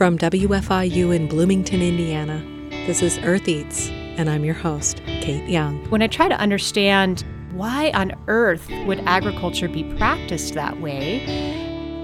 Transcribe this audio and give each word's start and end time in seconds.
From 0.00 0.16
WFIU 0.16 1.14
in 1.14 1.28
Bloomington, 1.28 1.82
Indiana, 1.82 2.42
this 2.86 3.02
is 3.02 3.18
Earth 3.18 3.46
Eats, 3.46 3.90
and 3.90 4.30
I'm 4.30 4.46
your 4.46 4.54
host, 4.54 5.02
Kate 5.04 5.46
Young. 5.46 5.84
When 5.90 6.00
I 6.00 6.06
try 6.06 6.26
to 6.26 6.40
understand 6.40 7.22
why 7.52 7.90
on 7.90 8.12
earth 8.26 8.66
would 8.86 9.00
agriculture 9.00 9.68
be 9.68 9.84
practiced 9.98 10.54
that 10.54 10.80
way, 10.80 11.18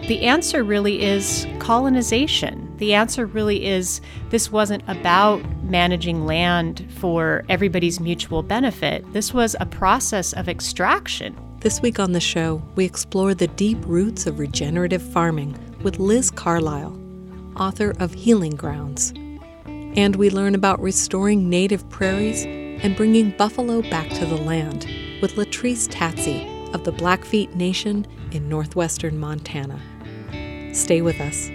the 0.09 0.27
answer 0.27 0.62
really 0.62 1.02
is 1.02 1.46
colonization. 1.59 2.70
The 2.77 2.92
answer 2.92 3.24
really 3.24 3.64
is 3.64 4.02
this 4.28 4.52
wasn't 4.52 4.82
about 4.88 5.42
managing 5.62 6.26
land 6.26 6.86
for 6.98 7.46
everybody's 7.48 7.98
mutual 7.98 8.42
benefit. 8.42 9.10
This 9.14 9.32
was 9.32 9.56
a 9.58 9.64
process 9.64 10.34
of 10.34 10.50
extraction. 10.50 11.34
This 11.60 11.80
week 11.80 11.98
on 11.98 12.12
the 12.12 12.20
show, 12.20 12.62
we 12.74 12.84
explore 12.84 13.33
the 13.33 13.48
deep 13.48 13.78
roots 13.86 14.27
of 14.27 14.38
regenerative 14.38 15.00
farming 15.00 15.58
with 15.83 15.98
Liz 15.98 16.30
Carlisle, 16.30 17.05
author 17.56 17.95
of 17.98 18.12
Healing 18.12 18.56
Grounds. 18.56 19.12
And 19.97 20.16
we 20.16 20.30
learn 20.30 20.55
about 20.55 20.80
restoring 20.80 21.48
native 21.48 21.88
prairies 21.88 22.45
and 22.47 22.97
bringing 22.97 23.30
buffalo 23.37 23.83
back 23.83 24.09
to 24.10 24.27
the 24.27 24.37
land 24.37 24.87
with 25.23 25.37
Latrice 25.37 25.88
Tatsey 25.88 26.47
of 26.74 26.84
the 26.84 26.92
Blackfeet 26.92 27.55
Nation 27.55 28.06
in 28.33 28.48
northwestern 28.48 29.19
Montana. 29.19 29.80
Stay 30.74 31.00
with 31.00 31.20
us. 31.20 31.50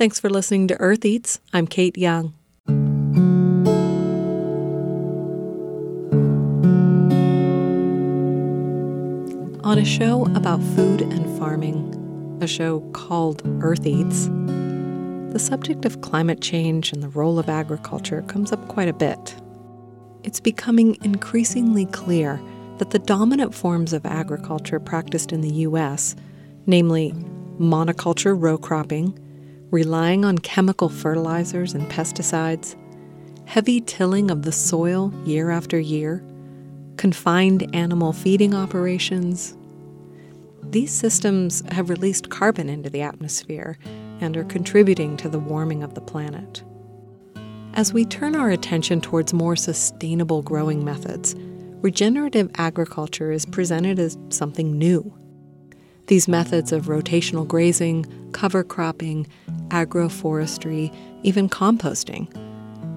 Thanks 0.00 0.18
for 0.18 0.30
listening 0.30 0.66
to 0.68 0.80
Earth 0.80 1.04
Eats. 1.04 1.40
I'm 1.52 1.66
Kate 1.66 1.98
Young. 1.98 2.32
On 9.62 9.78
a 9.78 9.84
show 9.84 10.24
about 10.34 10.62
food 10.74 11.02
and 11.02 11.38
farming, 11.38 12.38
a 12.40 12.46
show 12.46 12.80
called 12.92 13.42
Earth 13.60 13.86
Eats, 13.86 14.28
the 15.34 15.38
subject 15.38 15.84
of 15.84 16.00
climate 16.00 16.40
change 16.40 16.94
and 16.94 17.02
the 17.02 17.10
role 17.10 17.38
of 17.38 17.50
agriculture 17.50 18.22
comes 18.22 18.52
up 18.52 18.68
quite 18.68 18.88
a 18.88 18.94
bit. 18.94 19.36
It's 20.22 20.40
becoming 20.40 20.96
increasingly 21.04 21.84
clear 21.84 22.40
that 22.78 22.88
the 22.88 22.98
dominant 23.00 23.54
forms 23.54 23.92
of 23.92 24.06
agriculture 24.06 24.80
practiced 24.80 25.30
in 25.30 25.42
the 25.42 25.52
U.S., 25.68 26.16
namely 26.64 27.12
monoculture 27.58 28.34
row 28.34 28.56
cropping, 28.56 29.14
relying 29.70 30.24
on 30.24 30.38
chemical 30.38 30.88
fertilizers 30.88 31.74
and 31.74 31.88
pesticides, 31.90 32.76
heavy 33.46 33.80
tilling 33.80 34.30
of 34.30 34.42
the 34.42 34.52
soil 34.52 35.12
year 35.24 35.50
after 35.50 35.78
year, 35.78 36.24
confined 36.96 37.74
animal 37.74 38.12
feeding 38.12 38.54
operations. 38.54 39.56
These 40.62 40.92
systems 40.92 41.62
have 41.72 41.90
released 41.90 42.30
carbon 42.30 42.68
into 42.68 42.90
the 42.90 43.02
atmosphere 43.02 43.78
and 44.20 44.36
are 44.36 44.44
contributing 44.44 45.16
to 45.18 45.28
the 45.28 45.38
warming 45.38 45.82
of 45.82 45.94
the 45.94 46.00
planet. 46.00 46.62
As 47.74 47.92
we 47.92 48.04
turn 48.04 48.34
our 48.34 48.50
attention 48.50 49.00
towards 49.00 49.32
more 49.32 49.56
sustainable 49.56 50.42
growing 50.42 50.84
methods, 50.84 51.34
regenerative 51.80 52.50
agriculture 52.56 53.32
is 53.32 53.46
presented 53.46 53.98
as 53.98 54.18
something 54.28 54.76
new. 54.76 55.16
These 56.10 56.26
methods 56.26 56.72
of 56.72 56.86
rotational 56.86 57.46
grazing, 57.46 58.04
cover 58.32 58.64
cropping, 58.64 59.28
agroforestry, 59.68 60.92
even 61.22 61.48
composting, 61.48 62.26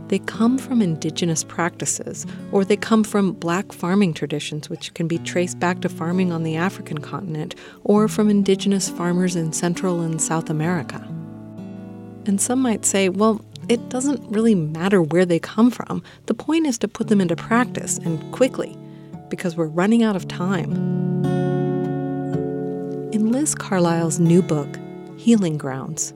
they 0.08 0.18
come 0.18 0.58
from 0.58 0.82
indigenous 0.82 1.44
practices, 1.44 2.26
or 2.52 2.66
they 2.66 2.76
come 2.76 3.04
from 3.04 3.34
black 3.34 3.72
farming 3.72 4.16
traditions, 4.16 4.68
which 4.68 4.96
can 4.96 5.08
be 5.08 5.20
traced 5.20 5.60
back 5.60 5.82
to 5.82 5.90
farming 5.90 6.32
on 6.32 6.42
the 6.42 6.56
African 6.56 6.98
continent, 6.98 7.54
or 7.84 8.08
from 8.08 8.32
indigenous 8.32 8.90
farmers 8.90 9.36
in 9.36 9.54
Central 9.54 10.02
and 10.02 10.20
South 10.20 10.50
America. 10.50 11.08
And 12.26 12.42
some 12.42 12.64
might 12.64 12.84
say, 12.84 13.10
well, 13.10 13.46
it 13.70 13.90
doesn't 13.90 14.28
really 14.28 14.56
matter 14.56 15.04
where 15.04 15.28
they 15.28 15.38
come 15.38 15.70
from. 15.70 16.02
The 16.26 16.34
point 16.34 16.66
is 16.66 16.80
to 16.80 16.88
put 16.88 17.10
them 17.10 17.22
into 17.22 17.36
practice 17.36 18.00
and 18.00 18.34
quickly, 18.34 18.76
because 19.30 19.56
we're 19.56 19.68
running 19.68 20.02
out 20.02 20.16
of 20.16 20.28
time. 20.28 21.13
In 23.14 23.32
Liz 23.32 23.54
Carlisle's 23.54 24.20
new 24.20 24.42
book, 24.42 24.68
Healing 25.18 25.56
Grounds 25.56 26.16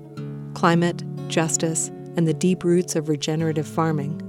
Climate, 0.56 1.04
Justice, 1.28 1.90
and 2.16 2.28
the 2.28 2.34
Deep 2.34 2.64
Roots 2.64 2.96
of 2.96 3.08
Regenerative 3.08 3.68
Farming, 3.68 4.20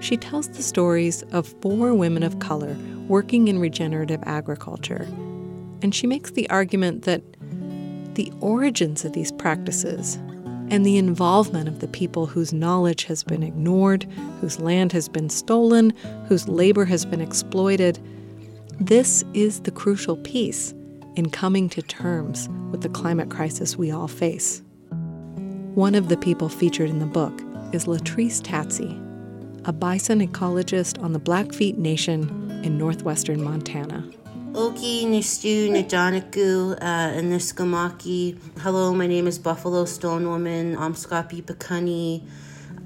she 0.00 0.18
tells 0.18 0.46
the 0.46 0.62
stories 0.62 1.22
of 1.32 1.46
four 1.62 1.94
women 1.94 2.22
of 2.22 2.38
color 2.38 2.76
working 3.08 3.48
in 3.48 3.58
regenerative 3.58 4.20
agriculture. 4.24 5.08
And 5.80 5.94
she 5.94 6.06
makes 6.06 6.32
the 6.32 6.50
argument 6.50 7.04
that 7.04 7.22
the 8.14 8.30
origins 8.40 9.06
of 9.06 9.14
these 9.14 9.32
practices 9.32 10.16
and 10.68 10.84
the 10.84 10.98
involvement 10.98 11.66
of 11.66 11.78
the 11.78 11.88
people 11.88 12.26
whose 12.26 12.52
knowledge 12.52 13.04
has 13.04 13.24
been 13.24 13.42
ignored, 13.42 14.06
whose 14.42 14.60
land 14.60 14.92
has 14.92 15.08
been 15.08 15.30
stolen, 15.30 15.94
whose 16.28 16.46
labor 16.46 16.84
has 16.84 17.06
been 17.06 17.22
exploited, 17.22 17.98
this 18.78 19.24
is 19.32 19.60
the 19.60 19.70
crucial 19.70 20.18
piece 20.18 20.74
in 21.16 21.30
coming 21.30 21.68
to 21.70 21.82
terms 21.82 22.48
with 22.70 22.82
the 22.82 22.88
climate 22.88 23.30
crisis 23.30 23.76
we 23.76 23.90
all 23.90 24.08
face. 24.08 24.62
One 25.74 25.94
of 25.94 26.08
the 26.08 26.16
people 26.16 26.48
featured 26.48 26.90
in 26.90 26.98
the 26.98 27.06
book 27.06 27.40
is 27.72 27.86
Latrice 27.86 28.42
Tatsey, 28.42 28.98
a 29.64 29.72
bison 29.72 30.26
ecologist 30.26 31.02
on 31.02 31.12
the 31.12 31.18
Blackfeet 31.18 31.78
Nation 31.78 32.60
in 32.62 32.76
northwestern 32.76 33.42
Montana. 33.42 34.08
Oki, 34.54 35.06
Nistu, 35.06 35.70
Nijanaku, 35.70 36.72
uh, 36.72 36.76
and 36.80 37.32
Niskamaki. 37.32 38.38
Hello, 38.60 38.92
my 38.92 39.06
name 39.06 39.26
is 39.26 39.38
Buffalo 39.38 39.86
Stone 39.86 40.28
Woman, 40.28 40.76
Amskapi 40.76 41.42
Pakani. 41.42 42.22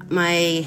My 0.09 0.65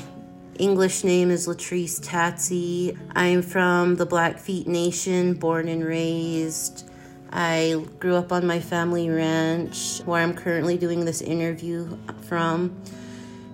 English 0.57 1.05
name 1.05 1.31
is 1.31 1.47
Latrice 1.47 2.01
Tatsey. 2.01 2.97
I 3.15 3.27
am 3.27 3.41
from 3.41 3.95
the 3.95 4.05
Blackfeet 4.05 4.67
Nation, 4.67 5.35
born 5.35 5.69
and 5.69 5.85
raised. 5.85 6.88
I 7.31 7.85
grew 7.99 8.15
up 8.15 8.31
on 8.31 8.45
my 8.47 8.59
family 8.59 9.09
ranch 9.09 10.01
where 10.05 10.21
I'm 10.21 10.33
currently 10.33 10.77
doing 10.77 11.05
this 11.05 11.21
interview 11.21 11.97
from. 12.27 12.81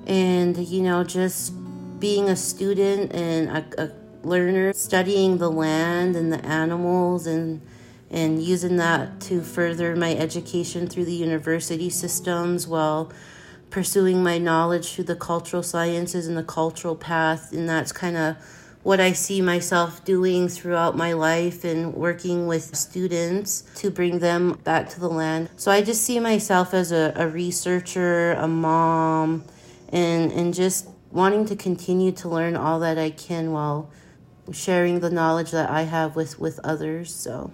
And, 0.07 0.57
you 0.57 0.81
know, 0.81 1.03
just 1.03 1.53
being 1.99 2.29
a 2.29 2.35
student 2.35 3.13
and 3.13 3.49
a, 3.49 3.85
a 3.85 3.91
learner, 4.25 4.73
studying 4.73 5.37
the 5.37 5.49
land 5.49 6.15
and 6.15 6.31
the 6.31 6.43
animals 6.45 7.27
and 7.27 7.61
and 8.11 8.41
using 8.41 8.77
that 8.77 9.19
to 9.19 9.41
further 9.41 9.95
my 9.95 10.15
education 10.15 10.87
through 10.87 11.05
the 11.05 11.13
university 11.13 11.89
systems 11.89 12.67
while 12.67 13.11
pursuing 13.71 14.23
my 14.23 14.37
knowledge 14.37 14.93
through 14.93 15.03
the 15.03 15.15
cultural 15.15 15.63
sciences 15.63 16.27
and 16.27 16.37
the 16.37 16.43
cultural 16.43 16.95
path 16.95 17.51
and 17.51 17.67
that's 17.67 17.91
kind 17.91 18.15
of 18.15 18.37
what 18.85 18.99
I 18.99 19.13
see 19.13 19.41
myself 19.41 20.05
doing 20.05 20.47
throughout 20.47 20.95
my 20.95 21.13
life 21.13 21.63
and 21.63 21.91
working 21.95 22.45
with 22.45 22.75
students 22.75 23.61
to 23.77 23.89
bring 23.89 24.19
them 24.19 24.59
back 24.63 24.89
to 24.89 24.99
the 24.99 25.09
land. 25.09 25.49
So 25.55 25.71
I 25.71 25.81
just 25.81 26.03
see 26.03 26.19
myself 26.19 26.71
as 26.71 26.91
a, 26.91 27.11
a 27.15 27.27
researcher, 27.27 28.33
a 28.33 28.47
mom, 28.47 29.43
and, 29.89 30.31
and 30.31 30.53
just 30.53 30.87
wanting 31.09 31.47
to 31.47 31.55
continue 31.55 32.11
to 32.11 32.29
learn 32.29 32.55
all 32.55 32.79
that 32.81 32.99
I 32.99 33.09
can 33.09 33.51
while 33.51 33.89
sharing 34.51 34.99
the 34.99 35.09
knowledge 35.09 35.49
that 35.49 35.67
I 35.67 35.81
have 35.81 36.15
with, 36.15 36.39
with 36.39 36.59
others. 36.63 37.11
So 37.11 37.51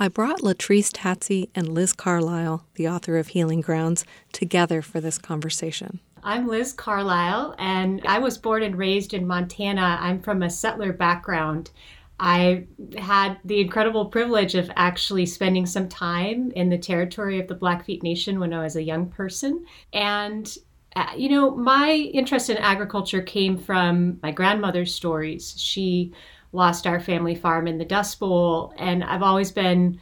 I 0.00 0.08
brought 0.08 0.40
Latrice 0.40 0.90
Tatsey 0.92 1.48
and 1.54 1.68
Liz 1.68 1.92
Carlisle, 1.92 2.66
the 2.74 2.88
author 2.88 3.18
of 3.18 3.28
Healing 3.28 3.60
Grounds, 3.60 4.04
together 4.32 4.82
for 4.82 5.00
this 5.00 5.16
conversation. 5.16 6.00
I'm 6.26 6.48
Liz 6.48 6.72
Carlisle, 6.72 7.54
and 7.56 8.02
I 8.04 8.18
was 8.18 8.36
born 8.36 8.64
and 8.64 8.76
raised 8.76 9.14
in 9.14 9.28
Montana. 9.28 9.96
I'm 10.00 10.20
from 10.20 10.42
a 10.42 10.50
settler 10.50 10.92
background. 10.92 11.70
I 12.18 12.64
had 12.98 13.38
the 13.44 13.60
incredible 13.60 14.06
privilege 14.06 14.56
of 14.56 14.68
actually 14.74 15.26
spending 15.26 15.66
some 15.66 15.88
time 15.88 16.50
in 16.56 16.68
the 16.68 16.78
territory 16.78 17.38
of 17.38 17.46
the 17.46 17.54
Blackfeet 17.54 18.02
Nation 18.02 18.40
when 18.40 18.52
I 18.52 18.64
was 18.64 18.74
a 18.74 18.82
young 18.82 19.06
person. 19.08 19.66
And, 19.92 20.52
uh, 20.96 21.12
you 21.16 21.28
know, 21.28 21.52
my 21.52 21.92
interest 21.92 22.50
in 22.50 22.56
agriculture 22.56 23.22
came 23.22 23.56
from 23.56 24.18
my 24.20 24.32
grandmother's 24.32 24.92
stories. 24.92 25.54
She 25.56 26.12
lost 26.50 26.88
our 26.88 26.98
family 26.98 27.36
farm 27.36 27.68
in 27.68 27.78
the 27.78 27.84
Dust 27.84 28.18
Bowl, 28.18 28.74
and 28.78 29.04
I've 29.04 29.22
always 29.22 29.52
been 29.52 30.00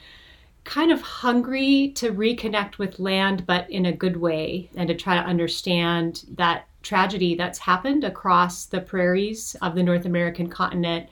kind 0.65 0.91
of 0.91 1.01
hungry 1.01 1.93
to 1.97 2.11
reconnect 2.11 2.79
with 2.79 2.99
land, 2.99 3.47
but 3.47 3.71
in 3.71 3.87
a 3.87 3.93
good 3.93 4.17
way, 4.17 4.71
and 4.75 4.89
to 4.89 4.95
try 4.95 5.15
to 5.15 5.27
understand 5.27 6.25
that 6.37 6.67
tragedy 6.83 7.35
that's 7.35 7.59
happened 7.59 8.05
across 8.05 8.67
the 8.67 8.81
prairies 8.81 9.57
of 9.63 9.75
the 9.75 9.83
North 9.83 10.05
American 10.05 10.49
continent 10.49 11.09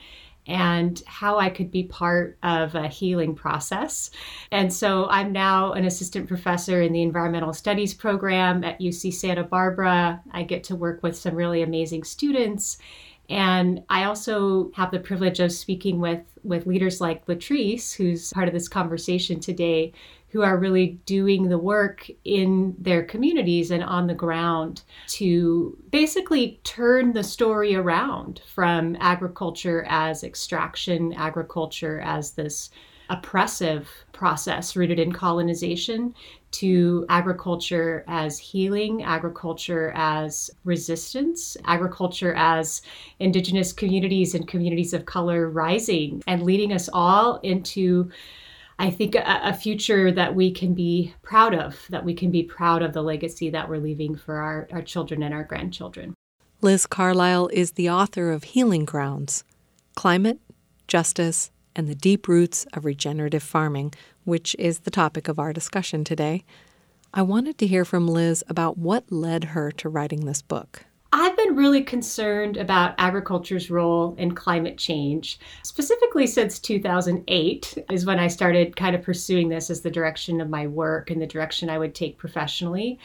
and 0.46 1.02
how 1.06 1.38
I 1.38 1.50
could 1.50 1.70
be 1.70 1.84
part 1.84 2.36
of 2.42 2.74
a 2.74 2.88
healing 2.88 3.34
process. 3.34 4.10
And 4.50 4.72
so 4.72 5.06
I'm 5.08 5.30
now 5.30 5.72
an 5.72 5.84
assistant 5.84 6.26
professor 6.26 6.82
in 6.82 6.92
the 6.92 7.02
environmental 7.02 7.52
studies 7.52 7.94
program 7.94 8.64
at 8.64 8.80
UC 8.80 9.14
Santa 9.14 9.44
Barbara. 9.44 10.20
I 10.32 10.42
get 10.42 10.64
to 10.64 10.76
work 10.76 11.02
with 11.02 11.16
some 11.16 11.36
really 11.36 11.62
amazing 11.62 12.02
students. 12.02 12.78
And 13.28 13.82
I 13.88 14.04
also 14.04 14.70
have 14.74 14.90
the 14.90 14.98
privilege 14.98 15.40
of 15.40 15.52
speaking 15.52 16.00
with, 16.00 16.22
with 16.42 16.66
leaders 16.66 17.00
like 17.00 17.26
Latrice, 17.26 17.94
who's 17.94 18.32
part 18.32 18.48
of 18.48 18.54
this 18.54 18.68
conversation 18.68 19.40
today, 19.40 19.92
who 20.28 20.42
are 20.42 20.58
really 20.58 20.98
doing 21.04 21.48
the 21.48 21.58
work 21.58 22.10
in 22.24 22.74
their 22.78 23.02
communities 23.02 23.70
and 23.70 23.84
on 23.84 24.06
the 24.06 24.14
ground 24.14 24.82
to 25.06 25.76
basically 25.90 26.58
turn 26.64 27.12
the 27.12 27.22
story 27.22 27.74
around 27.74 28.40
from 28.46 28.96
agriculture 28.98 29.84
as 29.88 30.24
extraction, 30.24 31.12
agriculture 31.12 32.00
as 32.00 32.32
this 32.32 32.70
oppressive 33.12 33.88
process 34.12 34.74
rooted 34.74 34.98
in 34.98 35.12
colonization 35.12 36.14
to 36.50 37.04
agriculture 37.10 38.04
as 38.08 38.38
healing, 38.38 39.02
agriculture 39.02 39.92
as 39.94 40.50
resistance, 40.64 41.56
agriculture 41.66 42.32
as 42.34 42.80
indigenous 43.18 43.72
communities 43.72 44.34
and 44.34 44.48
communities 44.48 44.94
of 44.94 45.04
color 45.04 45.50
rising 45.50 46.22
and 46.26 46.42
leading 46.42 46.72
us 46.72 46.88
all 46.92 47.38
into 47.40 48.10
I 48.78 48.90
think 48.90 49.14
a, 49.14 49.54
future 49.54 50.10
that 50.10 50.34
we 50.34 50.50
can 50.50 50.74
be 50.74 51.14
proud 51.22 51.54
of, 51.54 51.86
that 51.90 52.04
we 52.04 52.14
can 52.14 52.32
be 52.32 52.42
proud 52.42 52.82
of 52.82 52.94
the 52.94 53.02
legacy 53.02 53.50
that 53.50 53.68
we're 53.68 53.76
leaving 53.76 54.16
for 54.16 54.36
our, 54.36 54.66
our 54.72 54.82
children 54.82 55.22
and 55.22 55.32
our 55.32 55.44
grandchildren. 55.44 56.14
Liz 56.62 56.86
Carlisle 56.86 57.48
is 57.52 57.72
the 57.72 57.90
author 57.90 58.32
of 58.32 58.42
Healing 58.42 58.84
Grounds 58.84 59.44
Climate, 59.94 60.40
Justice, 60.88 61.52
and 61.74 61.88
the 61.88 61.94
Deep 61.94 62.28
Roots 62.28 62.66
of 62.72 62.84
Regenerative 62.84 63.42
Farming, 63.42 63.92
which 64.24 64.54
is 64.58 64.80
the 64.80 64.90
topic 64.90 65.28
of 65.28 65.38
our 65.38 65.52
discussion 65.52 66.04
today. 66.04 66.44
I 67.14 67.22
wanted 67.22 67.58
to 67.58 67.66
hear 67.66 67.84
from 67.84 68.08
Liz 68.08 68.42
about 68.48 68.78
what 68.78 69.12
led 69.12 69.44
her 69.44 69.70
to 69.72 69.88
writing 69.88 70.24
this 70.24 70.42
book. 70.42 70.84
I've 71.14 71.36
been 71.36 71.56
really 71.56 71.82
concerned 71.82 72.56
about 72.56 72.94
agriculture's 72.96 73.70
role 73.70 74.14
in 74.16 74.34
climate 74.34 74.78
change, 74.78 75.38
specifically 75.62 76.26
since 76.26 76.58
2008 76.58 77.84
is 77.90 78.06
when 78.06 78.18
I 78.18 78.28
started 78.28 78.76
kind 78.76 78.96
of 78.96 79.02
pursuing 79.02 79.50
this 79.50 79.68
as 79.68 79.82
the 79.82 79.90
direction 79.90 80.40
of 80.40 80.48
my 80.48 80.66
work 80.66 81.10
and 81.10 81.20
the 81.20 81.26
direction 81.26 81.68
I 81.68 81.76
would 81.76 81.94
take 81.94 82.16
professionally 82.16 82.98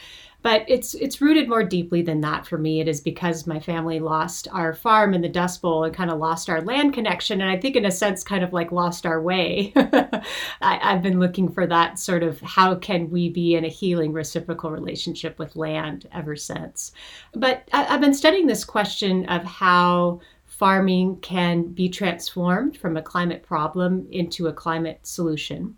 but 0.48 0.64
it's 0.66 0.94
it's 0.94 1.20
rooted 1.20 1.46
more 1.46 1.62
deeply 1.62 2.00
than 2.00 2.22
that 2.22 2.46
for 2.46 2.56
me. 2.56 2.80
It 2.80 2.88
is 2.88 3.02
because 3.02 3.46
my 3.46 3.60
family 3.60 4.00
lost 4.00 4.48
our 4.50 4.72
farm 4.72 5.12
in 5.12 5.20
the 5.20 5.28
Dust 5.28 5.60
Bowl 5.60 5.84
and 5.84 5.94
kind 5.94 6.10
of 6.10 6.18
lost 6.18 6.48
our 6.48 6.62
land 6.62 6.94
connection, 6.94 7.42
and 7.42 7.50
I 7.50 7.58
think 7.58 7.76
in 7.76 7.84
a 7.84 7.90
sense, 7.90 8.24
kind 8.24 8.42
of 8.42 8.54
like 8.54 8.72
lost 8.72 9.04
our 9.04 9.20
way. 9.20 9.74
I, 9.76 10.22
I've 10.62 11.02
been 11.02 11.20
looking 11.20 11.52
for 11.52 11.66
that 11.66 11.98
sort 11.98 12.22
of 12.22 12.40
how 12.40 12.76
can 12.76 13.10
we 13.10 13.28
be 13.28 13.56
in 13.56 13.66
a 13.66 13.68
healing 13.68 14.14
reciprocal 14.14 14.70
relationship 14.70 15.38
with 15.38 15.54
land 15.54 16.08
ever 16.12 16.34
since. 16.34 16.92
But 17.34 17.68
I, 17.74 17.84
I've 17.84 18.00
been 18.00 18.14
studying 18.14 18.46
this 18.46 18.64
question 18.64 19.26
of 19.26 19.44
how 19.44 20.22
farming 20.46 21.18
can 21.20 21.64
be 21.64 21.90
transformed 21.90 22.78
from 22.78 22.96
a 22.96 23.02
climate 23.02 23.42
problem 23.42 24.08
into 24.10 24.46
a 24.46 24.52
climate 24.54 25.00
solution 25.02 25.76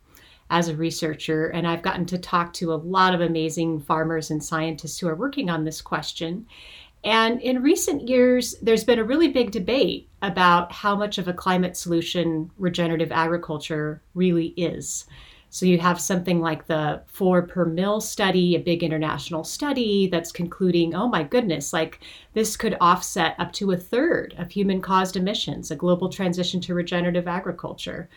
as 0.50 0.69
a 0.69 0.76
researcher, 0.76 1.47
and 1.49 1.67
I've 1.67 1.82
gotten 1.82 2.05
to 2.06 2.19
talk 2.19 2.52
to 2.55 2.73
a 2.73 2.75
lot 2.75 3.14
of 3.14 3.20
amazing 3.20 3.81
farmers 3.81 4.31
and 4.31 4.43
scientists 4.43 4.99
who 4.99 5.08
are 5.08 5.14
working 5.14 5.49
on 5.49 5.64
this 5.64 5.81
question. 5.81 6.47
And 7.02 7.41
in 7.41 7.62
recent 7.62 8.08
years, 8.08 8.56
there's 8.61 8.85
been 8.85 8.99
a 8.99 9.05
really 9.05 9.29
big 9.29 9.52
debate 9.52 10.08
about 10.20 10.70
how 10.73 10.94
much 10.94 11.17
of 11.17 11.29
a 11.29 11.32
climate 11.32 11.76
solution 11.76 12.50
regenerative 12.58 13.12
agriculture 13.12 14.02
really 14.14 14.49
is. 14.49 15.06
So 15.52 15.67
you 15.67 15.79
have 15.79 16.00
something 16.00 16.41
like 16.41 16.67
the 16.67 17.02
four 17.06 17.43
per 17.43 17.64
mill 17.64 18.00
study, 18.00 18.55
a 18.55 18.61
big 18.61 18.85
international 18.85 19.43
study 19.43 20.06
that's 20.06 20.31
concluding, 20.31 20.94
oh 20.94 21.08
my 21.08 21.25
goodness, 21.25 21.73
like 21.73 22.00
this 22.35 22.56
could 22.56 22.76
offset 22.81 23.35
up 23.38 23.52
to 23.55 23.73
a 23.73 23.76
third 23.76 24.35
of 24.38 24.50
human 24.50 24.81
caused 24.81 25.17
emissions, 25.17 25.70
a 25.70 25.76
global 25.76 26.08
transition 26.08 26.61
to 26.61 26.75
regenerative 26.75 27.26
agriculture. 27.26 28.08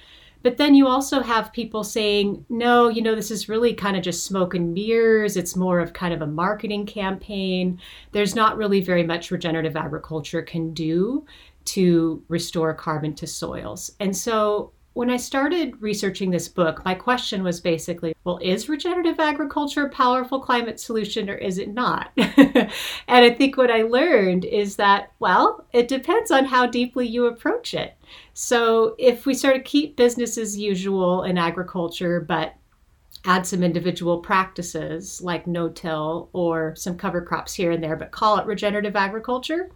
But 0.44 0.58
then 0.58 0.76
you 0.76 0.88
also 0.88 1.22
have 1.22 1.54
people 1.54 1.84
saying, 1.84 2.46
no, 2.50 2.90
you 2.90 3.02
know, 3.02 3.16
this 3.16 3.32
is 3.32 3.50
really 3.50 3.74
kind 3.74 3.96
of 3.96 4.04
just 4.04 4.26
smoke 4.26 4.54
and 4.54 4.74
mirrors. 4.74 5.38
It's 5.38 5.56
more 5.56 5.80
of 5.80 5.94
kind 5.94 6.14
of 6.14 6.22
a 6.22 6.28
marketing 6.28 6.86
campaign. 6.86 7.80
There's 8.12 8.36
not 8.36 8.58
really 8.58 8.82
very 8.82 9.04
much 9.04 9.32
regenerative 9.32 9.78
agriculture 9.78 10.42
can 10.42 10.74
do 10.74 11.26
to 11.66 12.22
restore 12.28 12.74
carbon 12.74 13.16
to 13.16 13.26
soils. 13.26 13.92
And 14.02 14.16
so 14.16 14.74
when 14.94 15.10
I 15.10 15.18
started 15.18 15.82
researching 15.82 16.30
this 16.30 16.48
book, 16.48 16.86
my 16.86 16.94
question 16.94 17.44
was 17.44 17.60
basically, 17.60 18.16
well, 18.24 18.40
is 18.42 18.70
regenerative 18.70 19.20
agriculture 19.20 19.86
a 19.86 19.90
powerful 19.90 20.40
climate 20.40 20.80
solution 20.80 21.30
or 21.30 21.36
is 21.36 21.58
it 21.58 21.74
not? 21.74 22.12
and 22.18 22.70
I 23.08 23.32
think 23.32 23.58
what 23.58 23.72
I 23.72 23.82
learned 23.82 24.46
is 24.46 24.76
that, 24.76 25.12
well, 25.20 25.66
it 25.74 25.88
depends 25.88 26.30
on 26.30 26.46
how 26.46 26.68
deeply 26.68 27.08
you 27.08 27.26
approach 27.26 27.74
it. 27.74 27.96
So 28.34 28.96
if 29.00 29.26
we 29.26 29.34
sort 29.34 29.56
of 29.56 29.64
keep 29.64 29.96
business 29.96 30.38
as 30.38 30.58
usual 30.58 31.24
in 31.24 31.40
agriculture, 31.40 32.22
but 32.22 32.54
add 33.26 33.48
some 33.48 33.64
individual 33.64 34.20
practices 34.20 35.22
like 35.22 35.48
no-till 35.48 36.30
or 36.34 36.76
some 36.76 36.98
cover 36.98 37.22
crops 37.22 37.54
here 37.54 37.72
and 37.72 37.84
there, 37.84 37.96
but 37.96 38.12
call 38.12 38.38
it 38.38 38.46
regenerative 38.46 38.96
agriculture, 38.96 39.72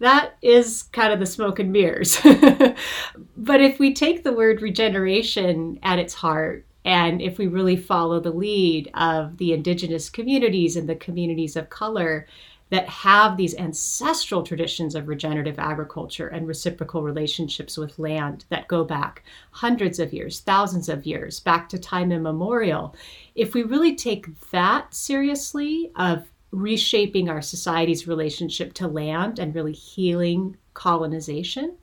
that 0.00 0.36
is 0.42 0.84
kind 0.92 1.12
of 1.12 1.20
the 1.20 1.26
smoke 1.26 1.58
and 1.58 1.72
mirrors. 1.72 2.18
but 3.36 3.60
if 3.60 3.78
we 3.78 3.94
take 3.94 4.24
the 4.24 4.32
word 4.32 4.62
regeneration 4.62 5.78
at 5.82 5.98
its 5.98 6.14
heart, 6.14 6.66
and 6.84 7.20
if 7.20 7.36
we 7.36 7.46
really 7.46 7.76
follow 7.76 8.18
the 8.18 8.30
lead 8.30 8.90
of 8.94 9.36
the 9.36 9.52
indigenous 9.52 10.08
communities 10.08 10.76
and 10.76 10.88
the 10.88 10.96
communities 10.96 11.54
of 11.54 11.68
color, 11.68 12.26
that 12.70 12.88
have 12.88 13.36
these 13.36 13.56
ancestral 13.56 14.44
traditions 14.44 14.94
of 14.94 15.08
regenerative 15.08 15.58
agriculture 15.58 16.28
and 16.28 16.46
reciprocal 16.46 17.02
relationships 17.02 17.76
with 17.76 17.98
land 17.98 18.44
that 18.48 18.68
go 18.68 18.84
back 18.84 19.24
hundreds 19.50 19.98
of 19.98 20.12
years, 20.12 20.40
thousands 20.40 20.88
of 20.88 21.04
years, 21.04 21.40
back 21.40 21.68
to 21.68 21.78
time 21.78 22.12
immemorial. 22.12 22.94
If 23.34 23.54
we 23.54 23.64
really 23.64 23.96
take 23.96 24.50
that 24.50 24.94
seriously, 24.94 25.90
of 25.96 26.29
reshaping 26.50 27.28
our 27.28 27.42
society's 27.42 28.08
relationship 28.08 28.72
to 28.74 28.88
land 28.88 29.38
and 29.38 29.54
really 29.54 29.72
healing 29.72 30.56
colonization, 30.74 31.76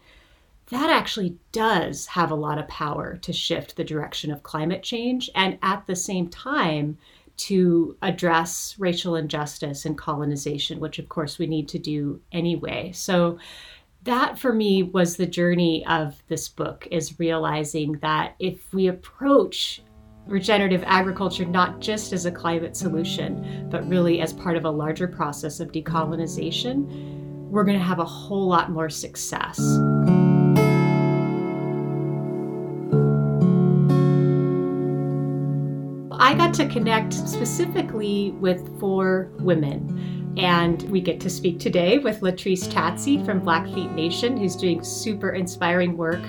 that 0.70 0.90
actually 0.90 1.38
does 1.52 2.08
have 2.08 2.32
a 2.32 2.36
lot 2.36 2.58
of 2.58 2.68
power 2.68 3.18
to 3.18 3.32
shift 3.32 3.76
the 3.76 3.84
direction 3.84 4.32
of 4.32 4.44
climate 4.44 4.84
change. 4.84 5.30
And 5.34 5.58
at 5.62 5.88
the 5.88 5.96
same 5.96 6.28
time, 6.28 6.98
to 7.38 7.96
address 8.02 8.76
racial 8.80 9.16
injustice 9.16 9.86
and 9.86 9.98
colonization, 9.98 10.80
which 10.80 11.00
of 11.00 11.08
course 11.08 11.38
we 11.38 11.48
need 11.48 11.68
to 11.70 11.80
do 11.80 12.20
anyway. 12.32 12.92
So 12.94 13.38
that 14.04 14.40
for 14.40 14.52
me 14.52 14.84
was 14.84 15.16
the 15.16 15.28
journey 15.28 15.86
of 15.86 16.22
this 16.28 16.50
book 16.50 16.88
is 16.90 17.20
realizing 17.20 17.94
that 18.00 18.36
if 18.40 18.74
we 18.74 18.88
approach 18.88 19.82
regenerative 20.28 20.84
agriculture 20.86 21.46
not 21.46 21.80
just 21.80 22.14
as 22.14 22.26
a 22.26 22.32
climate 22.32 22.76
solution, 22.76 23.68
but 23.70 23.88
really 23.88 24.22
as 24.22 24.34
part 24.34 24.58
of 24.58 24.66
a 24.66 24.70
larger 24.70 25.08
process 25.08 25.60
of 25.60 25.72
decolonization, 25.72 26.86
we're 27.50 27.64
going 27.64 27.78
to 27.78 27.84
have 27.84 28.00
a 28.00 28.06
whole 28.06 28.48
lot 28.48 28.72
more 28.72 28.90
success. 28.90 29.60
I 36.20 36.34
got 36.34 36.54
to 36.56 36.68
connect 36.68 37.14
specifically 37.14 38.32
with 38.32 38.80
four 38.80 39.32
women. 39.40 40.36
And 40.38 40.84
we 40.84 41.02
get 41.02 41.20
to 41.22 41.30
speak 41.30 41.60
today 41.60 41.98
with 41.98 42.20
Latrice 42.20 42.72
Tatsey 42.72 43.24
from 43.26 43.40
Blackfeet 43.40 43.92
Nation, 43.94 44.38
who's 44.38 44.56
doing 44.56 44.84
super 44.84 45.32
inspiring 45.32 45.98
work 45.98 46.22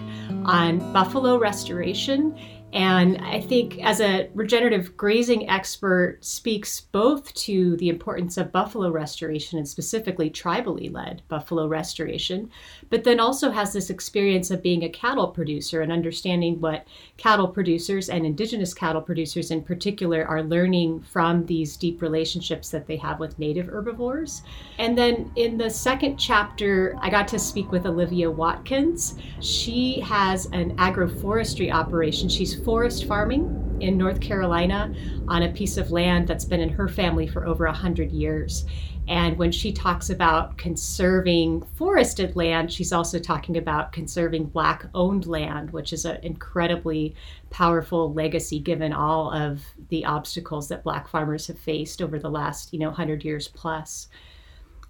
on 0.44 0.78
buffalo 0.94 1.38
restoration 1.38 2.38
and 2.72 3.16
I 3.18 3.40
think 3.40 3.82
as 3.82 4.00
a 4.00 4.28
regenerative 4.34 4.94
grazing 4.94 5.48
expert 5.48 6.18
speaks 6.20 6.82
both 6.82 7.32
to 7.34 7.76
the 7.78 7.88
importance 7.88 8.36
of 8.36 8.52
buffalo 8.52 8.90
restoration 8.90 9.58
and 9.58 9.66
specifically 9.66 10.28
tribally 10.28 10.92
led 10.92 11.22
buffalo 11.28 11.66
restoration, 11.66 12.50
but 12.90 13.04
then 13.04 13.20
also 13.20 13.50
has 13.50 13.72
this 13.72 13.88
experience 13.88 14.50
of 14.50 14.62
being 14.62 14.84
a 14.84 14.88
cattle 14.90 15.28
producer 15.28 15.80
and 15.80 15.90
understanding 15.90 16.60
what 16.60 16.86
cattle 17.16 17.48
producers 17.48 18.10
and 18.10 18.26
indigenous 18.26 18.74
cattle 18.74 19.00
producers 19.00 19.50
in 19.50 19.62
particular 19.62 20.26
are 20.26 20.42
learning 20.42 21.00
from 21.00 21.46
these 21.46 21.74
deep 21.74 22.02
relationships 22.02 22.68
that 22.68 22.86
they 22.86 22.96
have 22.96 23.18
with 23.18 23.38
native 23.38 23.68
herbivores. 23.68 24.42
And 24.78 24.96
then 24.96 25.32
in 25.36 25.56
the 25.56 25.70
second 25.70 26.18
chapter, 26.18 26.96
I 27.00 27.08
got 27.08 27.28
to 27.28 27.38
speak 27.38 27.72
with 27.72 27.86
Olivia 27.86 28.30
Watkins. 28.30 29.14
She 29.40 30.00
has 30.00 30.46
an 30.46 30.76
agroforestry 30.76 31.72
operation. 31.72 32.28
She's 32.28 32.57
forest 32.64 33.06
farming 33.06 33.78
in 33.80 33.96
North 33.96 34.20
Carolina 34.20 34.92
on 35.28 35.42
a 35.42 35.52
piece 35.52 35.76
of 35.76 35.90
land 35.90 36.26
that's 36.26 36.44
been 36.44 36.60
in 36.60 36.68
her 36.68 36.88
family 36.88 37.26
for 37.26 37.46
over 37.46 37.64
100 37.64 38.10
years. 38.10 38.64
And 39.08 39.38
when 39.38 39.52
she 39.52 39.72
talks 39.72 40.10
about 40.10 40.58
conserving 40.58 41.62
forested 41.76 42.36
land, 42.36 42.70
she's 42.70 42.92
also 42.92 43.18
talking 43.18 43.56
about 43.56 43.92
conserving 43.92 44.46
Black 44.46 44.86
owned 44.94 45.26
land, 45.26 45.70
which 45.70 45.94
is 45.94 46.04
an 46.04 46.18
incredibly 46.22 47.14
powerful 47.48 48.12
legacy 48.12 48.58
given 48.58 48.92
all 48.92 49.32
of 49.32 49.62
the 49.88 50.04
obstacles 50.04 50.68
that 50.68 50.84
Black 50.84 51.08
farmers 51.08 51.46
have 51.46 51.58
faced 51.58 52.02
over 52.02 52.18
the 52.18 52.28
last, 52.28 52.72
you 52.74 52.78
know, 52.78 52.88
100 52.88 53.24
years 53.24 53.48
plus. 53.48 54.08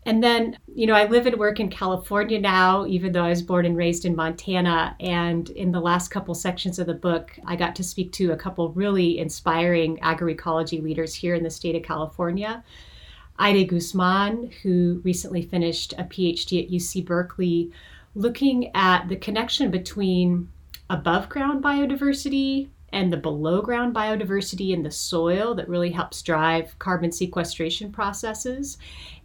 And 0.08 0.24
then, 0.24 0.56
you 0.74 0.86
know, 0.86 0.94
I 0.94 1.04
live 1.04 1.26
and 1.26 1.36
work 1.36 1.60
in 1.60 1.68
California 1.68 2.40
now, 2.40 2.86
even 2.86 3.12
though 3.12 3.24
I 3.24 3.28
was 3.28 3.42
born 3.42 3.66
and 3.66 3.76
raised 3.76 4.06
in 4.06 4.16
Montana. 4.16 4.96
And 5.00 5.50
in 5.50 5.70
the 5.70 5.82
last 5.82 6.08
couple 6.08 6.34
sections 6.34 6.78
of 6.78 6.86
the 6.86 6.94
book, 6.94 7.38
I 7.44 7.56
got 7.56 7.76
to 7.76 7.84
speak 7.84 8.12
to 8.12 8.32
a 8.32 8.36
couple 8.36 8.72
really 8.72 9.18
inspiring 9.18 9.98
agroecology 9.98 10.82
leaders 10.82 11.14
here 11.14 11.34
in 11.34 11.42
the 11.42 11.50
state 11.50 11.76
of 11.76 11.82
California. 11.82 12.64
Aidee 13.38 13.68
Guzman, 13.68 14.50
who 14.62 15.02
recently 15.04 15.42
finished 15.42 15.92
a 15.98 16.04
PhD 16.04 16.64
at 16.64 16.72
UC 16.72 17.04
Berkeley, 17.04 17.70
looking 18.14 18.74
at 18.74 19.08
the 19.08 19.16
connection 19.16 19.70
between 19.70 20.48
above 20.88 21.28
ground 21.28 21.62
biodiversity 21.62 22.70
and 22.94 23.12
the 23.12 23.16
below 23.18 23.60
ground 23.60 23.94
biodiversity 23.94 24.70
in 24.70 24.82
the 24.82 24.90
soil 24.90 25.54
that 25.54 25.68
really 25.68 25.90
helps 25.90 26.22
drive 26.22 26.78
carbon 26.78 27.12
sequestration 27.12 27.92
processes. 27.92 28.78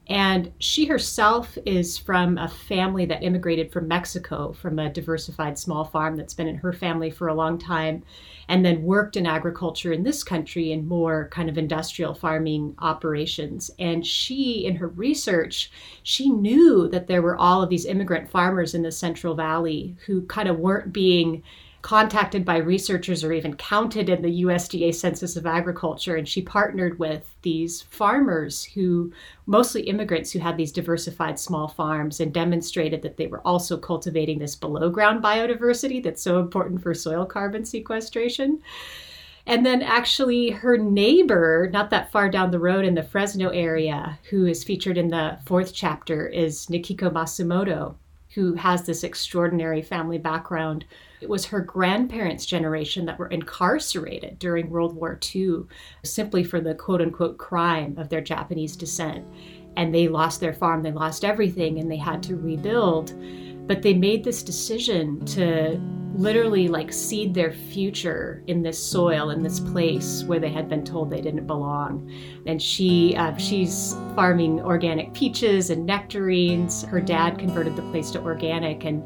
And 0.09 0.51
she 0.59 0.85
herself 0.85 1.57
is 1.65 1.97
from 1.97 2.37
a 2.37 2.49
family 2.49 3.05
that 3.05 3.23
immigrated 3.23 3.71
from 3.71 3.87
Mexico 3.87 4.51
from 4.51 4.77
a 4.77 4.91
diversified 4.91 5.57
small 5.57 5.85
farm 5.85 6.17
that's 6.17 6.33
been 6.33 6.47
in 6.47 6.57
her 6.57 6.73
family 6.73 7.09
for 7.09 7.29
a 7.29 7.33
long 7.33 7.57
time, 7.57 8.03
and 8.49 8.65
then 8.65 8.83
worked 8.83 9.15
in 9.15 9.25
agriculture 9.25 9.93
in 9.93 10.03
this 10.03 10.21
country 10.21 10.73
in 10.73 10.87
more 10.87 11.29
kind 11.31 11.47
of 11.47 11.57
industrial 11.57 12.13
farming 12.13 12.75
operations. 12.79 13.71
And 13.79 14.05
she, 14.05 14.65
in 14.65 14.75
her 14.75 14.89
research, 14.89 15.71
she 16.03 16.29
knew 16.29 16.89
that 16.89 17.07
there 17.07 17.21
were 17.21 17.37
all 17.37 17.61
of 17.61 17.69
these 17.69 17.85
immigrant 17.85 18.29
farmers 18.29 18.75
in 18.75 18.81
the 18.81 18.91
Central 18.91 19.35
Valley 19.35 19.95
who 20.05 20.23
kind 20.23 20.49
of 20.49 20.59
weren't 20.59 20.91
being 20.91 21.43
contacted 21.83 22.45
by 22.45 22.55
researchers 22.55 23.25
or 23.25 23.33
even 23.33 23.53
counted 23.57 24.07
in 24.07 24.21
the 24.21 24.43
USDA 24.43 24.95
Census 24.95 25.35
of 25.35 25.45
Agriculture. 25.45 26.15
And 26.15 26.27
she 26.27 26.41
partnered 26.41 26.97
with 26.97 27.35
these 27.41 27.81
farmers 27.81 28.63
who, 28.63 29.11
mostly 29.45 29.81
immigrants, 29.83 30.31
who 30.31 30.39
had 30.39 30.55
these 30.55 30.71
diversified 30.71 31.37
small 31.37 31.67
farms 31.67 32.21
and 32.21 32.33
demonstrated 32.33 33.01
that 33.01 33.17
they 33.17 33.27
were 33.27 33.41
also 33.41 33.77
cultivating 33.77 34.39
this 34.39 34.55
below 34.55 34.89
ground 34.89 35.21
biodiversity 35.21 36.01
that's 36.01 36.23
so 36.23 36.39
important 36.39 36.81
for 36.81 36.93
soil 36.93 37.25
carbon 37.25 37.65
sequestration. 37.65 38.61
And 39.45 39.65
then, 39.65 39.81
actually, 39.81 40.51
her 40.51 40.77
neighbor, 40.77 41.69
not 41.73 41.89
that 41.89 42.13
far 42.13 42.29
down 42.29 42.51
the 42.51 42.59
road 42.59 42.85
in 42.85 42.95
the 42.95 43.03
Fresno 43.03 43.49
area, 43.49 44.17
who 44.29 44.45
is 44.45 44.63
featured 44.63 44.97
in 44.97 45.09
the 45.09 45.37
fourth 45.45 45.73
chapter, 45.73 46.27
is 46.27 46.67
Nikiko 46.67 47.11
Masumoto, 47.11 47.95
who 48.35 48.53
has 48.53 48.83
this 48.83 49.03
extraordinary 49.03 49.81
family 49.81 50.17
background 50.17 50.85
it 51.23 51.29
was 51.29 51.45
her 51.45 51.61
grandparents' 51.61 52.45
generation 52.45 53.05
that 53.05 53.17
were 53.17 53.29
incarcerated 53.29 54.37
during 54.39 54.69
World 54.69 54.93
War 54.93 55.17
II 55.33 55.61
simply 56.03 56.43
for 56.43 56.59
the 56.59 56.75
quote 56.75 57.01
unquote 57.01 57.37
crime 57.37 57.97
of 57.97 58.09
their 58.09 58.19
Japanese 58.19 58.75
descent. 58.75 59.25
And 59.77 59.95
they 59.95 60.09
lost 60.09 60.41
their 60.41 60.51
farm, 60.51 60.83
they 60.83 60.91
lost 60.91 61.23
everything, 61.23 61.79
and 61.79 61.89
they 61.89 61.95
had 61.95 62.21
to 62.23 62.35
rebuild. 62.35 63.13
But 63.65 63.81
they 63.81 63.93
made 63.93 64.23
this 64.23 64.43
decision 64.43 65.25
to 65.27 65.79
literally 66.15 66.67
like 66.67 66.93
seed 66.93 67.33
their 67.33 67.51
future 67.51 68.43
in 68.45 68.61
this 68.61 68.77
soil 68.77 69.31
in 69.31 69.41
this 69.41 69.59
place 69.59 70.23
where 70.25 70.39
they 70.39 70.51
had 70.51 70.69
been 70.69 70.85
told 70.85 71.09
they 71.09 71.21
didn't 71.21 71.47
belong 71.47 72.07
and 72.45 72.61
she 72.61 73.15
uh, 73.15 73.35
she's 73.37 73.95
farming 74.15 74.61
organic 74.61 75.11
peaches 75.15 75.71
and 75.71 75.87
nectarines 75.87 76.83
her 76.83 77.01
dad 77.01 77.39
converted 77.39 77.75
the 77.75 77.81
place 77.89 78.11
to 78.11 78.21
organic 78.21 78.85
and 78.85 79.01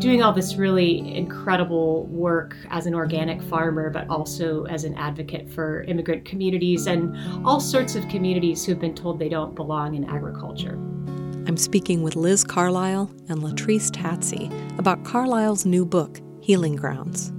doing 0.00 0.22
all 0.22 0.32
this 0.32 0.56
really 0.56 1.14
incredible 1.16 2.06
work 2.06 2.56
as 2.70 2.86
an 2.86 2.94
organic 2.94 3.40
farmer, 3.42 3.90
but 3.90 4.08
also 4.08 4.64
as 4.64 4.84
an 4.84 4.94
advocate 4.94 5.48
for 5.50 5.82
immigrant 5.84 6.24
communities 6.24 6.86
and 6.86 7.14
all 7.46 7.60
sorts 7.60 7.94
of 7.94 8.08
communities 8.08 8.64
who've 8.64 8.80
been 8.80 8.94
told 8.94 9.18
they 9.18 9.28
don't 9.28 9.54
belong 9.54 9.94
in 9.94 10.04
agriculture. 10.04 10.78
I'm 11.50 11.56
speaking 11.56 12.04
with 12.04 12.14
Liz 12.14 12.44
Carlisle 12.44 13.10
and 13.28 13.42
Latrice 13.42 13.90
Tatsey 13.90 14.48
about 14.78 15.02
Carlisle's 15.04 15.66
new 15.66 15.84
book, 15.84 16.20
Healing 16.40 16.76
Grounds. 16.76 17.32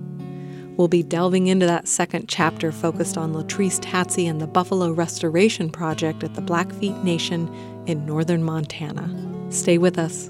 We'll 0.76 0.90
be 0.90 1.02
delving 1.02 1.48
into 1.48 1.66
that 1.66 1.88
second 1.88 2.28
chapter 2.28 2.74
focused 2.74 3.18
on 3.18 3.34
Latrice 3.34 3.80
Tatsey 3.82 4.28
and 4.28 4.42
the 4.42 4.48
Buffalo 4.48 4.92
Restoration 4.92 5.70
Project 5.70 6.26
at 6.26 6.34
the 6.34 6.42
Blackfeet 6.42 7.02
Nation 7.06 7.48
in 7.88 8.06
northern 8.06 8.44
Montana. 8.44 9.08
Stay 9.50 9.78
with 9.78 9.98
us. 9.98 10.30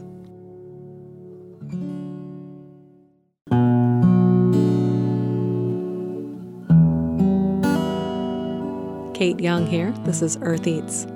Kate 9.17 9.39
Young 9.39 9.65
here. 9.65 9.89
This 10.05 10.21
is 10.21 10.38
Earth 10.43 10.67
Eats. 10.67 11.07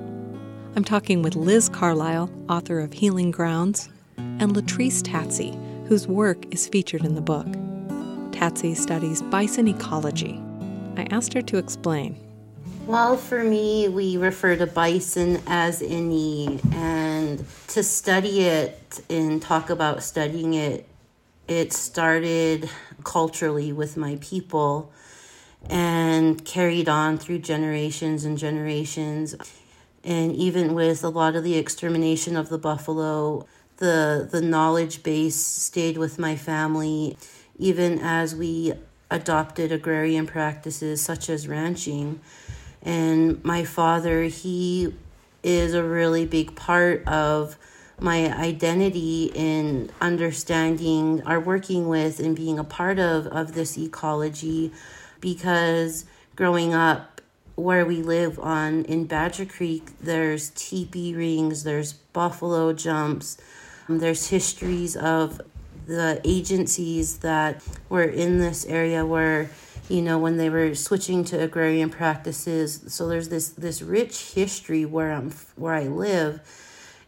I'm 0.78 0.84
talking 0.84 1.22
with 1.22 1.38
Liz 1.38 1.70
Carlisle, 1.70 2.30
author 2.50 2.82
of 2.82 2.92
Healing 2.92 3.32
Grounds, 3.32 3.88
and 4.18 4.54
Latrice 4.54 5.02
Tatsey, 5.02 5.58
whose 5.88 6.06
work 6.06 6.54
is 6.54 6.68
featured 6.68 7.06
in 7.06 7.16
the 7.16 7.22
book. 7.22 7.48
Tatsey 8.34 8.76
studies 8.76 9.22
bison 9.22 9.70
ecology. 9.70 10.44
I 10.98 11.08
asked 11.12 11.34
her 11.34 11.42
to 11.44 11.58
explain. 11.58 12.20
Well, 12.88 13.16
for 13.16 13.42
me, 13.42 13.88
we 13.88 14.18
refer 14.18 14.58
to 14.58 14.68
bison 14.68 15.42
as 15.48 15.82
ini, 15.82 16.60
and 16.74 17.46
to 17.70 17.82
study 17.82 18.42
it 18.42 19.00
and 19.10 19.42
talk 19.42 19.70
about 19.70 20.04
studying 20.04 20.56
it, 20.56 20.86
it 21.48 21.72
started 21.72 22.70
culturally 23.06 23.72
with 23.72 23.96
my 23.96 24.18
people 24.20 24.92
and 25.70 26.44
carried 26.44 26.90
on 26.90 27.18
through 27.18 27.40
generations 27.40 28.26
and 28.26 28.38
generations. 28.38 29.38
And 30.06 30.34
even 30.36 30.74
with 30.76 31.04
a 31.04 31.10
lot 31.10 31.36
of 31.36 31.44
the 31.44 31.58
extermination 31.58 32.38
of 32.38 32.50
the 32.50 32.60
buffalo, 32.60 33.48
the 33.78 34.28
the 34.30 34.42
knowledge 34.42 35.04
base 35.04 35.36
stayed 35.36 35.98
with 35.98 36.18
my 36.18 36.36
family 36.38 37.18
even 37.58 38.00
as 38.00 38.36
we 38.36 38.74
adopted 39.10 39.72
agrarian 39.72 40.28
practices 40.28 41.02
such 41.02 41.30
as 41.30 41.48
ranching. 41.48 42.20
And 42.82 43.44
my 43.44 43.64
father, 43.64 44.24
he 44.24 44.94
is 45.44 45.74
a 45.74 45.84
really 45.84 46.26
big 46.26 46.56
part 46.56 47.08
of 47.08 47.58
my 48.00 48.32
identity 48.38 49.32
in 49.34 49.90
understanding, 50.02 51.22
are 51.26 51.40
working 51.40 51.88
with, 51.88 52.20
and 52.20 52.36
being 52.36 52.60
a 52.60 52.64
part 52.64 53.00
of, 53.00 53.28
of 53.28 53.54
this 53.54 53.78
ecology 53.78 54.72
because 55.22 56.06
growing 56.36 56.74
up 56.74 57.15
where 57.56 57.86
we 57.86 58.02
live 58.02 58.38
on 58.40 58.84
in 58.86 59.06
Badger 59.06 59.46
Creek, 59.46 59.92
there's 60.02 60.50
teepee 60.52 61.16
rings, 61.16 61.64
there's 61.64 61.94
buffalo 61.94 62.74
jumps, 62.74 63.38
um, 63.88 64.00
there's 64.00 64.28
histories 64.28 64.96
of 64.96 65.42
the 65.88 66.20
agencies 66.24 67.20
that 67.20 67.64
were 67.90 68.04
in 68.04 68.40
this 68.40 68.66
area 68.66 69.06
where 69.06 69.50
you 69.88 70.02
know 70.02 70.18
when 70.18 70.38
they 70.38 70.50
were 70.50 70.74
switching 70.74 71.24
to 71.24 71.42
agrarian 71.42 71.90
practices. 71.90 72.84
So 72.88 73.08
there's 73.08 73.30
this 73.30 73.50
this 73.50 73.82
rich 73.82 74.34
history 74.34 74.84
where 74.84 75.12
I'm 75.12 75.32
where 75.56 75.76
I 75.76 75.84
live. 75.84 76.42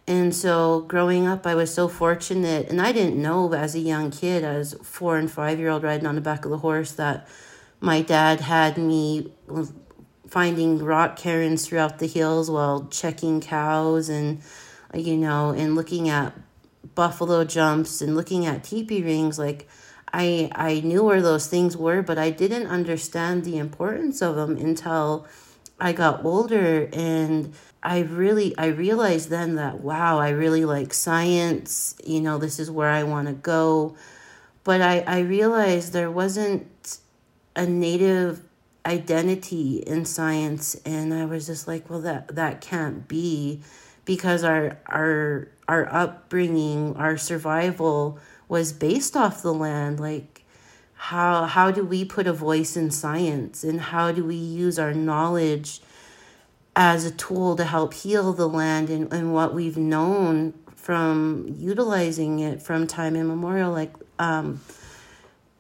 And 0.06 0.34
so 0.34 0.82
growing 0.82 1.28
up 1.28 1.46
I 1.46 1.56
was 1.56 1.74
so 1.74 1.88
fortunate 1.88 2.70
and 2.70 2.82
I 2.82 2.92
didn't 2.92 3.22
know 3.22 3.52
as 3.54 3.76
a 3.76 3.80
young 3.80 4.12
kid 4.12 4.44
as 4.44 4.74
4 4.82 5.18
and 5.18 5.30
5 5.30 5.60
year 5.60 5.70
old 5.70 5.84
riding 5.84 6.06
on 6.06 6.16
the 6.16 6.22
back 6.22 6.46
of 6.46 6.52
the 6.52 6.60
horse 6.60 6.94
that 6.94 7.28
my 7.82 8.02
dad 8.02 8.40
had 8.42 8.78
me 8.78 9.34
finding 10.28 10.80
rock 10.80 11.16
cairns 11.16 11.68
throughout 11.68 12.00
the 12.00 12.08
hills 12.08 12.50
while 12.50 12.88
checking 12.92 13.42
cows 13.42 14.10
and 14.10 14.42
you 14.94 15.18
know 15.18 15.52
and 15.52 15.76
looking 15.76 16.10
at 16.10 16.34
buffalo 16.96 17.44
jumps 17.44 18.02
and 18.02 18.16
looking 18.16 18.46
at 18.46 18.64
teepee 18.64 19.04
rings. 19.04 19.40
Like 19.40 19.68
I 20.14 20.50
I 20.54 20.82
knew 20.82 21.04
where 21.04 21.22
those 21.22 21.48
things 21.48 21.78
were 21.78 22.02
but 22.02 22.18
I 22.18 22.30
didn't 22.30 22.68
understand 22.68 23.44
the 23.44 23.58
importance 23.58 24.22
of 24.22 24.36
them 24.36 24.58
until 24.58 25.28
I 25.80 25.94
got 25.94 26.26
older. 26.26 26.90
And 26.92 27.54
I 27.84 28.00
really 28.00 28.58
I 28.58 28.68
realized 28.68 29.30
then 29.30 29.56
that 29.56 29.82
wow 29.82 30.20
I 30.20 30.30
really 30.30 30.66
like 30.66 30.94
science. 30.94 31.96
You 32.06 32.22
know 32.22 32.38
this 32.38 32.60
is 32.60 32.70
where 32.70 32.90
I 32.90 33.04
want 33.04 33.28
to 33.28 33.34
go. 33.34 33.96
But 34.64 34.82
I 34.82 35.02
I 35.02 35.20
realized 35.20 35.94
there 35.94 36.12
wasn't 36.12 37.00
a 37.56 37.66
native 37.66 38.47
identity 38.88 39.78
in 39.80 40.06
science 40.06 40.76
and 40.86 41.14
I 41.14 41.26
was 41.26 41.46
just 41.46 41.68
like 41.68 41.90
well 41.90 42.02
that 42.02 42.36
that 42.36 42.62
can't 42.62 43.08
be 43.08 43.62
because 44.06 44.44
our 44.44 44.80
our 44.88 45.50
our 45.68 45.94
upbringing 45.94 46.96
our 46.96 47.18
survival 47.18 48.18
was 48.48 48.72
based 48.72 49.16
off 49.16 49.42
the 49.42 49.54
land. 49.54 50.00
Like 50.00 50.46
how 50.96 51.46
how 51.46 51.70
do 51.72 51.84
we 51.84 52.06
put 52.06 52.26
a 52.26 52.34
voice 52.34 52.76
in 52.78 52.90
science 52.90 53.64
and 53.64 53.80
how 53.80 54.12
do 54.12 54.24
we 54.24 54.36
use 54.36 54.80
our 54.80 54.94
knowledge 54.94 55.82
as 56.76 57.06
a 57.06 57.12
tool 57.12 57.56
to 57.58 57.66
help 57.66 57.94
heal 57.94 58.34
the 58.34 58.48
land 58.48 58.90
and, 58.90 59.12
and 59.12 59.34
what 59.34 59.54
we've 59.54 59.78
known 59.78 60.54
from 60.76 61.46
utilizing 61.58 62.40
it 62.40 62.62
from 62.62 62.88
time 62.88 63.16
immemorial? 63.16 63.72
Like 63.72 63.94
um, 64.20 64.62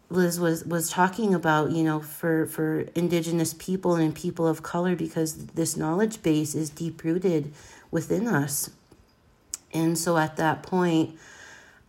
Liz 0.09 0.39
was 0.39 0.63
was 0.63 0.89
talking 0.89 1.33
about, 1.33 1.71
you 1.71 1.83
know, 1.83 1.99
for 1.99 2.45
for 2.45 2.81
indigenous 2.95 3.53
people 3.53 3.95
and 3.95 4.15
people 4.15 4.47
of 4.47 4.63
color 4.63 4.95
because 4.95 5.47
this 5.47 5.75
knowledge 5.75 6.23
base 6.23 6.55
is 6.55 6.69
deep 6.69 7.03
rooted 7.03 7.53
within 7.91 8.27
us. 8.27 8.69
And 9.73 9.97
so 9.97 10.17
at 10.17 10.37
that 10.37 10.63
point, 10.63 11.17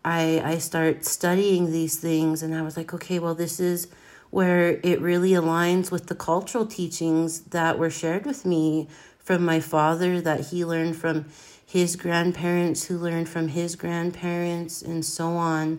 I 0.05 0.43
I 0.45 0.59
start 0.59 1.05
studying 1.05 1.71
these 1.71 1.97
things 1.97 2.43
and 2.43 2.55
I 2.55 2.63
was 2.63 2.77
like, 2.77 2.93
okay, 2.93 3.19
well 3.21 3.35
this 3.35 3.61
is 3.61 3.89
where 4.31 4.81
it 4.83 5.01
really 5.01 5.31
aligns 5.31 5.91
with 5.91 6.07
the 6.07 6.15
cultural 6.15 6.67
teachings 6.67 7.41
that 7.43 7.79
were 7.79 7.89
shared 7.91 8.27
with 8.27 8.45
me 8.45 8.89
from 9.19 9.45
my 9.45 9.61
father 9.61 10.21
that 10.21 10.49
he 10.49 10.65
learned 10.65 10.97
from 10.97 11.27
his 11.65 11.97
grandparents 11.97 12.87
who 12.87 12.99
learned 12.99 13.29
from 13.29 13.49
his 13.49 13.77
grandparents 13.77 14.83
and 14.83 15.05
so 15.05 15.29
on 15.29 15.79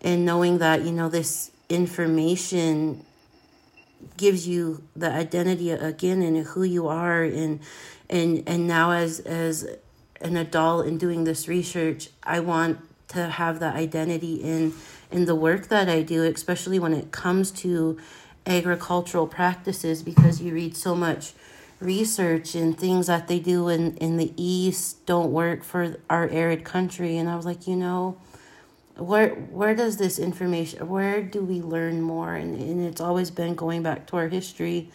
and 0.00 0.24
knowing 0.24 0.58
that 0.58 0.82
you 0.82 0.92
know 0.92 1.08
this 1.08 1.50
information 1.68 3.04
gives 4.16 4.46
you 4.46 4.82
the 4.94 5.10
identity 5.10 5.70
again 5.70 6.22
and 6.22 6.46
who 6.46 6.62
you 6.62 6.86
are 6.86 7.22
and 7.22 7.60
and 8.08 8.42
and 8.46 8.66
now 8.66 8.92
as 8.92 9.20
as 9.20 9.66
an 10.20 10.36
adult 10.36 10.86
in 10.86 10.96
doing 10.96 11.24
this 11.24 11.48
research 11.48 12.08
i 12.22 12.38
want 12.38 12.78
to 13.08 13.28
have 13.28 13.58
that 13.58 13.74
identity 13.74 14.36
in 14.36 14.72
in 15.10 15.24
the 15.24 15.34
work 15.34 15.68
that 15.68 15.88
i 15.88 16.02
do 16.02 16.22
especially 16.22 16.78
when 16.78 16.92
it 16.92 17.10
comes 17.10 17.50
to 17.50 17.98
agricultural 18.46 19.26
practices 19.26 20.02
because 20.02 20.40
you 20.40 20.52
read 20.54 20.76
so 20.76 20.94
much 20.94 21.32
research 21.80 22.54
and 22.54 22.78
things 22.78 23.06
that 23.06 23.28
they 23.28 23.38
do 23.38 23.68
in 23.68 23.96
in 23.96 24.16
the 24.16 24.32
east 24.36 25.04
don't 25.04 25.30
work 25.30 25.62
for 25.62 25.96
our 26.08 26.28
arid 26.28 26.64
country. 26.64 27.18
And 27.18 27.28
i 27.28 27.36
was 27.36 27.44
like 27.44 27.66
you 27.66 27.76
know 27.76 28.16
where 28.96 29.30
where 29.30 29.74
does 29.74 29.98
this 29.98 30.18
information 30.18 30.88
where 30.88 31.22
do 31.22 31.42
we 31.42 31.60
learn 31.60 32.00
more? 32.00 32.34
And, 32.34 32.58
and 32.60 32.84
it's 32.84 33.00
always 33.00 33.30
been 33.30 33.54
going 33.54 33.82
back 33.82 34.06
to 34.08 34.16
our 34.16 34.28
history. 34.28 34.90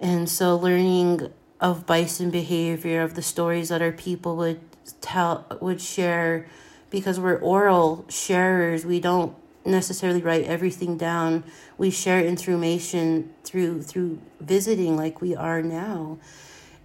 And 0.00 0.28
so 0.28 0.56
learning 0.56 1.32
of 1.60 1.86
bison 1.86 2.30
behavior 2.30 3.02
of 3.02 3.14
the 3.14 3.22
stories 3.22 3.70
that 3.70 3.80
our 3.82 3.92
people 3.92 4.36
would 4.36 4.60
tell 5.00 5.46
would 5.60 5.80
share 5.80 6.46
because 6.90 7.18
we're 7.18 7.38
oral 7.38 8.04
sharers 8.08 8.84
we 8.84 9.00
don't 9.00 9.34
necessarily 9.64 10.22
write 10.22 10.44
everything 10.44 10.96
down. 10.96 11.42
We 11.76 11.90
share 11.90 12.24
information 12.24 13.34
through 13.42 13.82
through 13.82 14.20
visiting 14.40 14.96
like 14.96 15.20
we 15.20 15.34
are 15.34 15.62
now. 15.62 16.18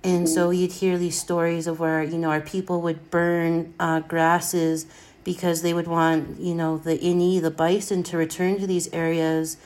And 0.03 0.27
so 0.27 0.49
you'd 0.49 0.71
hear 0.71 0.97
these 0.97 1.19
stories 1.19 1.67
of 1.67 1.79
where 1.79 2.01
you 2.01 2.17
know 2.17 2.31
our 2.31 2.41
people 2.41 2.81
would 2.81 3.11
burn 3.11 3.75
uh, 3.79 3.99
grasses 3.99 4.87
because 5.23 5.61
they 5.61 5.73
would 5.73 5.87
want, 5.87 6.39
you 6.39 6.55
know, 6.55 6.77
the 6.77 6.97
ini, 6.97 7.41
the 7.41 7.51
bison 7.51 8.03
to 8.03 8.17
return 8.17 8.59
to 8.59 8.67
these 8.67 8.91
areas. 8.93 9.57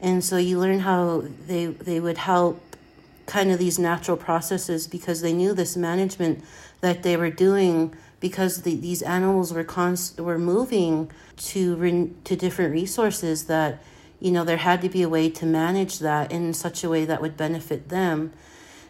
And 0.00 0.22
so 0.24 0.36
you 0.36 0.58
learn 0.58 0.80
how 0.80 1.24
they 1.46 1.66
they 1.66 2.00
would 2.00 2.18
help 2.18 2.60
kind 3.26 3.50
of 3.50 3.58
these 3.58 3.78
natural 3.78 4.16
processes 4.16 4.86
because 4.86 5.20
they 5.20 5.32
knew 5.32 5.54
this 5.54 5.76
management 5.76 6.44
that 6.80 7.02
they 7.02 7.16
were 7.16 7.30
doing 7.30 7.94
because 8.20 8.62
the, 8.62 8.74
these 8.76 9.02
animals 9.02 9.52
were 9.52 9.64
const, 9.64 10.20
were 10.20 10.38
moving 10.38 11.10
to 11.36 11.76
re, 11.76 12.10
to 12.24 12.36
different 12.36 12.72
resources 12.72 13.44
that 13.44 13.82
you 14.20 14.30
know 14.30 14.44
there 14.44 14.58
had 14.58 14.80
to 14.82 14.88
be 14.88 15.02
a 15.02 15.08
way 15.08 15.28
to 15.30 15.46
manage 15.46 15.98
that 15.98 16.30
in 16.30 16.54
such 16.54 16.84
a 16.84 16.88
way 16.88 17.04
that 17.04 17.20
would 17.20 17.36
benefit 17.36 17.88
them 17.88 18.32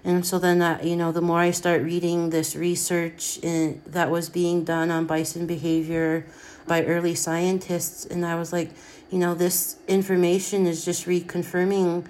and 0.05 0.27
so 0.27 0.39
then 0.39 0.59
that 0.59 0.85
you 0.85 0.97
know 0.97 1.13
the 1.13 1.21
more 1.21 1.41
i 1.41 1.51
start 1.51 1.83
reading 1.83 2.31
this 2.31 2.55
research 2.55 3.39
in, 3.43 3.81
that 3.87 4.11
was 4.11 4.29
being 4.29 4.65
done 4.65 4.91
on 4.91 5.07
bison 5.07 5.47
behavior 5.47 6.27
by 6.67 6.85
early 6.85 7.15
scientists 7.15 8.05
and 8.05 8.25
i 8.25 8.35
was 8.35 8.53
like 8.53 8.71
you 9.11 9.19
know 9.19 9.35
this 9.35 9.77
information 9.87 10.67
is 10.67 10.85
just 10.85 11.07
reconfirming 11.07 12.05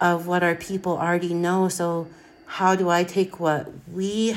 of 0.00 0.26
what 0.26 0.42
our 0.42 0.54
people 0.54 0.96
already 0.96 1.34
know. 1.34 1.68
So 1.68 2.08
how 2.46 2.74
do 2.74 2.88
i 2.88 3.04
take 3.04 3.38
what 3.38 3.70
we 3.92 4.36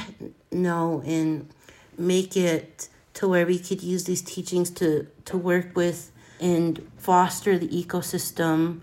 know 0.51 1.01
and 1.05 1.49
make 1.97 2.37
it 2.37 2.87
to 3.15 3.27
where 3.27 3.45
we 3.45 3.57
could 3.57 3.81
use 3.81 4.03
these 4.03 4.21
teachings 4.21 4.69
to 4.69 5.07
to 5.25 5.37
work 5.37 5.75
with 5.75 6.11
and 6.39 6.85
foster 6.97 7.57
the 7.57 7.67
ecosystem 7.69 8.81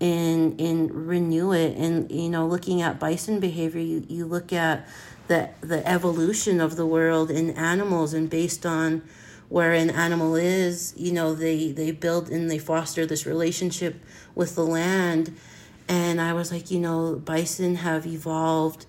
and 0.00 0.60
and 0.60 0.90
renew 0.90 1.52
it. 1.52 1.76
And 1.76 2.10
you 2.10 2.28
know 2.28 2.46
looking 2.46 2.82
at 2.82 2.98
bison 2.98 3.40
behavior 3.40 3.80
you, 3.80 4.04
you 4.08 4.26
look 4.26 4.52
at 4.52 4.86
the 5.28 5.50
the 5.60 5.86
evolution 5.88 6.60
of 6.60 6.76
the 6.76 6.86
world 6.86 7.30
in 7.30 7.50
animals 7.50 8.14
and 8.14 8.28
based 8.28 8.64
on 8.64 9.02
where 9.48 9.72
an 9.72 9.90
animal 9.90 10.36
is 10.36 10.94
you 10.96 11.12
know 11.12 11.34
they 11.34 11.72
they 11.72 11.90
build 11.90 12.30
and 12.30 12.50
they 12.50 12.58
foster 12.58 13.04
this 13.06 13.26
relationship 13.26 14.02
with 14.34 14.54
the 14.54 14.64
land. 14.64 15.36
And 15.88 16.20
i 16.20 16.32
was 16.32 16.52
like 16.52 16.70
you 16.70 16.78
know 16.78 17.16
bison 17.16 17.76
have 17.76 18.06
evolved 18.06 18.86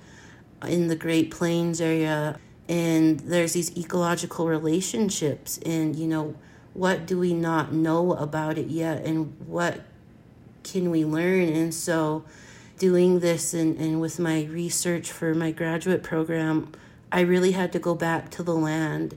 in 0.68 0.88
the 0.88 0.96
great 0.96 1.32
plains 1.32 1.82
area 1.82 2.40
and 2.72 3.20
there's 3.20 3.52
these 3.52 3.76
ecological 3.78 4.48
relationships. 4.48 5.58
And 5.66 5.94
you 5.94 6.08
know 6.08 6.36
what 6.74 7.06
do 7.06 7.20
we 7.20 7.34
not 7.34 7.74
know 7.74 8.14
about 8.14 8.58
it 8.58 8.68
yet? 8.68 9.04
And 9.04 9.36
what 9.46 9.82
can 10.64 10.90
we 10.92 11.06
learn? 11.06 11.50
And 11.50 11.74
so, 11.74 12.24
doing 12.78 13.20
this 13.20 13.54
and, 13.54 13.78
and 13.78 14.02
with 14.02 14.20
my 14.20 14.44
research 14.46 15.12
for 15.12 15.36
my 15.36 15.52
graduate 15.52 16.04
program, 16.04 16.72
I 17.12 17.22
really 17.22 17.52
had 17.52 17.72
to 17.74 17.80
go 17.80 17.94
back 17.94 18.32
to 18.32 18.44
the 18.44 18.56
land 18.56 19.16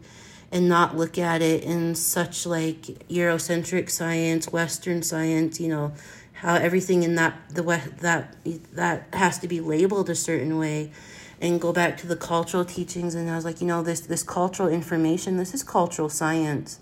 and 0.50 0.68
not 0.68 0.96
look 0.96 1.18
at 1.18 1.42
it 1.42 1.64
in 1.64 1.94
such 1.94 2.46
like 2.46 2.83
Eurocentric 3.09 3.90
science, 3.90 4.52
Western 4.52 5.02
science, 5.02 5.59
you 5.59 5.68
know, 5.68 5.92
how 6.35 6.54
everything 6.54 7.02
in 7.02 7.14
that 7.14 7.35
the 7.50 7.62
West 7.62 7.98
that 7.98 8.37
that 8.72 9.09
has 9.12 9.38
to 9.38 9.48
be 9.48 9.61
labeled 9.61 10.11
a 10.11 10.14
certain 10.14 10.59
way 10.59 10.92
and 11.40 11.61
go 11.61 11.72
back 11.72 11.96
to 11.96 12.07
the 12.07 12.16
cultural 12.16 12.64
teachings 12.64 13.14
and 13.14 13.30
I 13.30 13.37
was 13.37 13.44
like, 13.44 13.61
you 13.61 13.66
know, 13.66 13.83
this 13.83 14.00
this 14.00 14.22
cultural 14.22 14.68
information, 14.68 15.37
this 15.37 15.54
is 15.54 15.62
cultural 15.62 16.09
science. 16.09 16.78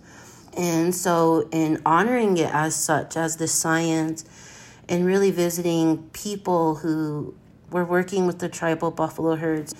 And 0.55 0.95
so 0.95 1.49
in 1.51 1.81
honoring 1.87 2.37
it 2.37 2.53
as 2.53 2.75
such 2.75 3.17
as 3.17 3.37
this 3.37 3.53
science 3.53 4.25
and 4.89 5.07
really 5.07 5.31
visiting 5.31 6.09
people 6.13 6.77
who 6.77 7.35
were 7.71 7.85
working 7.85 8.27
with 8.27 8.39
the 8.39 8.49
tribal 8.49 8.91
buffalo 8.91 9.37
herds. 9.37 9.75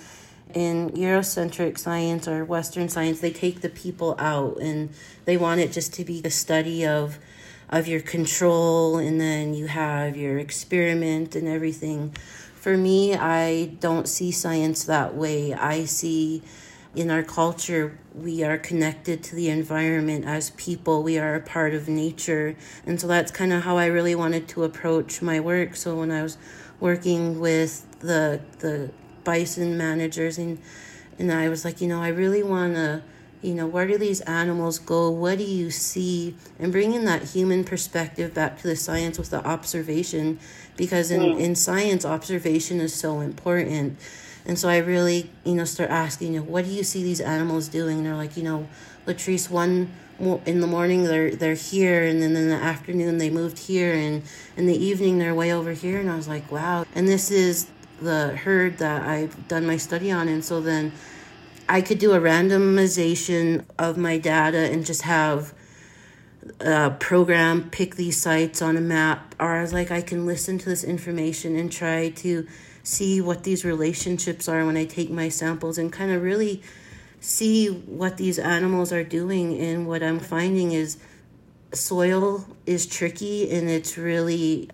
In 0.53 0.91
Eurocentric 0.91 1.79
science 1.79 2.27
or 2.27 2.45
Western 2.45 2.87
science, 2.87 3.19
they 3.19 3.31
take 3.31 3.61
the 3.61 3.69
people 3.69 4.15
out 4.19 4.57
and 4.61 4.89
they 5.25 5.35
want 5.37 5.61
it 5.61 5.71
just 5.71 5.93
to 5.95 6.03
be 6.03 6.21
a 6.23 6.29
study 6.29 6.85
of 6.85 7.17
of 7.69 7.87
your 7.87 8.01
control 8.01 8.97
and 8.97 9.19
then 9.19 9.55
you 9.55 9.65
have 9.65 10.15
your 10.15 10.37
experiment 10.37 11.35
and 11.35 11.47
everything. 11.47 12.15
For 12.55 12.77
me, 12.77 13.15
I 13.15 13.71
don't 13.79 14.07
see 14.07 14.31
science 14.31 14.83
that 14.83 15.15
way. 15.15 15.53
I 15.53 15.85
see 15.85 16.43
in 16.95 17.09
our 17.09 17.23
culture, 17.23 17.97
we 18.13 18.43
are 18.43 18.57
connected 18.57 19.23
to 19.23 19.35
the 19.35 19.49
environment 19.49 20.25
as 20.25 20.51
people. 20.51 21.01
We 21.01 21.17
are 21.17 21.35
a 21.35 21.41
part 21.41 21.73
of 21.73 21.87
nature. 21.87 22.55
And 22.85 23.01
so 23.01 23.07
that's 23.07 23.31
kind 23.31 23.51
of 23.51 23.63
how 23.63 23.77
I 23.77 23.87
really 23.87 24.15
wanted 24.15 24.47
to 24.49 24.63
approach 24.63 25.21
my 25.21 25.39
work. 25.39 25.75
So 25.75 25.97
when 25.97 26.11
I 26.11 26.21
was 26.21 26.37
working 26.79 27.39
with 27.39 27.99
the 27.99 28.41
the 28.59 28.91
bison 29.23 29.77
managers 29.77 30.37
and 30.37 30.59
and 31.17 31.31
I 31.31 31.49
was 31.49 31.63
like, 31.65 31.81
you 31.81 31.87
know, 31.87 32.01
I 32.01 32.09
really 32.09 32.43
want 32.43 32.75
to 32.75 33.03
you 33.43 33.53
know, 33.53 33.67
where 33.67 33.85
do 33.85 33.97
these 33.97 34.21
animals 34.21 34.79
go? 34.79 35.09
What 35.09 35.37
do 35.37 35.43
you 35.43 35.69
see? 35.69 36.35
And 36.59 36.71
bringing 36.71 37.03
that 37.05 37.23
human 37.23 37.65
perspective 37.65 38.33
back 38.33 38.57
to 38.61 38.67
the 38.67 38.75
science 38.77 39.17
with 39.17 39.31
the 39.31 39.45
observation, 39.45 40.39
because 40.77 41.11
in, 41.11 41.21
mm. 41.21 41.39
in 41.39 41.55
science, 41.55 42.05
observation 42.05 42.79
is 42.79 42.93
so 42.93 43.19
important. 43.19 43.99
And 44.45 44.59
so 44.59 44.67
I 44.69 44.77
really, 44.77 45.29
you 45.45 45.55
know, 45.55 45.65
start 45.65 45.89
asking, 45.89 46.33
you 46.33 46.39
know, 46.39 46.45
what 46.45 46.65
do 46.65 46.71
you 46.71 46.83
see 46.83 47.01
these 47.03 47.21
animals 47.21 47.67
doing? 47.69 47.97
And 47.97 48.05
they're 48.05 48.15
like, 48.15 48.35
you 48.35 48.43
know, 48.43 48.67
Latrice, 49.07 49.49
one 49.49 49.91
in 50.45 50.61
the 50.61 50.67
morning 50.67 51.03
they're 51.05 51.35
they're 51.35 51.55
here, 51.55 52.03
and 52.03 52.21
then 52.21 52.35
in 52.35 52.49
the 52.49 52.55
afternoon 52.55 53.17
they 53.17 53.29
moved 53.29 53.57
here, 53.57 53.93
and 53.93 54.23
in 54.55 54.67
the 54.67 54.75
evening 54.75 55.17
they're 55.17 55.35
way 55.35 55.51
over 55.51 55.71
here. 55.71 55.99
And 55.99 56.09
I 56.09 56.15
was 56.15 56.27
like, 56.27 56.51
wow. 56.51 56.85
And 56.95 57.07
this 57.07 57.31
is 57.31 57.67
the 58.01 58.35
herd 58.35 58.77
that 58.77 59.03
I've 59.03 59.47
done 59.47 59.65
my 59.65 59.77
study 59.77 60.11
on, 60.11 60.27
and 60.27 60.43
so 60.43 60.61
then 60.61 60.91
I 61.67 61.81
could 61.81 61.99
do 61.99 62.11
a 62.11 62.19
randomization 62.19 63.65
of 63.79 63.97
my 63.97 64.17
data 64.17 64.69
and 64.71 64.85
just 64.85 65.03
have 65.03 65.53
a 66.59 66.91
program 66.91 67.69
pick 67.69 67.95
these 67.95 68.21
sites 68.21 68.61
on 68.61 68.77
a 68.77 68.81
map, 68.81 69.35
or 69.39 69.55
I 69.55 69.61
was 69.61 69.73
like, 69.73 69.89
I 69.89 70.01
can 70.01 70.25
listen 70.25 70.57
to 70.59 70.69
this 70.69 70.83
information 70.83 71.55
and 71.55 71.71
try 71.71 72.09
to 72.09 72.47
see 72.83 73.21
what 73.21 73.43
these 73.43 73.63
relationships 73.63 74.49
are 74.49 74.65
when 74.65 74.75
I 74.75 74.85
take 74.85 75.09
my 75.09 75.29
samples 75.29 75.77
and 75.77 75.91
kind 75.91 76.11
of 76.11 76.21
really 76.21 76.61
see 77.21 77.67
what 77.67 78.17
these 78.17 78.37
animals 78.37 78.91
are 78.91 79.03
doing. 79.03 79.57
And 79.57 79.87
what 79.87 80.03
I'm 80.03 80.19
finding 80.19 80.73
is 80.73 80.97
soil 81.71 82.45
is 82.65 82.85
tricky 82.85 83.49
and 83.49 83.69
it's 83.69 83.97
really 83.97 84.69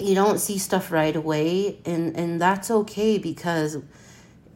you 0.00 0.14
don't 0.14 0.38
see 0.38 0.58
stuff 0.58 0.90
right 0.90 1.14
away. 1.14 1.78
And 1.84 2.16
and 2.16 2.40
that's 2.40 2.70
okay 2.70 3.18
because 3.18 3.78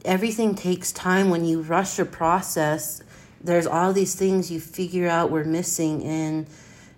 everything 0.04 0.54
takes 0.54 0.90
time. 0.90 1.28
When 1.28 1.44
you 1.44 1.60
rush 1.60 1.98
a 1.98 2.04
process 2.06 3.02
there's 3.40 3.68
all 3.68 3.92
these 3.92 4.16
things 4.16 4.50
you 4.50 4.58
figure 4.58 5.06
out 5.06 5.30
we're 5.30 5.44
missing. 5.44 6.02
And 6.02 6.46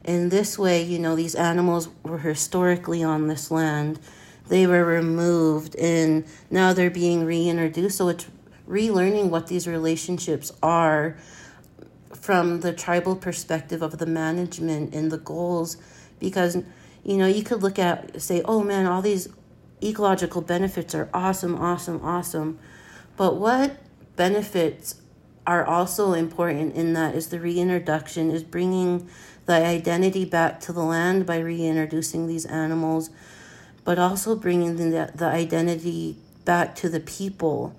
in 0.04 0.28
this 0.28 0.56
way 0.56 0.82
you 0.82 1.00
know 1.00 1.16
these 1.16 1.34
animals 1.34 1.88
were 2.04 2.18
historically 2.18 3.02
on 3.02 3.26
this 3.26 3.50
land 3.50 3.98
they 4.50 4.66
were 4.66 4.84
removed 4.84 5.76
and 5.76 6.26
now 6.50 6.72
they're 6.72 6.90
being 6.90 7.24
reintroduced. 7.24 7.96
So 7.96 8.08
it's 8.08 8.26
relearning 8.68 9.30
what 9.30 9.46
these 9.46 9.66
relationships 9.66 10.52
are 10.62 11.16
from 12.12 12.60
the 12.60 12.72
tribal 12.72 13.14
perspective 13.14 13.80
of 13.80 13.98
the 13.98 14.06
management 14.06 14.92
and 14.92 15.10
the 15.10 15.18
goals. 15.18 15.76
Because 16.18 16.56
you 17.04 17.16
know 17.16 17.26
you 17.26 17.42
could 17.44 17.62
look 17.62 17.78
at 17.78 18.20
say 18.20 18.42
oh 18.44 18.62
man 18.62 18.84
all 18.84 19.00
these 19.00 19.28
ecological 19.82 20.42
benefits 20.42 20.94
are 20.94 21.08
awesome 21.14 21.54
awesome 21.56 22.04
awesome. 22.04 22.58
But 23.16 23.36
what 23.36 23.78
benefits 24.16 25.00
are 25.46 25.64
also 25.64 26.12
important 26.12 26.74
in 26.74 26.92
that 26.94 27.14
is 27.14 27.28
the 27.28 27.40
reintroduction 27.40 28.30
is 28.30 28.42
bringing 28.42 29.08
the 29.46 29.54
identity 29.54 30.24
back 30.24 30.60
to 30.60 30.72
the 30.72 30.82
land 30.82 31.24
by 31.24 31.38
reintroducing 31.38 32.26
these 32.26 32.44
animals 32.46 33.10
but 33.84 33.98
also 33.98 34.36
bringing 34.36 34.76
the, 34.76 35.10
the 35.14 35.24
identity 35.26 36.16
back 36.44 36.74
to 36.76 36.88
the 36.88 37.00
people 37.00 37.74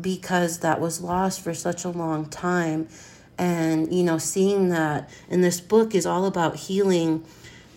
because 0.00 0.58
that 0.58 0.80
was 0.80 1.00
lost 1.00 1.40
for 1.40 1.54
such 1.54 1.84
a 1.84 1.88
long 1.88 2.26
time. 2.26 2.88
And 3.38 3.92
you 3.92 4.02
know 4.02 4.16
seeing 4.16 4.70
that 4.70 5.10
and 5.28 5.44
this 5.44 5.60
book 5.60 5.94
is 5.94 6.06
all 6.06 6.24
about 6.24 6.56
healing 6.56 7.22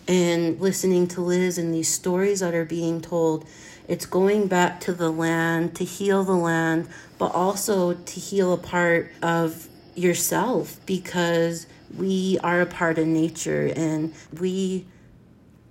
and 0.08 0.58
listening 0.58 1.06
to 1.08 1.20
liz 1.20 1.58
and 1.58 1.74
these 1.74 1.92
stories 1.92 2.40
that 2.40 2.54
are 2.54 2.64
being 2.64 3.02
told. 3.02 3.46
It's 3.86 4.06
going 4.06 4.46
back 4.46 4.80
to 4.82 4.94
the 4.94 5.10
land 5.10 5.74
to 5.76 5.84
heal 5.84 6.24
the 6.24 6.32
land 6.32 6.88
but 7.18 7.34
also 7.34 7.92
to 7.92 8.20
heal 8.20 8.54
a 8.54 8.56
part 8.56 9.12
of 9.20 9.68
yourself 9.94 10.80
because 10.86 11.66
we 11.96 12.38
are 12.42 12.60
a 12.60 12.66
part 12.66 12.98
of 12.98 13.06
nature 13.06 13.70
and 13.76 14.14
we 14.38 14.86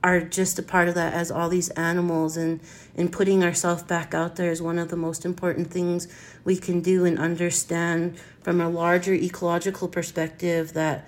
are 0.04 0.22
just 0.22 0.58
a 0.58 0.64
part 0.64 0.88
of 0.88 0.96
that 0.96 1.14
as 1.14 1.30
all 1.30 1.50
these 1.50 1.70
animals 1.72 2.38
and 2.38 2.60
and 2.96 3.12
putting 3.12 3.44
ourselves 3.44 3.84
back 3.84 4.14
out 4.14 4.36
there 4.36 4.52
is 4.52 4.62
one 4.62 4.80
of 4.80 4.90
the 4.90 4.96
most 4.96 5.26
important 5.26 5.70
things 5.70 6.08
we 6.44 6.56
can 6.56 6.82
do 6.82 7.06
and 7.06 7.20
understand 7.20 8.18
from 8.42 8.62
a 8.62 8.70
larger 8.70 9.14
ecological 9.14 9.88
perspective 9.88 10.74
that 10.74 11.08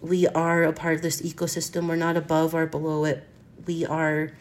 we 0.00 0.26
are 0.28 0.64
a 0.64 0.72
part 0.72 0.94
of 0.94 1.02
this 1.02 1.22
ecosystem. 1.22 1.88
We're 1.88 1.96
not 1.96 2.16
above 2.16 2.54
or 2.54 2.66
below 2.66 3.04
it. 3.04 3.26
We 3.66 3.84
are 3.86 4.32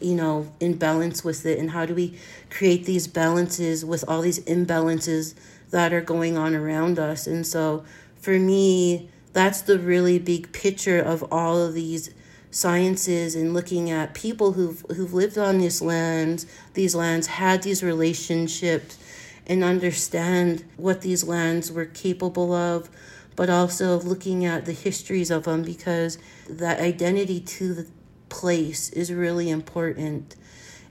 you 0.00 0.14
know 0.14 0.50
in 0.58 0.76
balance 0.76 1.22
with 1.22 1.44
it. 1.44 1.58
And 1.58 1.70
how 1.70 1.84
do 1.84 1.94
we 1.94 2.18
create 2.48 2.86
these 2.86 3.06
balances 3.06 3.84
with 3.84 4.04
all 4.08 4.22
these 4.22 4.40
imbalances 4.40 5.34
that 5.70 5.92
are 5.92 6.00
going 6.00 6.38
on 6.38 6.54
around 6.54 6.98
us? 6.98 7.26
And 7.26 7.46
so 7.46 7.84
for 8.16 8.38
me 8.38 9.10
that's 9.32 9.60
the 9.60 9.78
really 9.78 10.18
big 10.18 10.52
picture 10.52 10.98
of 10.98 11.22
all 11.30 11.58
of 11.58 11.74
these 11.74 12.10
sciences 12.50 13.34
and 13.34 13.54
looking 13.54 13.90
at 13.90 14.14
people 14.14 14.52
who've 14.52 14.84
who've 14.94 15.14
lived 15.14 15.38
on 15.38 15.58
these 15.58 15.80
lands, 15.80 16.46
these 16.74 16.94
lands 16.94 17.26
had 17.26 17.62
these 17.62 17.82
relationships 17.82 18.98
and 19.46 19.64
understand 19.64 20.64
what 20.76 21.00
these 21.00 21.24
lands 21.24 21.72
were 21.72 21.86
capable 21.86 22.52
of, 22.52 22.88
but 23.36 23.50
also 23.50 24.00
looking 24.00 24.44
at 24.44 24.64
the 24.64 24.72
histories 24.72 25.30
of 25.30 25.44
them 25.44 25.62
because 25.62 26.18
that 26.48 26.80
identity 26.80 27.40
to 27.40 27.74
the 27.74 27.86
place 28.28 28.90
is 28.90 29.12
really 29.12 29.50
important. 29.50 30.36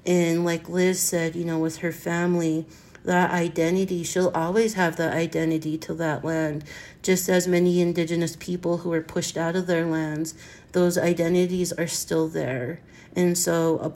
And 0.06 0.46
like 0.46 0.70
Liz 0.70 1.00
said, 1.00 1.36
you 1.36 1.46
know, 1.46 1.60
with 1.60 1.78
her 1.78 1.92
family, 1.92 2.66
that 3.06 3.32
identity, 3.32 4.04
she'll 4.04 4.32
always 4.36 4.74
have 4.74 4.98
that 4.98 5.14
identity 5.14 5.78
to 5.80 5.94
that 5.96 6.24
land, 6.24 6.64
just 7.02 7.30
as 7.30 7.48
many 7.48 7.80
indigenous 7.82 8.36
people 8.36 8.78
who 8.78 8.90
were 8.90 9.02
pushed 9.02 9.38
out 9.38 9.56
of 9.56 9.68
their 9.68 9.86
lands 9.86 10.34
those 10.72 10.98
identities 10.98 11.72
are 11.74 11.88
still 11.88 12.28
there. 12.28 12.82
And 13.16 13.38
so 13.38 13.78
uh, 13.78 13.92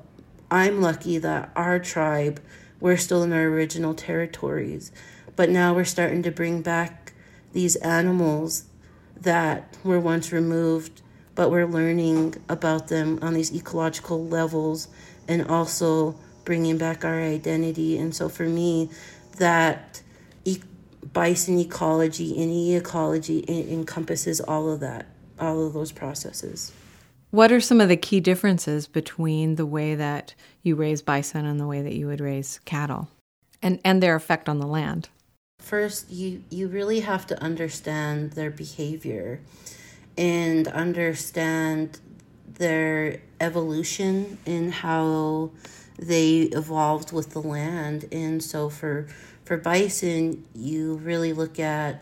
I'm 0.49 0.81
lucky 0.81 1.17
that 1.19 1.51
our 1.55 1.79
tribe, 1.79 2.41
we're 2.79 2.97
still 2.97 3.23
in 3.23 3.33
our 3.33 3.45
original 3.45 3.93
territories. 3.93 4.91
But 5.35 5.49
now 5.49 5.73
we're 5.73 5.85
starting 5.85 6.23
to 6.23 6.31
bring 6.31 6.61
back 6.61 7.13
these 7.53 7.75
animals 7.77 8.65
that 9.19 9.77
were 9.83 9.99
once 9.99 10.31
removed, 10.31 11.01
but 11.35 11.49
we're 11.49 11.67
learning 11.67 12.35
about 12.49 12.87
them 12.87 13.19
on 13.21 13.33
these 13.33 13.53
ecological 13.53 14.25
levels 14.25 14.87
and 15.27 15.47
also 15.47 16.15
bringing 16.43 16.77
back 16.77 17.05
our 17.05 17.21
identity. 17.21 17.97
And 17.97 18.13
so 18.13 18.27
for 18.27 18.43
me, 18.43 18.89
that 19.37 20.01
e- 20.43 20.61
bison 21.13 21.57
ecology 21.59 22.41
and 22.41 22.51
e 22.51 22.75
ecology 22.75 23.45
encompasses 23.47 24.41
all 24.41 24.69
of 24.69 24.79
that 24.81 25.05
all 25.43 25.67
of 25.67 25.73
those 25.73 25.91
processes. 25.91 26.71
What 27.31 27.51
are 27.51 27.59
some 27.59 27.81
of 27.81 27.89
the 27.89 27.97
key 27.97 28.19
differences 28.19 28.87
between 28.87 29.55
the 29.55 29.65
way 29.65 29.95
that 29.95 30.35
you 30.61 30.75
raise 30.75 31.01
bison 31.01 31.45
and 31.45 31.59
the 31.59 31.67
way 31.67 31.81
that 31.81 31.93
you 31.93 32.07
would 32.07 32.21
raise 32.21 32.59
cattle 32.65 33.09
and, 33.61 33.79
and 33.83 34.01
their 34.03 34.15
effect 34.15 34.47
on 34.47 34.59
the 34.59 34.67
land? 34.67 35.09
First, 35.59 36.11
you, 36.11 36.43
you 36.49 36.67
really 36.67 36.99
have 36.99 37.25
to 37.27 37.41
understand 37.41 38.33
their 38.33 38.51
behavior 38.51 39.39
and 40.17 40.67
understand 40.67 41.99
their 42.47 43.21
evolution 43.39 44.37
and 44.45 44.73
how 44.73 45.51
they 45.97 46.41
evolved 46.41 47.11
with 47.11 47.31
the 47.31 47.41
land. 47.41 48.05
And 48.11 48.43
so 48.43 48.69
for 48.69 49.07
for 49.43 49.57
bison, 49.57 50.45
you 50.53 50.95
really 50.95 51.33
look 51.33 51.59
at 51.59 52.01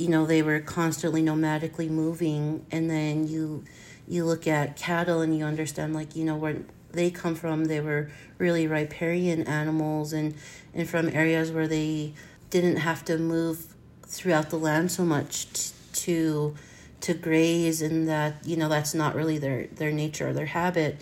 you 0.00 0.08
know 0.08 0.26
they 0.26 0.42
were 0.42 0.60
constantly 0.60 1.22
nomadically 1.22 1.88
moving 1.88 2.64
and 2.70 2.90
then 2.90 3.28
you 3.28 3.64
you 4.08 4.24
look 4.24 4.46
at 4.46 4.76
cattle 4.76 5.20
and 5.20 5.36
you 5.36 5.44
understand 5.44 5.94
like 5.94 6.16
you 6.16 6.24
know 6.24 6.36
where 6.36 6.56
they 6.92 7.10
come 7.10 7.34
from 7.34 7.66
they 7.66 7.80
were 7.80 8.10
really 8.38 8.66
riparian 8.66 9.42
animals 9.46 10.12
and 10.12 10.34
and 10.74 10.88
from 10.88 11.08
areas 11.10 11.52
where 11.52 11.68
they 11.68 12.12
didn't 12.48 12.76
have 12.76 13.04
to 13.04 13.18
move 13.18 13.74
throughout 14.06 14.50
the 14.50 14.58
land 14.58 14.90
so 14.90 15.04
much 15.04 15.52
t- 15.52 15.72
to 15.92 16.54
to 17.00 17.14
graze 17.14 17.80
and 17.80 18.08
that 18.08 18.34
you 18.44 18.56
know 18.56 18.68
that's 18.68 18.94
not 18.94 19.14
really 19.14 19.38
their 19.38 19.66
their 19.68 19.92
nature 19.92 20.28
or 20.28 20.32
their 20.32 20.46
habit. 20.46 21.00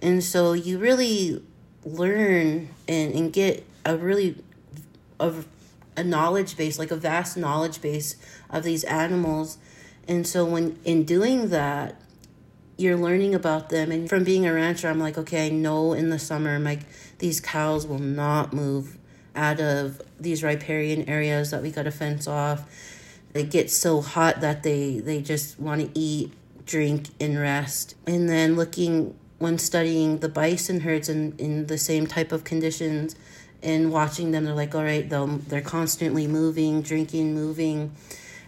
And 0.00 0.22
so 0.22 0.52
you 0.52 0.78
really 0.78 1.42
learn 1.84 2.68
and, 2.88 3.14
and 3.14 3.32
get 3.32 3.64
a 3.84 3.96
really 3.96 4.42
a 5.20 5.32
a 5.96 6.04
knowledge 6.04 6.56
base, 6.56 6.78
like 6.78 6.90
a 6.90 6.96
vast 6.96 7.36
knowledge 7.36 7.80
base 7.80 8.16
of 8.58 8.64
these 8.64 8.84
animals. 8.84 9.58
And 10.08 10.26
so 10.26 10.44
when 10.44 10.78
in 10.84 11.04
doing 11.04 11.48
that, 11.50 12.00
you're 12.76 12.96
learning 12.96 13.34
about 13.34 13.70
them. 13.70 13.90
And 13.90 14.08
from 14.08 14.24
being 14.24 14.46
a 14.46 14.52
rancher 14.52 14.88
i'm 14.88 14.98
like 14.98 15.16
okay 15.16 15.46
i 15.46 15.48
know 15.48 15.92
in 15.94 16.10
the 16.10 16.18
summer 16.18 16.58
my 16.58 16.78
these 17.18 17.40
cows 17.40 17.86
will 17.86 17.98
not 17.98 18.52
move 18.52 18.98
out 19.34 19.60
of 19.60 20.00
these 20.18 20.42
riparian 20.42 21.08
areas 21.08 21.50
that 21.50 21.62
we 21.62 21.70
got 21.70 21.84
to 21.84 21.90
fence 21.90 22.26
off. 22.26 22.64
It 23.34 23.50
gets 23.50 23.76
so 23.76 24.00
hot 24.00 24.40
that 24.40 24.62
they 24.62 24.98
they 24.98 25.20
just 25.20 25.60
want 25.60 25.82
to 25.82 25.98
eat 25.98 26.32
drink 26.64 27.08
and 27.20 27.38
rest. 27.38 27.94
And 28.06 28.28
then 28.28 28.56
looking 28.56 29.14
when 29.38 29.58
studying 29.58 30.18
the 30.18 30.28
bison 30.28 30.80
herds 30.80 31.08
in, 31.08 31.34
in 31.38 31.66
the 31.66 31.78
same 31.78 32.06
type 32.06 32.32
of 32.32 32.44
conditions 32.44 33.14
and 33.62 33.92
watching 33.92 34.30
them 34.30 34.44
they're 34.44 34.54
like 34.54 34.74
all 34.74 34.84
right 34.84 35.08
they're 35.10 35.60
constantly 35.60 36.26
moving 36.26 36.82
drinking 36.82 37.34
moving 37.34 37.92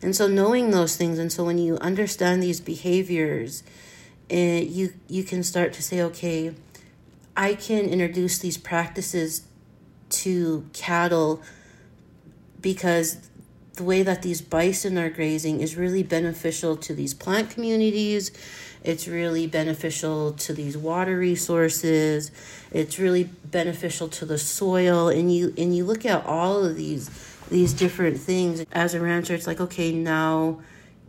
and 0.02 0.14
so 0.14 0.26
knowing 0.26 0.70
those 0.70 0.96
things 0.96 1.18
and 1.18 1.32
so 1.32 1.44
when 1.44 1.58
you 1.58 1.76
understand 1.78 2.42
these 2.42 2.60
behaviors 2.60 3.62
eh, 4.30 4.60
you 4.60 4.92
you 5.08 5.22
can 5.22 5.42
start 5.42 5.72
to 5.72 5.82
say 5.82 6.00
okay 6.00 6.54
i 7.36 7.54
can 7.54 7.84
introduce 7.86 8.38
these 8.38 8.56
practices 8.56 9.42
to 10.08 10.66
cattle 10.72 11.42
because 12.60 13.28
the 13.74 13.84
way 13.84 14.02
that 14.02 14.22
these 14.22 14.40
bison 14.40 14.98
are 14.98 15.10
grazing 15.10 15.60
is 15.60 15.76
really 15.76 16.02
beneficial 16.02 16.76
to 16.76 16.94
these 16.94 17.14
plant 17.14 17.50
communities 17.50 18.32
it's 18.84 19.08
really 19.08 19.46
beneficial 19.46 20.32
to 20.32 20.52
these 20.52 20.76
water 20.76 21.18
resources. 21.18 22.30
It's 22.72 22.98
really 22.98 23.24
beneficial 23.24 24.08
to 24.08 24.24
the 24.24 24.38
soil. 24.38 25.08
And 25.08 25.34
you 25.34 25.52
and 25.58 25.76
you 25.76 25.84
look 25.84 26.06
at 26.06 26.24
all 26.26 26.64
of 26.64 26.76
these 26.76 27.10
these 27.50 27.72
different 27.72 28.18
things 28.18 28.64
as 28.72 28.94
a 28.94 29.00
rancher. 29.00 29.34
It's 29.34 29.46
like 29.46 29.60
okay 29.60 29.92
now 29.92 30.60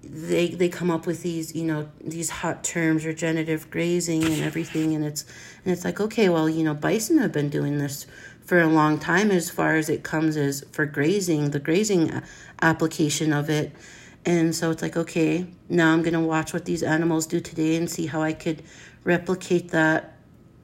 they 0.04 0.50
they 0.50 0.70
come 0.70 0.90
up 0.90 1.06
with 1.06 1.24
these 1.24 1.54
you 1.56 1.64
know 1.64 1.90
these 2.02 2.30
hot 2.30 2.64
terms 2.64 3.06
regenerative 3.06 3.70
grazing 3.70 4.24
and 4.24 4.42
everything 4.42 4.96
and 4.96 5.04
it's 5.04 5.26
and 5.66 5.74
it's 5.74 5.84
like 5.84 6.00
okay 6.00 6.30
well 6.30 6.48
you 6.50 6.64
know 6.64 6.74
bison 6.74 7.18
have 7.18 7.34
been 7.34 7.50
doing 7.50 7.78
this 7.80 8.08
for 8.46 8.62
a 8.62 8.68
long 8.68 8.98
time 8.98 9.30
as 9.30 9.50
far 9.50 9.76
as 9.76 9.90
it 9.90 10.02
comes 10.04 10.38
as 10.38 10.64
for 10.72 10.86
grazing 10.86 11.52
the 11.52 11.60
grazing 11.60 12.22
application 12.62 13.34
of 13.34 13.50
it 13.50 13.74
And 14.26 14.56
so 14.56 14.72
it's 14.72 14.82
like, 14.82 14.98
okay, 14.98 15.48
now 15.70 15.94
I'm 15.94 16.02
going 16.02 16.14
to 16.14 16.20
watch 16.20 16.54
what 16.54 16.66
these 16.66 16.84
animals 16.84 17.26
do 17.26 17.40
today 17.40 17.76
and 17.76 17.90
see 17.90 18.06
how 18.08 18.22
I 18.22 18.34
could 18.34 18.62
replicate 19.04 19.70
that 19.72 20.18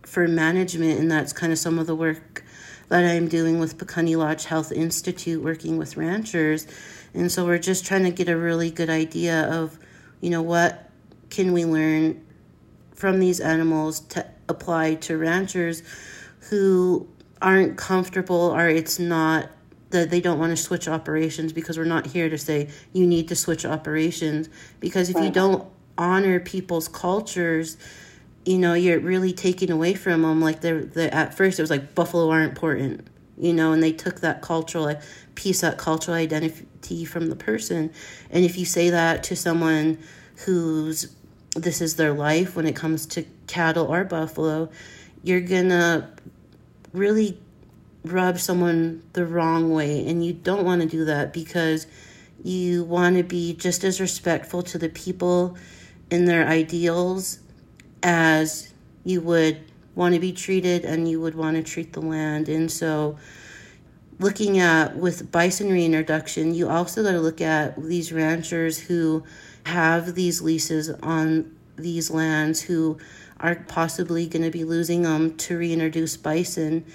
for 0.03 0.27
management. 0.27 0.99
And 0.99 1.09
that's 1.09 1.33
kind 1.33 1.51
of 1.53 1.59
some 1.59 1.79
of 1.79 1.87
the 1.87 1.95
work 1.95 2.43
that 2.89 3.03
I'm 3.03 3.27
doing 3.27 3.59
with 3.59 3.77
Piikani 3.77 4.15
Lodge 4.15 4.45
Health 4.45 4.71
Institute, 4.71 5.43
working 5.43 5.77
with 5.77 5.97
ranchers. 5.97 6.67
And 7.13 7.31
so 7.31 7.45
we're 7.45 7.59
just 7.59 7.85
trying 7.85 8.03
to 8.03 8.11
get 8.11 8.29
a 8.29 8.37
really 8.37 8.71
good 8.71 8.89
idea 8.89 9.43
of, 9.51 9.79
you 10.21 10.29
know, 10.29 10.41
what 10.41 10.89
can 11.29 11.53
we 11.53 11.65
learn 11.65 12.25
from 12.93 13.19
these 13.19 13.39
animals 13.39 13.99
to 13.99 14.25
apply 14.47 14.95
to 14.95 15.17
ranchers 15.17 15.83
who 16.49 17.07
aren't 17.41 17.77
comfortable 17.77 18.51
or 18.51 18.69
it's 18.69 18.99
not 18.99 19.49
that 19.89 20.09
they 20.09 20.19
don't 20.19 20.39
want 20.39 20.51
to 20.51 20.57
switch 20.57 20.87
operations 20.87 21.53
because 21.53 21.77
we're 21.77 21.83
not 21.85 22.05
here 22.07 22.29
to 22.29 22.37
say 22.37 22.69
you 22.93 23.05
need 23.05 23.27
to 23.27 23.35
switch 23.35 23.65
operations 23.65 24.49
because 24.79 25.09
if 25.09 25.15
right. 25.15 25.25
you 25.25 25.31
don't 25.31 25.67
honor 25.97 26.39
people's 26.39 26.87
cultures 26.87 27.77
you 28.45 28.57
know 28.57 28.73
you're 28.73 28.99
really 28.99 29.33
taking 29.33 29.71
away 29.71 29.93
from 29.93 30.21
them 30.21 30.41
like 30.41 30.61
they're, 30.61 30.85
they're 30.85 31.13
at 31.13 31.35
first 31.35 31.59
it 31.59 31.63
was 31.63 31.69
like 31.69 31.95
buffalo 31.95 32.29
aren't 32.29 32.49
important 32.49 33.05
you 33.37 33.53
know 33.53 33.73
and 33.73 33.81
they 33.81 33.91
took 33.91 34.21
that 34.21 34.41
cultural 34.41 34.93
piece 35.35 35.61
that 35.61 35.77
cultural 35.77 36.15
identity 36.15 37.05
from 37.05 37.27
the 37.27 37.35
person 37.35 37.91
and 38.29 38.45
if 38.45 38.57
you 38.57 38.65
say 38.65 38.89
that 38.89 39.23
to 39.23 39.35
someone 39.35 39.97
who's 40.45 41.13
this 41.55 41.81
is 41.81 41.95
their 41.95 42.13
life 42.13 42.55
when 42.55 42.65
it 42.65 42.75
comes 42.75 43.05
to 43.05 43.25
cattle 43.47 43.87
or 43.87 44.03
buffalo 44.03 44.69
you're 45.23 45.41
gonna 45.41 46.09
really 46.93 47.37
rub 48.05 48.39
someone 48.39 49.03
the 49.13 49.25
wrong 49.25 49.71
way. 49.71 50.07
And 50.07 50.25
you 50.25 50.33
don't 50.33 50.63
want 50.63 50.81
to 50.81 50.87
do 50.87 51.05
that 51.05 51.33
because 51.33 51.87
you 52.43 52.83
want 52.83 53.17
to 53.17 53.23
be 53.23 53.53
just 53.53 53.83
as 53.83 53.99
respectful 53.99 54.61
to 54.63 54.77
the 54.77 54.89
people 54.89 55.57
and 56.11 56.27
their 56.27 56.47
ideals 56.47 57.39
as 58.05 58.71
you 59.03 59.19
would 59.19 59.59
want 59.95 60.13
to 60.13 60.19
be 60.19 60.31
treated 60.31 60.85
and 60.85 61.09
you 61.09 61.19
would 61.19 61.33
want 61.33 61.57
to 61.57 61.63
treat 61.63 61.91
the 61.91 62.01
land. 62.01 62.47
And 62.47 62.71
so, 62.71 63.17
looking 64.19 64.59
at 64.59 64.95
with 64.95 65.31
bison 65.31 65.69
reintroduction, 65.69 66.53
you 66.53 66.69
also 66.69 67.03
got 67.03 67.13
to 67.13 67.19
look 67.19 67.41
at 67.41 67.81
these 67.81 68.13
ranchers 68.13 68.79
who 68.79 69.23
have 69.65 70.13
these 70.13 70.41
leases 70.41 70.89
on 71.01 71.51
these 71.77 72.11
lands 72.11 72.61
who 72.61 72.97
are 73.39 73.55
possibly 73.67 74.27
going 74.27 74.43
to 74.43 74.51
be 74.51 74.63
losing 74.63 75.01
them 75.01 75.35
to 75.37 75.57
reintroduce 75.57 76.15
bison 76.15 76.85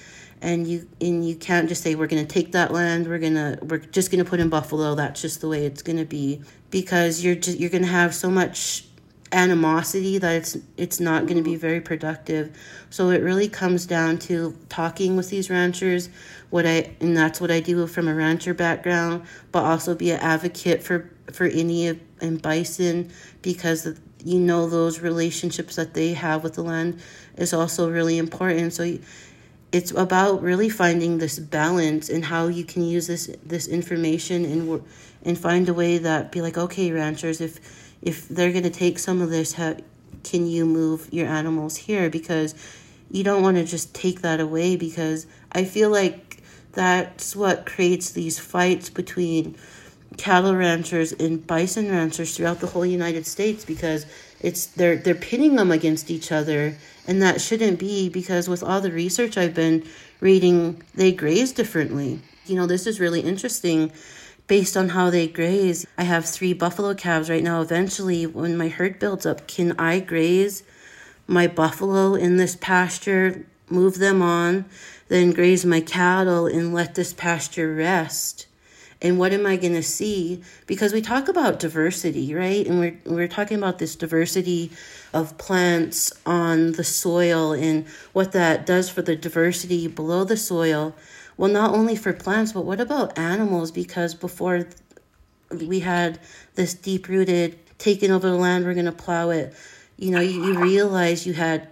and 0.40 0.66
you 0.66 0.88
and 1.02 1.28
you 1.28 1.36
can't 1.36 1.68
just 1.68 1.82
say 1.82 1.94
we're 1.94 2.06
going 2.06 2.24
to 2.26 2.32
take 2.32 2.52
that 2.52 2.72
land 2.72 3.06
we're 3.06 3.18
going 3.18 3.34
to 3.34 3.58
we're 3.62 3.76
just 3.76 4.10
going 4.10 4.24
to 4.24 4.28
put 4.28 4.40
in 4.40 4.48
buffalo 4.48 4.94
that's 4.94 5.20
just 5.20 5.42
the 5.42 5.48
way 5.48 5.66
it's 5.66 5.82
going 5.82 5.98
to 5.98 6.06
be 6.06 6.40
because 6.70 7.22
you're 7.22 7.34
just 7.34 7.58
you're 7.58 7.68
going 7.68 7.82
to 7.82 7.88
have 7.88 8.14
so 8.14 8.30
much 8.30 8.86
animosity 9.32 10.18
that 10.18 10.34
it's 10.34 10.58
it's 10.76 11.00
not 11.00 11.26
going 11.26 11.36
to 11.36 11.42
be 11.42 11.52
mm-hmm. 11.52 11.60
very 11.60 11.80
productive. 11.80 12.56
So 12.90 13.10
it 13.10 13.22
really 13.22 13.48
comes 13.48 13.86
down 13.86 14.18
to 14.20 14.56
talking 14.68 15.16
with 15.16 15.30
these 15.30 15.48
ranchers 15.50 16.08
what 16.50 16.66
i 16.66 16.90
and 16.98 17.16
that's 17.16 17.40
what 17.40 17.48
i 17.48 17.60
do 17.60 17.86
from 17.86 18.08
a 18.08 18.14
rancher 18.14 18.52
background 18.52 19.22
but 19.52 19.62
also 19.62 19.94
be 19.94 20.10
an 20.10 20.18
advocate 20.18 20.82
for 20.82 21.08
for 21.30 21.48
ini 21.48 21.96
and 22.20 22.42
bison 22.42 23.08
because 23.40 23.86
you 24.24 24.38
know 24.38 24.68
those 24.68 25.00
relationships 25.00 25.76
that 25.76 25.94
they 25.94 26.12
have 26.12 26.42
with 26.42 26.54
the 26.54 26.62
land 26.62 27.00
is 27.36 27.52
also 27.52 27.90
really 27.90 28.18
important. 28.18 28.72
So 28.72 28.82
you, 28.82 29.00
it's 29.72 29.92
about 29.92 30.42
really 30.42 30.68
finding 30.68 31.18
this 31.18 31.38
balance 31.38 32.08
and 32.08 32.24
how 32.24 32.48
you 32.48 32.64
can 32.64 32.82
use 32.84 33.06
this 33.06 33.30
this 33.44 33.68
information 33.68 34.44
and 34.44 34.82
and 35.24 35.38
find 35.38 35.68
a 35.68 35.74
way 35.74 35.98
that 35.98 36.32
be 36.32 36.40
like 36.40 36.58
okay 36.58 36.90
ranchers 36.90 37.40
if 37.40 37.60
if 38.02 38.28
they're 38.28 38.52
going 38.52 38.64
to 38.64 38.70
take 38.70 38.98
some 38.98 39.20
of 39.20 39.30
this 39.30 39.54
how 39.54 39.76
can 40.22 40.46
you 40.46 40.64
move 40.64 41.08
your 41.12 41.26
animals 41.26 41.76
here 41.76 42.10
because 42.10 42.54
you 43.10 43.24
don't 43.24 43.42
want 43.42 43.56
to 43.56 43.64
just 43.64 43.94
take 43.94 44.20
that 44.22 44.40
away 44.40 44.76
because 44.76 45.26
i 45.52 45.64
feel 45.64 45.90
like 45.90 46.42
that's 46.72 47.34
what 47.34 47.66
creates 47.66 48.10
these 48.10 48.38
fights 48.38 48.88
between 48.90 49.56
cattle 50.16 50.54
ranchers 50.54 51.12
and 51.12 51.46
bison 51.46 51.90
ranchers 51.90 52.36
throughout 52.36 52.60
the 52.60 52.66
whole 52.66 52.86
united 52.86 53.26
states 53.26 53.64
because 53.64 54.06
it's 54.40 54.66
they're 54.66 54.96
they're 54.96 55.14
pitting 55.14 55.56
them 55.56 55.70
against 55.70 56.10
each 56.10 56.32
other 56.32 56.76
and 57.06 57.22
that 57.22 57.40
shouldn't 57.40 57.78
be 57.78 58.08
because 58.08 58.48
with 58.48 58.62
all 58.62 58.80
the 58.80 58.92
research 58.92 59.36
I've 59.36 59.54
been 59.54 59.84
reading 60.20 60.82
they 60.94 61.12
graze 61.12 61.52
differently. 61.52 62.20
You 62.46 62.56
know, 62.56 62.66
this 62.66 62.86
is 62.86 63.00
really 63.00 63.20
interesting 63.20 63.92
based 64.50 64.76
on 64.76 64.88
how 64.88 65.10
they 65.10 65.28
graze. 65.28 65.86
I 65.96 66.02
have 66.02 66.28
3 66.28 66.54
buffalo 66.54 66.92
calves 66.92 67.30
right 67.30 67.44
now. 67.44 67.60
Eventually 67.60 68.26
when 68.26 68.56
my 68.56 68.66
herd 68.66 68.98
builds 68.98 69.24
up, 69.24 69.46
can 69.46 69.78
I 69.78 70.00
graze 70.00 70.64
my 71.28 71.46
buffalo 71.46 72.16
in 72.16 72.36
this 72.36 72.56
pasture, 72.56 73.46
move 73.68 73.98
them 73.98 74.20
on, 74.20 74.64
then 75.06 75.30
graze 75.30 75.64
my 75.64 75.80
cattle 75.80 76.48
and 76.48 76.74
let 76.74 76.96
this 76.96 77.12
pasture 77.12 77.72
rest? 77.72 78.48
and 79.02 79.18
what 79.18 79.32
am 79.32 79.46
I 79.46 79.56
going 79.56 79.74
to 79.74 79.82
see? 79.82 80.42
Because 80.66 80.92
we 80.92 81.00
talk 81.00 81.28
about 81.28 81.58
diversity, 81.58 82.34
right? 82.34 82.66
And 82.66 82.78
we're 82.78 82.98
we're 83.06 83.28
talking 83.28 83.56
about 83.56 83.78
this 83.78 83.96
diversity 83.96 84.70
of 85.12 85.38
plants 85.38 86.12
on 86.26 86.72
the 86.72 86.84
soil 86.84 87.52
and 87.52 87.86
what 88.12 88.32
that 88.32 88.66
does 88.66 88.90
for 88.90 89.02
the 89.02 89.16
diversity 89.16 89.88
below 89.88 90.24
the 90.24 90.36
soil. 90.36 90.94
Well, 91.40 91.50
not 91.50 91.72
only 91.72 91.96
for 91.96 92.12
plants, 92.12 92.52
but 92.52 92.66
what 92.66 92.80
about 92.80 93.18
animals? 93.18 93.70
Because 93.70 94.14
before 94.14 94.66
we 95.50 95.80
had 95.80 96.20
this 96.54 96.74
deep 96.74 97.08
rooted 97.08 97.58
taking 97.78 98.10
over 98.10 98.28
the 98.28 98.36
land, 98.36 98.66
we're 98.66 98.74
going 98.74 98.84
to 98.84 98.92
plow 98.92 99.30
it. 99.30 99.54
You 99.96 100.10
know, 100.10 100.20
you, 100.20 100.44
you 100.44 100.60
realize 100.60 101.26
you 101.26 101.32
had 101.32 101.68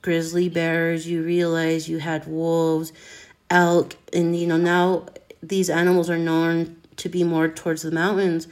grizzly 0.00 0.48
bears, 0.48 1.08
you 1.08 1.24
realize 1.24 1.88
you 1.88 1.98
had 1.98 2.24
wolves, 2.28 2.92
elk, 3.50 3.96
and 4.12 4.38
you 4.38 4.46
know, 4.46 4.56
now 4.56 5.06
these 5.42 5.70
animals 5.70 6.08
are 6.08 6.16
known 6.16 6.76
to 6.98 7.08
be 7.08 7.24
more 7.24 7.48
towards 7.48 7.82
the 7.82 7.90
mountains, 7.90 8.46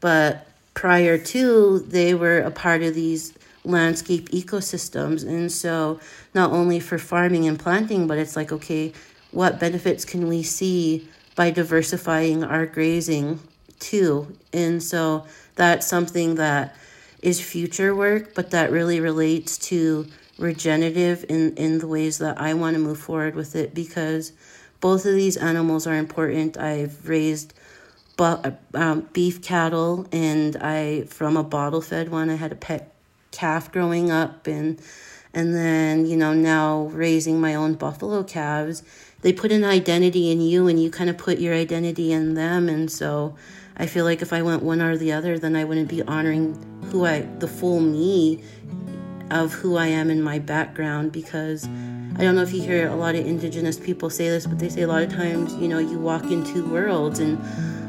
but 0.00 0.46
prior 0.74 1.16
to, 1.16 1.78
they 1.78 2.12
were 2.12 2.40
a 2.40 2.50
part 2.50 2.82
of 2.82 2.94
these 2.94 3.32
landscape 3.64 4.28
ecosystems. 4.32 5.26
And 5.26 5.50
so, 5.50 5.98
not 6.34 6.50
only 6.50 6.78
for 6.78 6.98
farming 6.98 7.48
and 7.48 7.58
planting, 7.58 8.06
but 8.06 8.18
it's 8.18 8.36
like, 8.36 8.52
okay, 8.52 8.92
what 9.34 9.60
benefits 9.60 10.04
can 10.04 10.28
we 10.28 10.42
see 10.42 11.08
by 11.34 11.50
diversifying 11.50 12.44
our 12.44 12.66
grazing 12.66 13.40
too? 13.78 14.36
And 14.52 14.82
so, 14.82 15.26
that's 15.56 15.86
something 15.86 16.34
that 16.36 16.76
is 17.22 17.40
future 17.40 17.94
work, 17.94 18.34
but 18.34 18.50
that 18.50 18.70
really 18.70 19.00
relates 19.00 19.56
to 19.56 20.06
regenerative 20.38 21.24
in, 21.28 21.54
in 21.56 21.78
the 21.78 21.86
ways 21.86 22.18
that 22.18 22.40
I 22.40 22.54
want 22.54 22.74
to 22.74 22.80
move 22.80 22.98
forward 22.98 23.34
with 23.34 23.54
it 23.54 23.74
because 23.74 24.32
both 24.80 25.06
of 25.06 25.14
these 25.14 25.36
animals 25.36 25.86
are 25.86 25.94
important. 25.94 26.58
I've 26.58 27.08
raised 27.08 27.54
but, 28.16 28.60
um, 28.74 29.08
beef 29.12 29.42
cattle, 29.42 30.06
and 30.12 30.56
I 30.56 31.04
from 31.04 31.36
a 31.36 31.42
bottle 31.42 31.80
fed 31.80 32.10
one. 32.10 32.30
I 32.30 32.36
had 32.36 32.52
a 32.52 32.56
pet 32.56 32.94
calf 33.32 33.72
growing 33.72 34.10
up, 34.10 34.46
and 34.46 34.80
and 35.32 35.52
then 35.54 36.06
you 36.06 36.16
know 36.16 36.32
now 36.32 36.82
raising 36.92 37.40
my 37.40 37.56
own 37.56 37.74
buffalo 37.74 38.22
calves. 38.22 38.84
They 39.24 39.32
put 39.32 39.50
an 39.50 39.64
identity 39.64 40.30
in 40.30 40.40
you, 40.40 40.68
and 40.68 40.80
you 40.80 40.88
kind 40.88 41.10
of 41.10 41.18
put 41.18 41.38
your 41.38 41.54
identity 41.54 42.12
in 42.12 42.34
them, 42.34 42.68
and 42.68 42.88
so. 42.88 43.34
I 43.76 43.86
feel 43.86 44.04
like 44.04 44.22
if 44.22 44.32
I 44.32 44.40
went 44.42 44.62
one 44.62 44.80
or 44.80 44.96
the 44.96 45.10
other, 45.10 45.36
then 45.36 45.56
I 45.56 45.64
wouldn't 45.64 45.88
be 45.88 46.00
honoring 46.02 46.54
who 46.92 47.04
I, 47.06 47.22
the 47.40 47.48
full 47.48 47.80
me 47.80 48.40
of 49.32 49.52
who 49.52 49.76
I 49.76 49.88
am 49.88 50.10
in 50.10 50.22
my 50.22 50.38
background 50.38 51.10
because 51.10 51.64
I 52.16 52.22
don't 52.22 52.36
know 52.36 52.42
if 52.42 52.52
you 52.52 52.62
hear 52.62 52.86
a 52.88 52.94
lot 52.94 53.16
of 53.16 53.26
indigenous 53.26 53.76
people 53.78 54.10
say 54.10 54.28
this, 54.28 54.46
but 54.46 54.60
they 54.60 54.68
say 54.68 54.82
a 54.82 54.86
lot 54.86 55.02
of 55.02 55.12
times, 55.12 55.52
you 55.54 55.66
know, 55.66 55.80
you 55.80 55.98
walk 55.98 56.24
in 56.24 56.44
two 56.44 56.64
worlds 56.70 57.18
and 57.18 57.36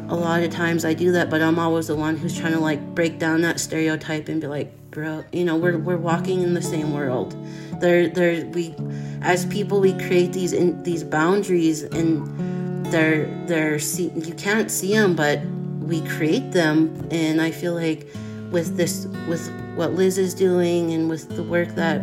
a 0.10 0.16
lot 0.16 0.44
of 0.44 0.52
times 0.52 0.86
I 0.86 0.94
do 0.94 1.12
that, 1.14 1.30
but 1.30 1.42
I'm 1.42 1.58
always 1.58 1.88
the 1.88 1.96
one 1.96 2.16
who's 2.18 2.38
trying 2.38 2.54
to 2.54 2.60
like 2.60 2.94
break 2.94 3.18
down 3.18 3.42
that 3.42 3.60
stereotype 3.60 4.30
and 4.30 4.40
be 4.40 4.48
like, 4.48 4.72
bro, 4.92 5.24
you 5.32 5.44
know, 5.44 5.56
we're 5.56 5.78
we're 5.78 5.98
walking 5.98 6.42
in 6.42 6.54
the 6.54 6.62
same 6.62 6.94
world. 6.94 7.36
There 7.82 8.08
there 8.08 8.46
we 8.48 8.76
as 9.22 9.46
people 9.46 9.80
we 9.82 9.94
create 9.94 10.32
these 10.32 10.54
in, 10.54 10.82
these 10.84 11.04
boundaries 11.04 11.84
and 11.84 12.86
they're 12.88 13.26
they're 13.48 13.80
see, 13.80 14.12
you 14.12 14.34
can't 14.36 14.70
see 14.70 14.94
them, 14.94 15.16
but 15.16 15.42
we 15.82 16.02
create 16.02 16.52
them 16.52 17.08
and 17.12 17.42
I 17.42 17.52
feel 17.52 17.74
like 17.74 18.08
with 18.52 18.78
this 18.78 19.08
with 19.28 19.52
what 19.76 19.94
Liz 19.94 20.18
is 20.18 20.34
doing 20.34 20.94
and 20.94 21.10
with 21.10 21.36
the 21.36 21.44
work 21.44 21.70
that 21.76 22.02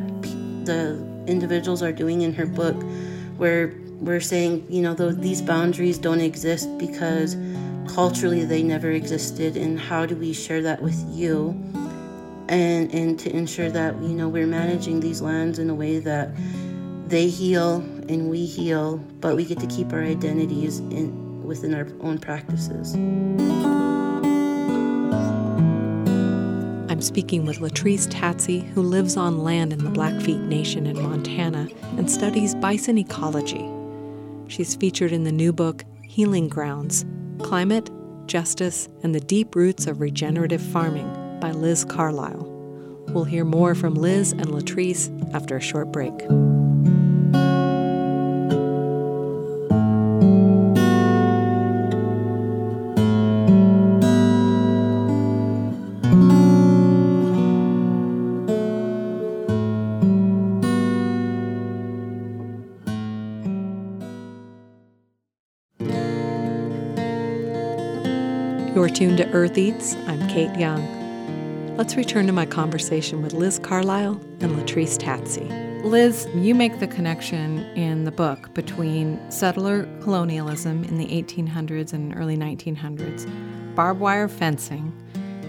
the 0.65 1.03
individuals 1.27 1.83
are 1.83 1.93
doing 1.93 2.23
in 2.23 2.35
her 2.35 2.47
book 2.47 2.77
where 3.37 3.75
we're 4.01 4.21
saying 4.21 4.67
you 4.69 4.83
know 4.83 4.95
these 4.95 5.41
boundaries 5.41 5.99
don't 5.99 6.21
exist 6.21 6.69
because 6.79 7.37
culturally 7.89 8.45
they 8.45 8.63
never 8.63 8.91
existed 8.91 9.57
and 9.57 9.79
how 9.79 10.07
do 10.07 10.17
we 10.17 10.33
share 10.33 10.63
that 10.63 10.83
with 10.83 11.05
you 11.09 11.51
and 12.49 12.93
and 12.93 13.19
to 13.19 13.35
ensure 13.35 13.71
that 13.71 13.95
you 14.03 14.09
know 14.09 14.29
we're 14.29 14.47
managing 14.47 15.01
these 15.01 15.21
lands 15.21 15.59
in 15.59 15.71
a 15.71 15.75
way 15.75 15.99
that 15.99 16.31
they 17.09 17.29
heal 17.29 17.77
and 18.09 18.31
we 18.31 18.45
heal 18.45 18.99
but 19.21 19.37
we 19.37 19.45
get 19.45 19.59
to 19.59 19.67
keep 19.67 19.93
our 19.93 20.03
identities 20.03 20.79
in 20.79 21.43
within 21.45 21.75
our 21.75 21.87
own 22.01 22.19
practices 22.19 22.95
I'm 26.91 27.01
speaking 27.01 27.47
with 27.47 27.59
Latrice 27.59 28.07
Tatsey, 28.11 28.61
who 28.61 28.83
lives 28.83 29.17
on 29.17 29.39
land 29.39 29.73
in 29.73 29.83
the 29.83 29.91
Blackfeet 29.91 30.41
Nation 30.43 30.87
in 30.87 31.03
Montana 31.03 31.67
and 31.97 32.09
studies 32.09 32.55
bison 32.57 32.99
ecology. 32.99 33.69
She's 34.47 34.77
featured 34.77 35.11
in 35.11 35.25
the 35.25 35.33
new 35.33 35.55
book, 35.55 35.85
Healing 36.03 36.49
Grounds 36.49 37.07
Climate, 37.41 37.91
Justice, 38.27 38.89
and 39.03 39.15
the 39.15 39.21
Deep 39.21 39.55
Roots 39.55 39.87
of 39.87 40.01
Regenerative 40.01 40.63
Farming 40.63 41.39
by 41.41 41.51
Liz 41.51 41.85
Carlisle. 41.85 42.49
We'll 43.09 43.25
hear 43.25 43.45
more 43.45 43.75
from 43.75 43.95
Liz 43.95 44.33
and 44.33 44.47
Latrice 44.47 45.11
after 45.35 45.57
a 45.57 45.61
short 45.61 45.93
break. 45.93 46.15
You're 68.75 68.89
tuned 68.89 69.19
to 69.19 69.31
Earth 69.33 69.59
Eats. 69.59 69.95
I'm 70.07 70.27
Kate 70.29 70.59
Young. 70.59 71.77
Let's 71.77 71.95
return 71.95 72.27
to 72.27 72.33
my 72.33 72.47
conversation 72.47 73.21
with 73.21 73.35
Liz 73.35 73.59
Carlisle 73.59 74.19
and 74.41 74.57
Latrice 74.57 74.97
Tatsey. 74.97 75.47
Liz, 75.85 76.27
you 76.35 76.55
make 76.55 76.81
the 76.81 76.87
connection 76.87 77.59
in 77.77 78.05
the 78.05 78.11
book 78.11 78.55
between 78.55 79.21
settler 79.31 79.85
colonialism 80.01 80.85
in 80.85 80.97
the 80.97 81.07
1800s 81.07 81.93
and 81.93 82.17
early 82.17 82.35
1900s, 82.35 83.31
barbed 83.75 84.01
wire 84.01 84.27
fencing, 84.27 84.91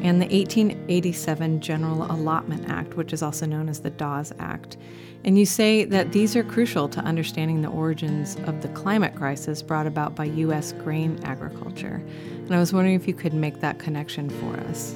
and 0.03 0.21
the 0.21 0.25
1887 0.25 1.61
General 1.61 2.03
Allotment 2.11 2.69
Act, 2.69 2.95
which 2.95 3.13
is 3.13 3.23
also 3.23 3.45
known 3.45 3.69
as 3.69 3.79
the 3.79 3.89
Dawes 3.89 4.33
Act. 4.37 4.75
And 5.23 5.39
you 5.39 5.45
say 5.45 5.85
that 5.85 6.11
these 6.11 6.35
are 6.35 6.43
crucial 6.43 6.89
to 6.89 6.99
understanding 6.99 7.61
the 7.61 7.69
origins 7.69 8.35
of 8.45 8.61
the 8.61 8.67
climate 8.69 9.15
crisis 9.15 9.61
brought 9.61 9.87
about 9.87 10.13
by 10.13 10.25
U.S. 10.25 10.73
grain 10.73 11.17
agriculture. 11.23 12.03
And 12.29 12.53
I 12.53 12.59
was 12.59 12.73
wondering 12.73 12.95
if 12.95 13.07
you 13.07 13.13
could 13.13 13.33
make 13.33 13.61
that 13.61 13.79
connection 13.79 14.29
for 14.29 14.59
us. 14.67 14.93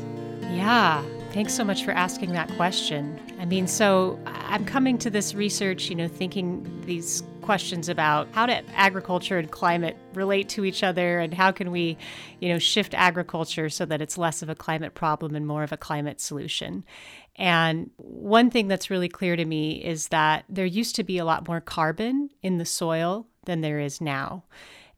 Yeah, 0.52 1.02
thanks 1.32 1.54
so 1.54 1.64
much 1.64 1.86
for 1.86 1.92
asking 1.92 2.34
that 2.34 2.52
question. 2.58 3.18
I 3.40 3.46
mean, 3.46 3.68
so 3.68 4.20
I'm 4.26 4.66
coming 4.66 4.98
to 4.98 5.10
this 5.10 5.34
research, 5.34 5.90
you 5.90 5.96
know, 5.96 6.10
thinking 6.10 6.84
these 6.86 7.24
questions 7.48 7.88
about 7.88 8.28
how 8.34 8.46
do 8.46 8.52
agriculture 8.74 9.38
and 9.38 9.50
climate 9.50 9.96
relate 10.14 10.50
to 10.50 10.66
each 10.66 10.84
other 10.84 11.20
and 11.20 11.34
how 11.34 11.50
can 11.50 11.72
we, 11.72 11.98
you 12.42 12.50
know, 12.50 12.60
shift 12.60 12.94
agriculture 12.94 13.70
so 13.70 13.86
that 13.86 14.02
it's 14.02 14.18
less 14.18 14.42
of 14.42 14.50
a 14.50 14.56
climate 14.56 14.96
problem 14.96 15.34
and 15.34 15.48
more 15.48 15.64
of 15.64 15.72
a 15.72 15.78
climate 15.78 16.20
solution. 16.20 16.84
And 17.38 17.90
one 17.96 18.52
thing 18.52 18.68
that's 18.68 18.90
really 18.90 19.08
clear 19.08 19.38
to 19.38 19.46
me 19.46 19.82
is 19.82 20.10
that 20.10 20.44
there 20.50 20.66
used 20.66 20.98
to 20.98 21.06
be 21.06 21.20
a 21.20 21.24
lot 21.24 21.48
more 21.48 21.62
carbon 21.62 22.30
in 22.44 22.58
the 22.58 22.66
soil 22.66 23.28
than 23.46 23.62
there 23.62 23.80
is 23.80 24.02
now. 24.02 24.44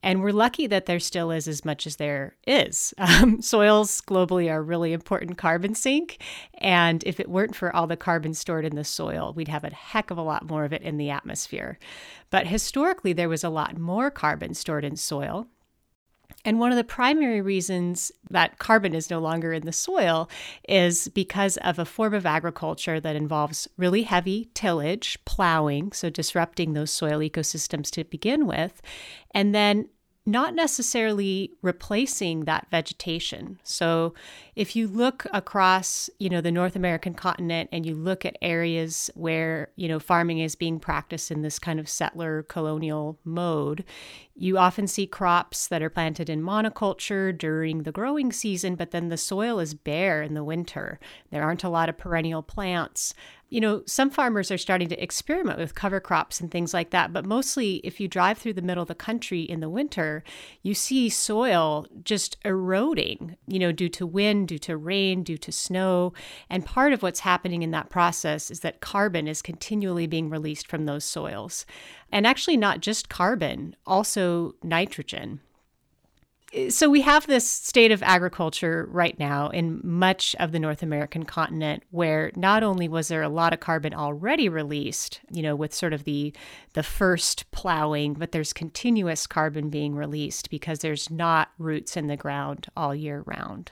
And 0.01 0.21
we're 0.21 0.31
lucky 0.31 0.65
that 0.67 0.85
there 0.85 0.99
still 0.99 1.29
is 1.29 1.47
as 1.47 1.65
much 1.65 1.85
as 1.85 1.97
there 1.97 2.35
is. 2.47 2.93
Um, 3.09 3.41
soils 3.41 4.01
globally 4.01 4.51
are 4.51 4.59
a 4.59 4.62
really 4.62 4.93
important 4.93 5.38
carbon 5.38 5.73
sink. 5.73 6.21
And 6.53 7.03
if 7.05 7.19
it 7.19 7.27
weren't 7.27 7.55
for 7.55 7.75
all 7.75 7.88
the 7.88 7.97
carbon 7.97 8.33
stored 8.33 8.65
in 8.65 8.75
the 8.75 8.83
soil, 8.83 9.33
we'd 9.35 9.47
have 9.47 9.63
a 9.63 9.73
heck 9.73 10.12
of 10.12 10.17
a 10.17 10.21
lot 10.21 10.47
more 10.47 10.63
of 10.63 10.71
it 10.71 10.83
in 10.83 10.97
the 10.97 11.09
atmosphere. 11.09 11.79
But 12.29 12.47
historically, 12.47 13.13
there 13.13 13.27
was 13.27 13.43
a 13.43 13.49
lot 13.49 13.77
more 13.77 14.12
carbon 14.12 14.53
stored 14.53 14.85
in 14.85 14.95
soil. 14.95 15.47
And 16.45 16.60
one 16.60 16.71
of 16.71 16.78
the 16.78 16.84
primary 16.84 17.41
reasons 17.41 18.12
that 18.30 18.60
carbon 18.60 18.95
is 18.95 19.10
no 19.10 19.19
longer 19.19 19.52
in 19.52 19.65
the 19.65 19.73
soil 19.73 20.30
is 20.67 21.10
because 21.10 21.58
of 21.58 21.80
a 21.80 21.86
form 21.86 22.13
of 22.13 22.25
agriculture 22.25 22.99
that 22.99 23.15
involves 23.15 23.67
really 23.78 24.04
heavy 24.04 24.49
tillage, 24.54 25.17
plowing, 25.25 25.91
so 25.91 26.10
disrupting 26.10 26.73
those 26.73 26.91
soil 26.91 27.19
ecosystems 27.19 27.89
to 27.91 28.04
begin 28.06 28.47
with, 28.47 28.82
and 29.32 29.54
then 29.54 29.89
not 30.25 30.53
necessarily 30.53 31.51
replacing 31.62 32.45
that 32.45 32.67
vegetation. 32.69 33.60
So 33.63 34.13
if 34.55 34.75
you 34.75 34.88
look 34.88 35.25
across, 35.34 36.10
you 36.19 36.29
know, 36.29 36.41
the 36.41 36.51
North 36.51 36.75
American 36.75 37.13
continent 37.13 37.69
and 37.71 37.86
you 37.86 37.95
look 37.95 38.25
at 38.25 38.38
areas 38.41 39.10
where, 39.15 39.69
you 39.75 39.88
know, 39.88 39.99
farming 39.99 40.39
is 40.39 40.55
being 40.55 40.79
practiced 40.79 41.32
in 41.32 41.41
this 41.41 41.58
kind 41.58 41.79
of 41.79 41.89
settler 41.89 42.43
colonial 42.43 43.17
mode, 43.23 43.84
you 44.36 44.58
often 44.58 44.88
see 44.88 45.08
crops 45.08 45.67
that 45.67 45.82
are 45.82 45.89
planted 45.89 46.29
in 46.29 46.41
monoculture 46.41 47.36
during 47.36 47.84
the 47.84 47.91
growing 47.91 48.32
season, 48.32 48.75
but 48.75 48.91
then 48.91 49.10
the 49.10 49.17
soil 49.17 49.60
is 49.60 49.73
bare 49.73 50.21
in 50.21 50.34
the 50.34 50.43
winter. 50.43 50.99
There 51.32 51.43
aren't 51.43 51.63
a 51.63 51.69
lot 51.69 51.89
of 51.89 51.97
perennial 51.97 52.43
plants 52.43 53.13
you 53.49 53.59
know, 53.59 53.81
some 53.85 54.09
farmers 54.09 54.51
are 54.51 54.57
starting 54.57 54.88
to 54.89 55.03
experiment 55.03 55.57
with 55.57 55.75
cover 55.75 55.99
crops 55.99 56.39
and 56.39 56.51
things 56.51 56.73
like 56.73 56.91
that. 56.91 57.12
But 57.12 57.25
mostly, 57.25 57.77
if 57.77 57.99
you 57.99 58.07
drive 58.07 58.38
through 58.38 58.53
the 58.53 58.62
middle 58.62 58.83
of 58.83 58.88
the 58.88 58.95
country 58.95 59.41
in 59.41 59.59
the 59.59 59.69
winter, 59.69 60.23
you 60.62 60.73
see 60.73 61.09
soil 61.09 61.88
just 62.03 62.38
eroding, 62.45 63.38
you 63.47 63.59
know, 63.59 63.71
due 63.71 63.89
to 63.89 64.05
wind, 64.05 64.47
due 64.49 64.59
to 64.59 64.77
rain, 64.77 65.23
due 65.23 65.38
to 65.39 65.51
snow. 65.51 66.13
And 66.49 66.65
part 66.65 66.93
of 66.93 67.01
what's 67.01 67.21
happening 67.21 67.63
in 67.63 67.71
that 67.71 67.89
process 67.89 68.51
is 68.51 68.59
that 68.59 68.81
carbon 68.81 69.27
is 69.27 69.41
continually 69.41 70.05
being 70.05 70.29
released 70.29 70.67
from 70.67 70.85
those 70.85 71.03
soils. 71.03 71.65
And 72.12 72.27
actually, 72.27 72.57
not 72.57 72.81
just 72.81 73.09
carbon, 73.09 73.75
also 73.85 74.53
nitrogen 74.63 75.41
so 76.69 76.89
we 76.89 77.01
have 77.01 77.27
this 77.27 77.47
state 77.47 77.91
of 77.91 78.01
agriculture 78.01 78.88
right 78.89 79.17
now 79.19 79.49
in 79.49 79.81
much 79.83 80.35
of 80.39 80.51
the 80.51 80.59
North 80.59 80.81
American 80.81 81.23
continent 81.23 81.83
where 81.91 82.31
not 82.35 82.63
only 82.63 82.88
was 82.88 83.07
there 83.07 83.21
a 83.21 83.29
lot 83.29 83.53
of 83.53 83.59
carbon 83.59 83.93
already 83.93 84.49
released, 84.49 85.19
you 85.31 85.43
know, 85.43 85.55
with 85.55 85.73
sort 85.73 85.93
of 85.93 86.05
the 86.05 86.33
the 86.73 86.83
first 86.83 87.49
plowing, 87.51 88.13
but 88.13 88.31
there's 88.31 88.53
continuous 88.53 89.27
carbon 89.27 89.69
being 89.69 89.95
released 89.95 90.49
because 90.49 90.79
there's 90.79 91.09
not 91.09 91.49
roots 91.57 91.95
in 91.95 92.07
the 92.07 92.17
ground 92.17 92.67
all 92.75 92.95
year 92.95 93.23
round. 93.25 93.71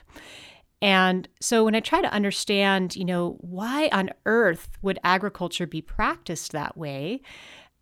And 0.80 1.28
so 1.40 1.64
when 1.64 1.74
I 1.74 1.80
try 1.80 2.00
to 2.00 2.12
understand, 2.12 2.94
you 2.94 3.04
know, 3.04 3.36
why 3.40 3.88
on 3.90 4.10
earth 4.26 4.68
would 4.82 5.00
agriculture 5.02 5.66
be 5.66 5.82
practiced 5.82 6.52
that 6.52 6.76
way? 6.76 7.22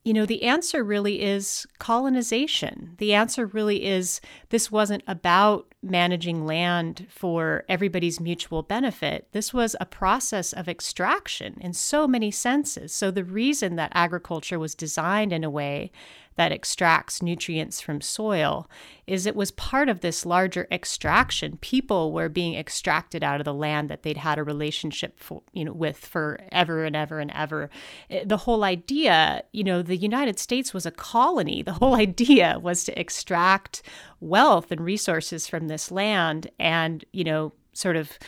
You 0.07 0.15
know, 0.15 0.25
the 0.25 0.45
answer 0.45 0.85
really 0.85 1.21
is 1.21 1.67
colonization. 1.81 2.95
The 2.99 3.13
answer 3.13 3.45
really 3.45 3.85
is 3.85 4.21
this 4.51 4.71
wasn't 4.71 5.03
about 5.09 5.67
managing 5.83 6.47
land 6.47 7.09
for 7.11 7.65
everybody's 7.69 8.21
mutual 8.21 8.63
benefit. 8.63 9.27
This 9.33 9.53
was 9.53 9.75
a 9.81 9.85
process 9.85 10.53
of 10.53 10.69
extraction 10.69 11.57
in 11.61 11.73
so 11.73 12.07
many 12.07 12.31
senses. 12.31 12.93
So, 12.93 13.11
the 13.11 13.25
reason 13.25 13.75
that 13.77 13.91
agriculture 13.97 14.61
was 14.61 14.77
designed 14.77 15.33
in 15.33 15.43
a 15.43 15.51
way 15.51 15.91
that 16.37 16.53
extracts 16.53 17.23
nutrients 17.23 17.81
from 17.81 18.01
soil 18.01 18.69
is 19.07 19.27
it 19.27 19.37
was 19.37 19.51
part 19.51 19.89
of 19.89 20.01
this 20.01 20.27
larger 20.27 20.67
extraction. 20.71 21.59
People 21.61 22.13
were 22.13 22.29
being 22.29 22.55
extracted 22.55 23.25
out 23.25 23.41
of 23.41 23.45
the 23.45 23.55
land 23.55 23.89
that 23.89 24.03
they'd 24.03 24.19
had 24.19 24.39
a 24.39 24.45
relationship 24.45 25.19
for, 25.19 25.43
you 25.53 25.65
know, 25.65 25.73
with 25.73 25.97
forever 25.97 26.85
and 26.85 26.95
ever 26.95 27.21
and 27.21 27.31
ever. 27.35 27.71
Eh, 28.11 28.25
the 28.25 28.37
whole 28.39 28.65
idea, 28.65 29.43
you 29.53 29.65
know, 29.65 29.83
the 29.83 29.97
United 29.97 30.39
States 30.39 30.75
was 30.75 30.87
a 30.87 30.91
colony. 30.91 31.63
The 31.63 31.75
whole 31.75 31.95
idea 32.07 32.59
was 32.61 32.85
to 32.85 33.01
extract 33.01 33.83
wealth 34.21 34.71
and 34.71 34.81
resources 34.81 35.49
from 35.49 35.69
this 35.69 35.91
land 35.91 36.51
and, 36.59 37.05
you 37.13 37.25
know, 37.25 37.53
sort 37.73 37.97
of 37.97 38.19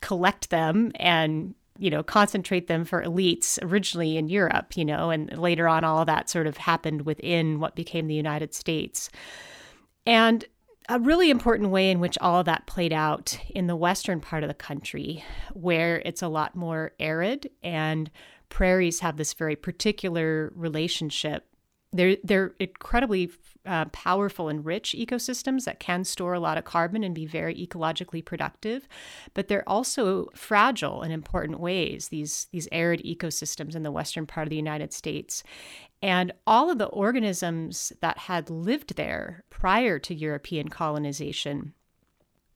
collect 0.00 0.50
them 0.50 0.92
and 0.96 1.54
you 1.78 1.90
know, 1.90 2.02
concentrate 2.02 2.66
them 2.66 2.84
for 2.84 3.02
elites 3.02 3.58
originally 3.62 4.16
in 4.16 4.28
Europe, 4.28 4.76
you 4.76 4.84
know, 4.84 5.10
and 5.10 5.36
later 5.38 5.68
on 5.68 5.84
all 5.84 6.04
that 6.04 6.30
sort 6.30 6.46
of 6.46 6.56
happened 6.56 7.02
within 7.02 7.60
what 7.60 7.74
became 7.76 8.06
the 8.06 8.14
United 8.14 8.54
States. 8.54 9.10
And 10.06 10.44
a 10.88 11.00
really 11.00 11.30
important 11.30 11.70
way 11.70 11.90
in 11.90 11.98
which 11.98 12.16
all 12.18 12.40
of 12.40 12.46
that 12.46 12.66
played 12.66 12.92
out 12.92 13.38
in 13.50 13.66
the 13.66 13.76
western 13.76 14.20
part 14.20 14.44
of 14.44 14.48
the 14.48 14.54
country, 14.54 15.24
where 15.52 16.00
it's 16.04 16.22
a 16.22 16.28
lot 16.28 16.54
more 16.54 16.92
arid 17.00 17.50
and 17.62 18.10
prairies 18.48 19.00
have 19.00 19.16
this 19.16 19.34
very 19.34 19.56
particular 19.56 20.52
relationship 20.54 21.46
they're 21.98 22.16
they're 22.22 22.54
incredibly 22.58 23.30
uh, 23.66 23.86
powerful 23.86 24.48
and 24.48 24.64
rich 24.64 24.94
ecosystems 24.96 25.64
that 25.64 25.80
can 25.80 26.04
store 26.04 26.34
a 26.34 26.40
lot 26.40 26.56
of 26.56 26.64
carbon 26.64 27.02
and 27.02 27.14
be 27.14 27.26
very 27.26 27.54
ecologically 27.54 28.24
productive, 28.24 28.86
but 29.34 29.48
they're 29.48 29.68
also 29.68 30.28
fragile 30.34 31.02
in 31.02 31.10
important 31.10 31.60
ways. 31.60 32.08
These 32.08 32.46
these 32.52 32.68
arid 32.72 33.02
ecosystems 33.04 33.74
in 33.74 33.82
the 33.82 33.90
western 33.90 34.26
part 34.26 34.46
of 34.46 34.50
the 34.50 34.56
United 34.56 34.92
States, 34.92 35.42
and 36.02 36.32
all 36.46 36.70
of 36.70 36.78
the 36.78 36.86
organisms 36.86 37.92
that 38.00 38.18
had 38.18 38.50
lived 38.50 38.96
there 38.96 39.44
prior 39.50 39.98
to 39.98 40.14
European 40.14 40.68
colonization 40.68 41.74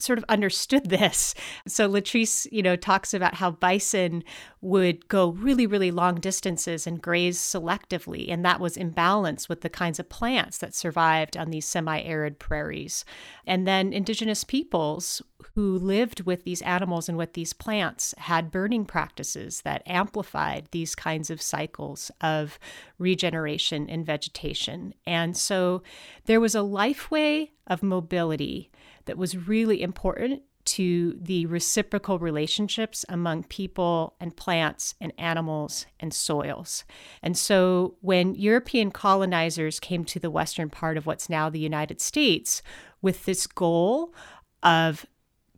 sort 0.02 0.18
of 0.18 0.24
understood 0.28 0.88
this. 0.88 1.34
So 1.66 1.88
Latrice, 1.88 2.46
you 2.50 2.62
know, 2.62 2.76
talks 2.76 3.14
about 3.14 3.34
how 3.34 3.50
bison 3.50 4.24
would 4.60 5.08
go 5.08 5.30
really, 5.30 5.66
really 5.66 5.90
long 5.90 6.16
distances 6.16 6.86
and 6.86 7.00
graze 7.00 7.38
selectively, 7.38 8.30
and 8.30 8.44
that 8.44 8.60
was 8.60 8.76
in 8.76 8.90
balance 8.90 9.48
with 9.48 9.62
the 9.62 9.70
kinds 9.70 9.98
of 9.98 10.08
plants 10.08 10.58
that 10.58 10.74
survived 10.74 11.36
on 11.36 11.50
these 11.50 11.66
semi-arid 11.66 12.38
prairies. 12.38 13.04
And 13.46 13.66
then 13.66 13.92
indigenous 13.92 14.44
peoples 14.44 15.22
who 15.54 15.78
lived 15.78 16.22
with 16.22 16.44
these 16.44 16.62
animals 16.62 17.08
and 17.08 17.16
with 17.16 17.32
these 17.32 17.52
plants 17.52 18.14
had 18.18 18.50
burning 18.50 18.84
practices 18.84 19.62
that 19.62 19.82
amplified 19.86 20.68
these 20.70 20.94
kinds 20.94 21.30
of 21.30 21.40
cycles 21.40 22.10
of 22.20 22.58
regeneration 22.98 23.88
in 23.88 24.04
vegetation. 24.04 24.94
And 25.06 25.36
so 25.36 25.82
there 26.26 26.40
was 26.40 26.54
a 26.54 26.58
lifeway 26.58 27.50
of 27.66 27.82
mobility 27.82 28.70
that 29.06 29.18
was 29.18 29.48
really 29.48 29.82
important 29.82 30.42
to 30.66 31.18
the 31.20 31.46
reciprocal 31.46 32.18
relationships 32.18 33.04
among 33.08 33.44
people 33.44 34.14
and 34.20 34.36
plants 34.36 34.94
and 35.00 35.12
animals 35.18 35.86
and 35.98 36.12
soils. 36.12 36.84
And 37.22 37.36
so 37.36 37.96
when 38.02 38.34
European 38.34 38.90
colonizers 38.90 39.80
came 39.80 40.04
to 40.04 40.20
the 40.20 40.30
western 40.30 40.68
part 40.68 40.96
of 40.96 41.06
what's 41.06 41.30
now 41.30 41.48
the 41.48 41.58
United 41.58 42.00
States 42.00 42.62
with 43.00 43.24
this 43.24 43.46
goal 43.46 44.14
of 44.62 45.06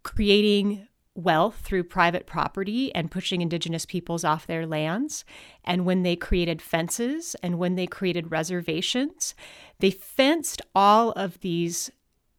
creating 0.02 0.86
wealth 1.14 1.60
through 1.62 1.84
private 1.84 2.26
property 2.26 2.94
and 2.94 3.10
pushing 3.10 3.42
indigenous 3.42 3.84
peoples 3.84 4.24
off 4.24 4.46
their 4.46 4.66
lands. 4.66 5.24
And 5.64 5.84
when 5.84 6.04
they 6.04 6.16
created 6.16 6.62
fences 6.62 7.36
and 7.42 7.58
when 7.58 7.74
they 7.74 7.86
created 7.86 8.30
reservations, 8.30 9.34
they 9.78 9.90
fenced 9.90 10.62
all 10.74 11.10
of 11.12 11.40
these 11.40 11.90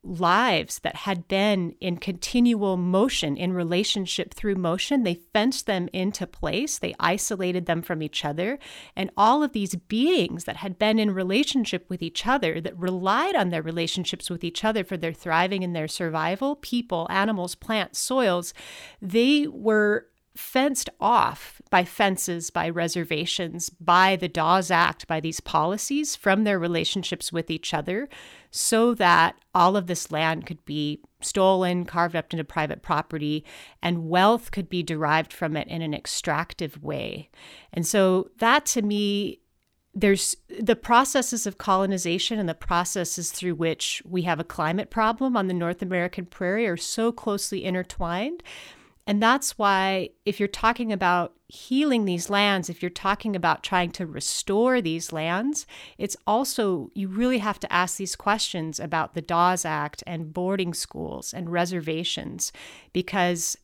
lives 0.04 0.80
that 0.80 0.98
had 0.98 1.28
been 1.28 1.76
in 1.80 1.98
continual 1.98 2.78
motion, 2.78 3.38
in 3.38 3.54
relationship 3.54 4.34
through 4.34 4.56
motion. 4.56 5.04
They 5.04 5.22
fenced 5.34 5.66
them 5.66 5.90
into 5.94 6.28
place, 6.28 6.78
they 6.78 6.94
isolated 7.00 7.66
them 7.66 7.82
from 7.82 8.02
each 8.02 8.26
other. 8.26 8.60
And 8.96 9.10
all 9.16 9.44
of 9.44 9.54
these 9.54 9.76
beings 9.76 10.44
that 10.44 10.58
had 10.58 10.78
been 10.78 11.00
in 11.00 11.12
relationship 11.12 11.90
with 11.90 12.02
each 12.02 12.28
other, 12.28 12.60
that 12.62 12.78
relied 12.78 13.36
on 13.36 13.50
their 13.50 13.62
relationships 13.62 14.30
with 14.30 14.44
each 14.44 14.64
other 14.64 14.84
for 14.84 14.98
their 14.98 15.14
thriving 15.14 15.64
and 15.64 15.76
their 15.76 15.88
survival 15.88 16.56
people, 16.58 17.08
animals, 17.10 17.56
plants, 17.56 18.00
soils 18.00 18.54
they 19.02 19.48
were 19.48 20.08
fenced 20.36 20.90
off 21.00 21.62
by 21.70 21.86
fences, 21.86 22.50
by 22.50 22.70
reservations, 22.70 23.70
by 23.70 24.16
the 24.16 24.28
Dawes 24.28 24.72
Act, 24.72 25.08
by 25.08 25.20
these 25.20 25.40
policies 25.40 26.16
from 26.16 26.44
their 26.44 26.58
relationships 26.58 27.32
with 27.32 27.52
each 27.52 27.74
other, 27.74 28.10
so 28.56 28.94
that 28.94 29.36
all 29.56 29.76
of 29.76 29.88
this 29.88 30.12
land 30.12 30.46
could 30.46 30.64
be 30.64 31.02
stolen, 31.22 31.86
carved 31.86 32.16
up 32.16 32.32
into 32.32 32.44
private 32.44 32.84
property, 32.84 33.44
and 33.82 34.08
wealth 34.08 34.52
could 34.52 34.70
be 34.70 34.84
derived 34.84 35.34
from 35.34 35.58
it 35.58 35.68
in 35.68 35.82
an 35.82 35.94
extractive 35.94 36.82
way. 36.84 37.32
And 37.74 37.86
so 37.86 38.30
that 38.38 38.68
to 38.68 38.84
me, 38.84 39.40
there's 39.96 40.36
the 40.60 40.76
processes 40.76 41.48
of 41.48 41.58
colonization 41.58 42.38
and 42.38 42.48
the 42.48 42.54
processes 42.54 43.32
through 43.32 43.56
which 43.56 44.04
we 44.06 44.22
have 44.22 44.40
a 44.40 44.44
climate 44.44 44.92
problem 44.92 45.36
on 45.36 45.48
the 45.48 45.54
North 45.54 45.82
American 45.82 46.28
prairie 46.28 46.68
are 46.68 46.78
so 46.78 47.12
closely 47.12 47.66
intertwined 47.66 48.44
and 49.06 49.22
that's 49.22 49.58
why, 49.58 50.10
if 50.26 50.40
you're 50.40 50.48
talking 50.48 50.94
about 50.94 51.34
healing 51.54 52.06
these 52.06 52.32
lands, 52.32 52.68
if 52.68 52.82
you're 52.82 52.90
talking 52.90 53.36
about 53.36 53.62
trying 53.62 53.92
to 53.92 54.08
restore 54.08 54.82
these 54.82 55.14
lands, 55.14 55.68
it's 56.00 56.18
also, 56.26 56.90
you 56.96 57.08
really 57.08 57.38
have 57.38 57.60
to 57.60 57.72
ask 57.72 57.98
these 57.98 58.16
questions 58.16 58.80
about 58.80 59.14
the 59.14 59.22
Dawes 59.22 59.64
Act 59.64 60.04
and 60.08 60.34
boarding 60.34 60.74
schools 60.74 61.32
and 61.32 61.52
reservations, 61.52 62.52
because 62.92 63.56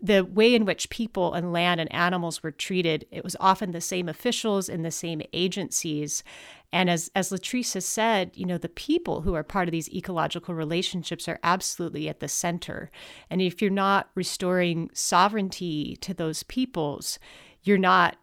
the 0.00 0.24
way 0.24 0.54
in 0.54 0.64
which 0.64 0.90
people 0.90 1.34
and 1.34 1.52
land 1.52 1.80
and 1.80 1.92
animals 1.92 2.42
were 2.42 2.52
treated, 2.52 3.06
it 3.10 3.24
was 3.24 3.36
often 3.40 3.72
the 3.72 3.80
same 3.80 4.08
officials 4.08 4.68
in 4.68 4.82
the 4.82 4.90
same 4.90 5.22
agencies. 5.32 6.22
And 6.72 6.88
as, 6.88 7.10
as 7.16 7.30
Latrice 7.30 7.74
has 7.74 7.84
said, 7.84 8.30
you 8.34 8.46
know, 8.46 8.58
the 8.58 8.68
people 8.68 9.22
who 9.22 9.34
are 9.34 9.42
part 9.42 9.66
of 9.66 9.72
these 9.72 9.92
ecological 9.92 10.54
relationships 10.54 11.28
are 11.28 11.40
absolutely 11.42 12.08
at 12.08 12.20
the 12.20 12.28
center. 12.28 12.90
And 13.28 13.42
if 13.42 13.60
you're 13.60 13.70
not 13.70 14.10
restoring 14.14 14.90
sovereignty 14.92 15.96
to 16.02 16.14
those 16.14 16.42
peoples, 16.44 17.18
you're 17.62 17.78
not 17.78 18.16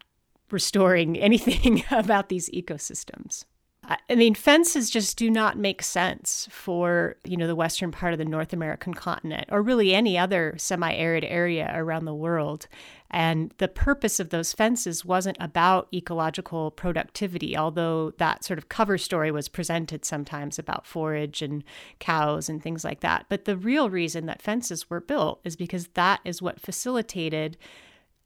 restoring 0.51 1.17
anything 1.19 1.84
about 1.91 2.30
these 2.30 2.49
ecosystems. 2.51 3.45
I 3.88 4.16
mean, 4.16 4.36
fences 4.36 4.90
just 4.90 5.18
do 5.18 5.30
not 5.30 5.58
make 5.58 5.82
sense 5.82 6.48
for, 6.52 7.16
you 7.24 7.38
know, 7.38 7.48
the 7.48 7.56
western 7.56 7.92
part 7.92 8.14
of 8.14 8.20
the 8.20 8.26
North 8.26 8.54
American 8.54 8.94
continent 8.94 9.48
or 9.52 9.62
really 9.62 9.94
any 9.94 10.18
other 10.18 10.56
semi-arid 10.58 11.24
area 11.24 11.72
around 11.76 12.06
the 12.06 12.14
world. 12.14 12.68
And 13.12 13.54
the 13.58 13.68
purpose 13.68 14.20
of 14.20 14.30
those 14.30 14.54
fences 14.54 15.06
wasn't 15.06 15.38
about 15.40 15.88
ecological 15.94 16.72
productivity, 16.72 17.56
although 17.56 18.12
that 18.18 18.44
sort 18.44 18.60
of 18.60 18.70
cover 18.70 18.98
story 18.98 19.32
was 19.32 19.48
presented 19.48 20.06
sometimes 20.06 20.58
about 20.58 20.88
forage 20.88 21.42
and 21.42 21.64
cows 22.00 22.50
and 22.50 22.62
things 22.62 22.84
like 22.84 23.02
that. 23.02 23.26
But 23.30 23.46
the 23.46 23.58
real 23.58 23.90
reason 23.90 24.26
that 24.26 24.42
fences 24.42 24.90
were 24.90 25.02
built 25.02 25.42
is 25.44 25.56
because 25.56 25.88
that 25.90 26.20
is 26.26 26.42
what 26.42 26.60
facilitated 26.60 27.58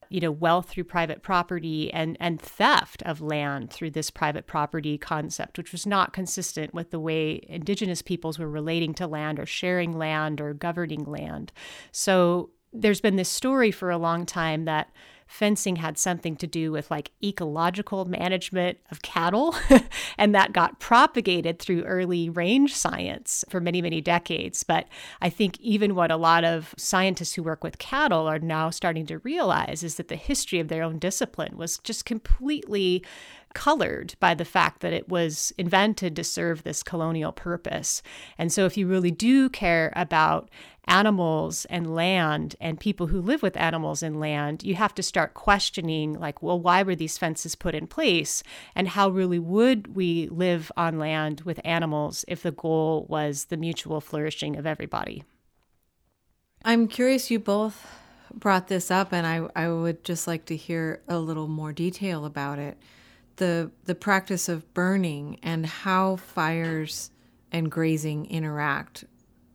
you 0.10 0.20
know 0.20 0.32
wealth 0.32 0.70
through 0.70 0.84
private 0.84 1.22
property 1.22 1.94
and 1.94 2.18
and 2.20 2.42
theft 2.42 3.02
of 3.04 3.22
land 3.22 3.72
through 3.72 3.92
this 3.92 4.10
private 4.10 4.48
property 4.48 4.98
concept 4.98 5.58
which 5.58 5.72
was 5.72 5.86
not 5.86 6.14
consistent 6.14 6.74
with 6.74 6.92
the 6.92 7.00
way 7.00 7.42
indigenous 7.48 8.02
peoples 8.02 8.40
were 8.40 8.50
relating 8.50 8.94
to 8.94 9.08
land 9.08 9.40
or 9.40 9.46
sharing 9.46 9.98
land 9.98 10.42
or 10.42 10.54
governing 10.54 11.06
land. 11.06 11.52
So 11.92 12.50
there's 12.74 13.02
been 13.02 13.16
this 13.16 13.30
story 13.30 13.72
for 13.72 13.90
a 13.90 13.98
long 13.98 14.26
time 14.26 14.66
that 14.66 14.92
fencing 15.30 15.76
had 15.76 15.96
something 15.96 16.36
to 16.36 16.48
do 16.48 16.72
with 16.72 16.90
like 16.90 17.12
ecological 17.24 18.04
management 18.06 18.80
of 18.90 19.04
cattle. 19.04 19.56
and 20.18 20.34
that 20.34 20.54
got 20.54 20.80
propagated 20.80 21.60
through 21.60 21.84
early 21.84 22.32
range 22.32 22.74
science 22.74 23.46
for 23.48 23.62
many, 23.62 23.80
many 23.80 24.02
decades. 24.02 24.64
But 24.64 24.88
I 25.22 25.30
think 25.30 25.60
even 25.60 25.94
what 25.94 26.10
a 26.10 26.18
lot 26.18 26.44
of 26.44 26.74
scientists 26.78 27.36
who 27.36 27.44
work 27.44 27.64
with 27.64 27.78
cattle 27.78 28.26
are 28.26 28.40
now 28.40 28.72
starting 28.72 29.06
to 29.06 29.20
realize 29.20 29.84
is 29.84 29.96
that 29.96 30.08
the 30.08 30.16
history 30.16 30.60
of 30.60 30.68
their 30.68 30.82
own 30.82 30.98
discipline 30.98 31.56
was 31.58 31.78
just 31.78 32.06
completely 32.06 33.06
colored 33.54 34.16
by 34.20 34.34
the 34.34 34.46
fact 34.46 34.82
that 34.82 34.94
it 34.94 35.10
was 35.10 35.52
invented 35.58 36.16
to 36.16 36.24
serve 36.24 36.64
this 36.64 36.84
colonial 36.84 37.32
purpose. 37.32 38.02
And 38.38 38.52
so, 38.52 38.66
if 38.66 38.78
you 38.78 38.88
really 38.88 39.12
do 39.12 39.50
care 39.50 39.92
about 39.96 40.50
animals 40.90 41.66
and 41.66 41.96
land 41.96 42.56
and 42.60 42.80
people 42.80 43.08
who 43.08 43.22
live 43.22 43.42
with 43.42 43.56
animals 43.56 44.02
and 44.02 44.20
land, 44.20 44.64
you 44.64 44.76
have 44.76 44.94
to 44.96 45.04
start 45.04 45.34
questioning, 45.34 46.14
like, 46.14 46.42
well, 46.42 46.60
why 46.60 46.84
were 46.84 46.96
these 46.96 47.18
fences 47.18 47.56
put 47.56 47.76
in 47.76 47.88
place? 47.88 48.44
And 48.76 48.90
how 48.90 49.10
really 49.10 49.40
would 49.40 49.96
we 49.96 50.28
live 50.30 50.72
on 50.76 50.98
land 50.98 51.42
with 51.42 51.62
animals 51.64 52.26
if 52.28 52.44
the 52.44 52.52
goal 52.52 53.06
was 53.08 53.46
the 53.46 53.58
mutual 53.58 54.02
flourishing 54.02 54.58
of 54.58 54.66
everybody? 54.66 55.24
I'm 56.66 56.88
curious, 56.88 57.32
you 57.32 57.40
both 57.40 57.88
brought 58.34 58.68
this 58.68 58.92
up, 58.92 59.14
and 59.14 59.26
I, 59.26 59.48
I 59.56 59.70
would 59.70 60.04
just 60.04 60.28
like 60.28 60.46
to 60.46 60.56
hear 60.56 61.02
a 61.08 61.20
little 61.20 61.48
more 61.48 61.72
detail 61.72 62.26
about 62.26 62.60
it 62.60 62.78
the 63.40 63.72
the 63.86 63.96
practice 63.96 64.48
of 64.48 64.72
burning 64.74 65.40
and 65.42 65.66
how 65.66 66.18
fires 66.18 67.10
and 67.52 67.72
grazing 67.72 68.28
interact 68.28 69.04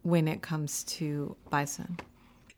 when 0.02 0.26
it 0.26 0.42
comes 0.42 0.82
to 0.84 1.36
bison. 1.48 1.98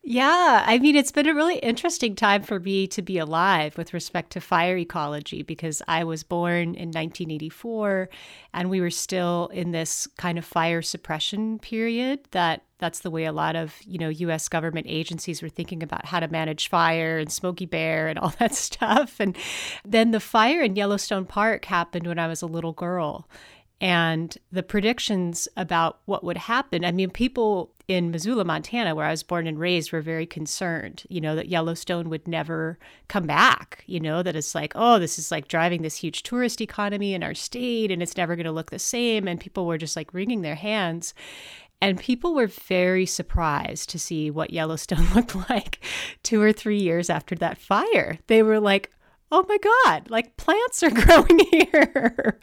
Yeah, 0.09 0.63
I 0.65 0.79
mean, 0.79 0.95
it's 0.95 1.11
been 1.11 1.27
a 1.27 1.35
really 1.35 1.59
interesting 1.59 2.15
time 2.15 2.45
for 2.45 2.61
me 2.61 2.87
to 2.87 3.03
be 3.03 3.19
alive 3.19 3.77
with 3.77 3.93
respect 3.93 4.31
to 4.35 4.41
fire 4.41 4.77
ecology 4.77 5.43
because 5.43 5.83
I 5.89 6.05
was 6.05 6.23
born 6.23 6.77
in 6.77 6.91
1984 6.93 8.09
and 8.55 8.71
we 8.71 8.81
were 8.81 8.91
still 8.91 9.51
in 9.53 9.73
this 9.73 10.07
kind 10.17 10.39
of 10.39 10.45
fire 10.45 10.81
suppression 10.81 11.59
period 11.59 12.21
that 12.31 12.63
that's 12.79 13.01
the 13.01 13.11
way 13.11 13.25
a 13.25 13.33
lot 13.33 13.57
of, 13.57 13.75
you 13.85 13.99
know, 13.99 14.09
US 14.09 14.49
government 14.49 14.87
agencies 14.89 15.43
were 15.43 15.49
thinking 15.49 15.83
about 15.83 16.07
how 16.07 16.21
to 16.21 16.29
manage 16.29 16.69
fire 16.69 17.19
and 17.19 17.33
Smokey 17.33 17.67
Bear 17.67 18.07
and 18.07 18.17
all 18.17 18.33
that 18.39 18.55
stuff. 18.55 19.19
And 19.19 19.37
then 19.85 20.13
the 20.13 20.21
fire 20.21 20.63
in 20.63 20.77
Yellowstone 20.77 21.25
Park 21.25 21.65
happened 21.65 22.07
when 22.07 22.21
I 22.21 22.29
was 22.29 22.43
a 22.43 22.47
little 22.47 22.75
girl 22.75 23.29
and 23.81 24.37
the 24.51 24.63
predictions 24.63 25.49
about 25.57 25.99
what 26.07 26.25
would 26.25 26.37
happen. 26.37 26.85
I 26.85 26.93
mean, 26.93 27.11
people 27.11 27.73
in 27.89 28.11
Missoula, 28.11 28.45
Montana, 28.45 28.95
where 28.95 29.05
I 29.07 29.11
was 29.11 29.23
born 29.23 29.47
and 29.47 29.61
raised, 29.61 29.93
were 29.93 30.01
very 30.01 30.27
concerned, 30.27 31.05
you 31.09 31.21
know, 31.21 31.37
that 31.37 31.49
Yellowstone 31.49 32.09
would 32.09 32.27
never 32.27 32.79
come 33.09 33.27
back, 33.27 33.85
you 33.87 34.01
know, 34.01 34.23
that 34.23 34.35
it's 34.35 34.55
like, 34.55 34.73
oh, 34.75 34.99
this 34.99 35.19
is 35.19 35.31
like 35.31 35.47
driving 35.47 35.83
this 35.83 35.97
huge 35.97 36.23
tourist 36.23 36.61
economy 36.61 37.15
in 37.15 37.23
our 37.23 37.35
state 37.35 37.93
and 37.93 38.03
it's 38.03 38.17
never 38.17 38.35
going 38.35 38.47
to 38.47 38.53
look 38.53 38.71
the 38.71 38.79
same. 38.79 39.29
And 39.29 39.39
people 39.39 39.67
were 39.67 39.79
just 39.79 39.95
like 39.95 40.13
wringing 40.13 40.43
their 40.43 40.57
hands. 40.57 41.15
And 41.81 42.01
people 42.01 42.35
were 42.35 42.47
very 42.47 43.05
surprised 43.07 43.91
to 43.91 43.99
see 43.99 44.31
what 44.31 44.53
Yellowstone 44.53 45.07
looked 45.15 45.35
like 45.51 45.85
two 46.23 46.41
or 46.41 46.53
three 46.53 46.81
years 46.81 47.11
after 47.11 47.35
that 47.37 47.59
fire. 47.59 48.19
They 48.27 48.43
were 48.43 48.59
like, 48.59 48.91
oh 49.33 49.45
my 49.49 49.59
God, 49.59 50.11
like 50.11 50.37
plants 50.37 50.83
are 50.83 50.91
growing 51.05 51.41
here. 51.51 52.41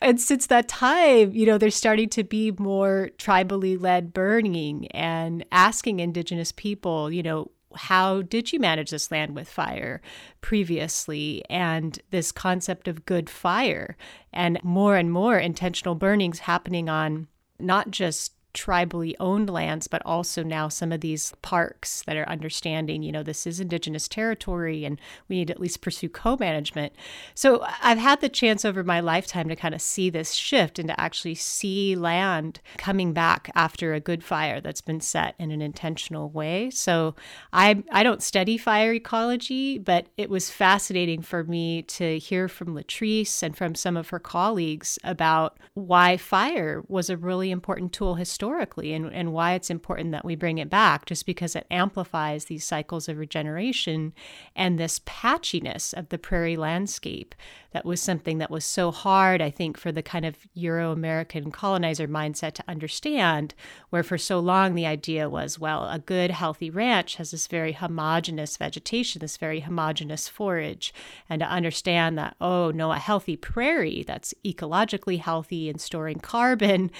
and 0.00 0.20
since 0.20 0.46
that 0.46 0.68
time, 0.68 1.32
you 1.32 1.46
know, 1.46 1.58
there's 1.58 1.74
starting 1.74 2.08
to 2.10 2.24
be 2.24 2.52
more 2.52 3.10
tribally 3.18 3.80
led 3.80 4.12
burning 4.12 4.86
and 4.88 5.44
asking 5.50 6.00
Indigenous 6.00 6.52
people, 6.52 7.10
you 7.10 7.22
know, 7.22 7.50
how 7.74 8.22
did 8.22 8.52
you 8.52 8.58
manage 8.58 8.90
this 8.90 9.10
land 9.10 9.34
with 9.34 9.48
fire 9.48 10.00
previously? 10.40 11.44
And 11.50 11.98
this 12.10 12.32
concept 12.32 12.88
of 12.88 13.04
good 13.04 13.28
fire 13.28 13.96
and 14.32 14.58
more 14.62 14.96
and 14.96 15.12
more 15.12 15.38
intentional 15.38 15.94
burnings 15.94 16.40
happening 16.40 16.88
on 16.88 17.28
not 17.58 17.90
just 17.90 18.32
tribally 18.56 19.14
owned 19.20 19.50
lands, 19.50 19.86
but 19.86 20.02
also 20.06 20.42
now 20.42 20.68
some 20.68 20.90
of 20.90 21.02
these 21.02 21.34
parks 21.42 22.02
that 22.06 22.16
are 22.16 22.28
understanding, 22.28 23.02
you 23.02 23.12
know, 23.12 23.22
this 23.22 23.46
is 23.46 23.60
indigenous 23.60 24.08
territory 24.08 24.84
and 24.84 24.98
we 25.28 25.36
need 25.36 25.48
to 25.48 25.52
at 25.52 25.60
least 25.60 25.82
pursue 25.82 26.08
co 26.08 26.36
management. 26.40 26.94
So 27.34 27.64
I've 27.82 27.98
had 27.98 28.22
the 28.22 28.30
chance 28.30 28.64
over 28.64 28.82
my 28.82 29.00
lifetime 29.00 29.48
to 29.48 29.56
kind 29.56 29.74
of 29.74 29.82
see 29.82 30.08
this 30.08 30.32
shift 30.32 30.78
and 30.78 30.88
to 30.88 30.98
actually 30.98 31.34
see 31.34 31.94
land 31.94 32.60
coming 32.78 33.12
back 33.12 33.50
after 33.54 33.92
a 33.92 34.00
good 34.00 34.24
fire 34.24 34.60
that's 34.60 34.80
been 34.80 35.02
set 35.02 35.34
in 35.38 35.50
an 35.50 35.60
intentional 35.60 36.30
way. 36.30 36.70
So 36.70 37.14
I, 37.52 37.84
I 37.92 38.02
don't 38.02 38.22
study 38.22 38.56
fire 38.56 38.94
ecology, 38.94 39.78
but 39.78 40.06
it 40.16 40.30
was 40.30 40.50
fascinating 40.50 41.20
for 41.20 41.44
me 41.44 41.82
to 41.82 42.18
hear 42.18 42.48
from 42.48 42.74
Latrice 42.74 43.42
and 43.42 43.54
from 43.54 43.74
some 43.74 43.98
of 43.98 44.08
her 44.08 44.18
colleagues 44.18 44.98
about 45.04 45.58
why 45.74 46.16
fire 46.16 46.82
was 46.88 47.10
a 47.10 47.18
really 47.18 47.50
important 47.50 47.92
tool 47.92 48.14
historically 48.14 48.45
and, 48.46 49.12
and 49.12 49.32
why 49.32 49.54
it's 49.54 49.70
important 49.70 50.12
that 50.12 50.24
we 50.24 50.36
bring 50.36 50.58
it 50.58 50.70
back, 50.70 51.06
just 51.06 51.26
because 51.26 51.56
it 51.56 51.66
amplifies 51.70 52.46
these 52.46 52.64
cycles 52.64 53.08
of 53.08 53.18
regeneration 53.18 54.12
and 54.54 54.78
this 54.78 55.00
patchiness 55.00 55.92
of 55.92 56.08
the 56.08 56.18
prairie 56.18 56.56
landscape 56.56 57.34
that 57.72 57.84
was 57.84 58.00
something 58.00 58.38
that 58.38 58.50
was 58.50 58.64
so 58.64 58.90
hard, 58.90 59.42
I 59.42 59.50
think, 59.50 59.76
for 59.76 59.92
the 59.92 60.02
kind 60.02 60.24
of 60.24 60.36
Euro 60.54 60.92
American 60.92 61.50
colonizer 61.50 62.08
mindset 62.08 62.54
to 62.54 62.64
understand, 62.66 63.54
where 63.90 64.02
for 64.02 64.16
so 64.16 64.38
long 64.38 64.74
the 64.74 64.86
idea 64.86 65.28
was, 65.28 65.58
well, 65.58 65.86
a 65.88 65.98
good, 65.98 66.30
healthy 66.30 66.70
ranch 66.70 67.16
has 67.16 67.32
this 67.32 67.46
very 67.46 67.72
homogenous 67.72 68.56
vegetation, 68.56 69.20
this 69.20 69.36
very 69.36 69.60
homogenous 69.60 70.26
forage. 70.26 70.94
And 71.28 71.40
to 71.40 71.46
understand 71.46 72.16
that, 72.16 72.34
oh, 72.40 72.70
no, 72.70 72.92
a 72.92 72.98
healthy 72.98 73.36
prairie 73.36 74.04
that's 74.06 74.32
ecologically 74.42 75.20
healthy 75.20 75.68
and 75.68 75.78
storing 75.78 76.20
carbon 76.20 76.90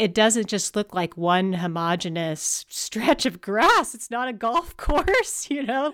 it 0.00 0.14
doesn't 0.14 0.46
just 0.46 0.74
look 0.74 0.94
like 0.94 1.18
one 1.18 1.52
homogenous 1.52 2.64
stretch 2.70 3.26
of 3.26 3.42
grass. 3.42 3.94
It's 3.94 4.10
not 4.10 4.28
a 4.28 4.32
golf 4.32 4.74
course, 4.78 5.50
you 5.50 5.62
know? 5.62 5.92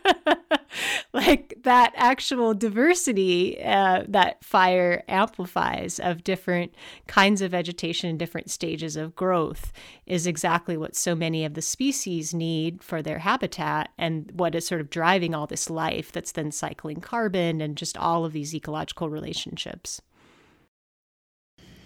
like 1.12 1.58
that 1.64 1.92
actual 1.96 2.54
diversity 2.54 3.60
uh, 3.60 4.04
that 4.06 4.44
fire 4.44 5.02
amplifies 5.08 5.98
of 5.98 6.22
different 6.22 6.72
kinds 7.08 7.42
of 7.42 7.50
vegetation 7.50 8.08
and 8.08 8.16
different 8.16 8.48
stages 8.48 8.94
of 8.94 9.16
growth 9.16 9.72
is 10.06 10.24
exactly 10.24 10.76
what 10.76 10.94
so 10.94 11.16
many 11.16 11.44
of 11.44 11.54
the 11.54 11.62
species 11.62 12.32
need 12.32 12.84
for 12.84 13.02
their 13.02 13.18
habitat 13.18 13.90
and 13.98 14.30
what 14.36 14.54
is 14.54 14.64
sort 14.64 14.80
of 14.80 14.88
driving 14.88 15.34
all 15.34 15.48
this 15.48 15.68
life 15.68 16.12
that's 16.12 16.30
then 16.30 16.52
cycling 16.52 17.00
carbon 17.00 17.60
and 17.60 17.76
just 17.76 17.98
all 17.98 18.24
of 18.24 18.32
these 18.32 18.54
ecological 18.54 19.10
relationships. 19.10 20.00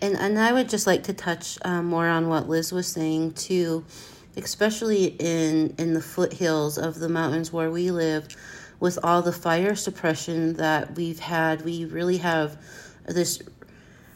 And 0.03 0.17
and 0.17 0.39
I 0.39 0.53
would 0.53 0.69
just 0.69 0.87
like 0.87 1.03
to 1.05 1.13
touch 1.13 1.59
um, 1.63 1.87
more 1.87 2.09
on 2.09 2.29
what 2.29 2.49
Liz 2.49 2.73
was 2.73 2.87
saying 2.87 3.33
too, 3.33 3.85
especially 4.37 5.17
in 5.19 5.75
in 5.79 5.95
the 5.95 6.01
foothills 6.01 6.79
of 6.79 6.99
the 6.99 7.09
mountains 7.09 7.53
where 7.53 7.71
we 7.71 7.91
live, 7.91 8.29
with 8.81 8.99
all 9.05 9.23
the 9.23 9.33
fire 9.33 9.75
suppression 9.75 10.55
that 10.55 10.95
we've 10.97 11.21
had. 11.21 11.63
We 11.63 11.85
really 11.85 12.17
have 12.19 12.57
this. 13.07 13.43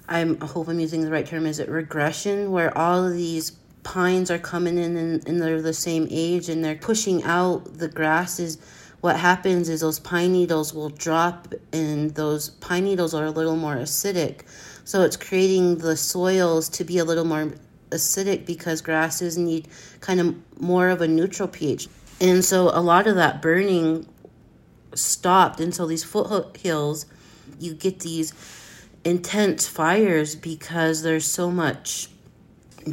I'm, 0.09 0.37
I 0.43 0.47
hope 0.47 0.69
I'm 0.69 0.81
using 0.81 1.03
the 1.03 1.11
right 1.11 1.27
term. 1.27 1.47
Is 1.47 1.61
it 1.61 1.69
regression 1.69 2.51
where 2.51 2.77
all 2.77 3.07
of 3.07 3.15
these 3.15 3.53
pines 3.85 4.31
are 4.31 4.39
coming 4.39 4.79
in 4.79 4.97
and, 4.97 5.29
and 5.29 5.41
they're 5.41 5.63
the 5.63 5.75
same 5.75 6.09
age 6.11 6.49
and 6.49 6.65
they're 6.65 6.75
pushing 6.75 7.23
out 7.23 7.79
the 7.79 7.89
grasses 7.89 8.59
what 9.03 9.19
happens 9.19 9.69
is 9.69 9.83
those 9.83 9.99
pine 10.01 10.33
needles 10.33 10.73
will 10.73 10.89
drop 10.89 11.53
and 11.75 12.15
those 12.15 12.49
pine 12.49 12.85
needles 12.85 13.13
are 13.13 13.27
a 13.27 13.31
little 13.31 13.55
more 13.55 13.77
acidic 13.77 14.41
so 14.85 15.03
it's 15.03 15.17
creating 15.17 15.79
the 15.79 15.97
soils 15.97 16.69
to 16.71 16.85
be 16.85 16.99
a 16.99 17.05
little 17.05 17.25
more 17.25 17.53
acidic 17.91 18.45
because 18.45 18.83
grasses 18.83 19.39
need 19.39 19.69
kind 20.01 20.21
of 20.21 20.61
more 20.61 20.89
of 20.89 21.01
a 21.01 21.09
neutral 21.09 21.49
pH. 21.49 21.89
And 22.21 22.45
so 22.45 22.69
a 22.69 22.81
lot 22.81 23.07
of 23.07 23.17
that 23.17 23.43
burning 23.43 24.07
stopped. 24.95 25.61
And 25.61 25.75
so 25.75 25.87
these 25.87 26.05
foothills, 26.05 27.07
you 27.59 27.75
get 27.75 28.01
these 28.01 28.33
intense 29.05 29.67
fires 29.67 30.35
because 30.35 31.03
there's 31.03 31.25
so 31.25 31.51
much 31.51 32.09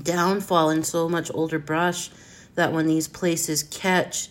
downfall 0.04 0.70
and 0.70 0.86
so 0.86 1.10
much 1.10 1.32
older 1.34 1.60
brush 1.60 2.10
that 2.56 2.74
when 2.74 2.88
these 2.88 3.08
places 3.08 3.64
catch, 3.64 4.30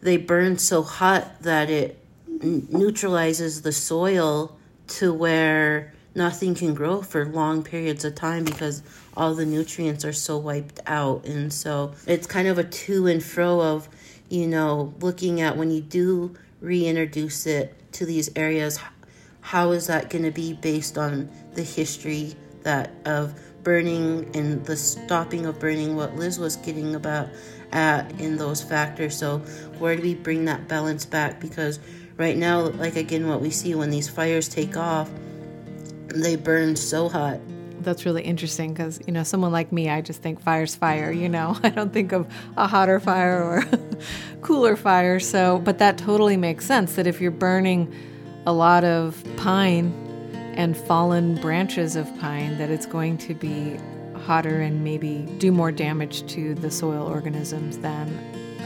they 0.00 0.16
burn 0.16 0.58
so 0.58 0.82
hot 0.82 1.42
that 1.42 1.70
it 1.70 1.98
neutralizes 2.42 3.62
the 3.62 3.72
soil 3.72 4.56
to 4.88 5.12
where 5.12 5.94
nothing 6.14 6.54
can 6.54 6.74
grow 6.74 7.02
for 7.02 7.24
long 7.24 7.62
periods 7.62 8.04
of 8.04 8.14
time 8.14 8.44
because 8.44 8.82
all 9.16 9.34
the 9.34 9.46
nutrients 9.46 10.04
are 10.04 10.12
so 10.12 10.36
wiped 10.36 10.80
out. 10.86 11.24
And 11.26 11.52
so 11.52 11.94
it's 12.06 12.26
kind 12.26 12.48
of 12.48 12.58
a 12.58 12.64
to 12.64 13.06
and 13.06 13.22
fro 13.22 13.60
of, 13.60 13.88
you 14.28 14.46
know, 14.46 14.94
looking 15.00 15.40
at 15.40 15.56
when 15.56 15.70
you 15.70 15.80
do 15.80 16.34
reintroduce 16.60 17.46
it 17.46 17.74
to 17.92 18.06
these 18.06 18.30
areas, 18.36 18.78
how 19.40 19.72
is 19.72 19.88
that 19.88 20.10
going 20.10 20.24
to 20.24 20.30
be 20.30 20.52
based 20.52 20.96
on 20.96 21.28
the 21.54 21.62
history 21.62 22.34
that 22.62 22.92
of 23.04 23.34
burning 23.62 24.30
and 24.34 24.64
the 24.64 24.76
stopping 24.76 25.46
of 25.46 25.58
burning 25.58 25.96
what 25.96 26.16
Liz 26.16 26.38
was 26.38 26.56
getting 26.56 26.94
about 26.94 27.28
at 27.72 28.20
in 28.20 28.36
those 28.36 28.62
factors. 28.62 29.16
So 29.16 29.38
where 29.78 29.96
do 29.96 30.02
we 30.02 30.14
bring 30.14 30.44
that 30.46 30.68
balance 30.68 31.04
back? 31.04 31.40
Because 31.40 31.78
right 32.16 32.36
now, 32.36 32.60
like 32.60 32.96
again, 32.96 33.28
what 33.28 33.40
we 33.40 33.50
see 33.50 33.74
when 33.74 33.90
these 33.90 34.08
fires 34.08 34.48
take 34.48 34.76
off, 34.76 35.10
they 36.12 36.36
burn 36.36 36.76
so 36.76 37.08
hot. 37.08 37.38
That's 37.80 38.06
really 38.06 38.22
interesting 38.22 38.72
because, 38.72 39.00
you 39.06 39.12
know, 39.12 39.24
someone 39.24 39.50
like 39.50 39.72
me, 39.72 39.90
I 39.90 40.00
just 40.00 40.22
think 40.22 40.40
fire's 40.40 40.76
fire, 40.76 41.10
you 41.10 41.28
know. 41.28 41.58
I 41.62 41.70
don't 41.70 41.92
think 41.92 42.12
of 42.12 42.32
a 42.56 42.66
hotter 42.66 43.00
fire 43.00 43.42
or 43.42 43.64
cooler 44.42 44.76
fire. 44.76 45.18
So, 45.18 45.58
but 45.58 45.78
that 45.78 45.98
totally 45.98 46.36
makes 46.36 46.64
sense 46.64 46.94
that 46.94 47.06
if 47.06 47.20
you're 47.20 47.30
burning 47.30 47.92
a 48.46 48.52
lot 48.52 48.84
of 48.84 49.22
pine 49.36 49.92
and 50.54 50.76
fallen 50.76 51.36
branches 51.36 51.96
of 51.96 52.06
pine, 52.20 52.58
that 52.58 52.70
it's 52.70 52.86
going 52.86 53.18
to 53.18 53.34
be 53.34 53.78
hotter 54.22 54.60
and 54.60 54.84
maybe 54.84 55.26
do 55.38 55.50
more 55.50 55.72
damage 55.72 56.26
to 56.32 56.54
the 56.54 56.70
soil 56.70 57.06
organisms 57.06 57.78
than 57.78 58.08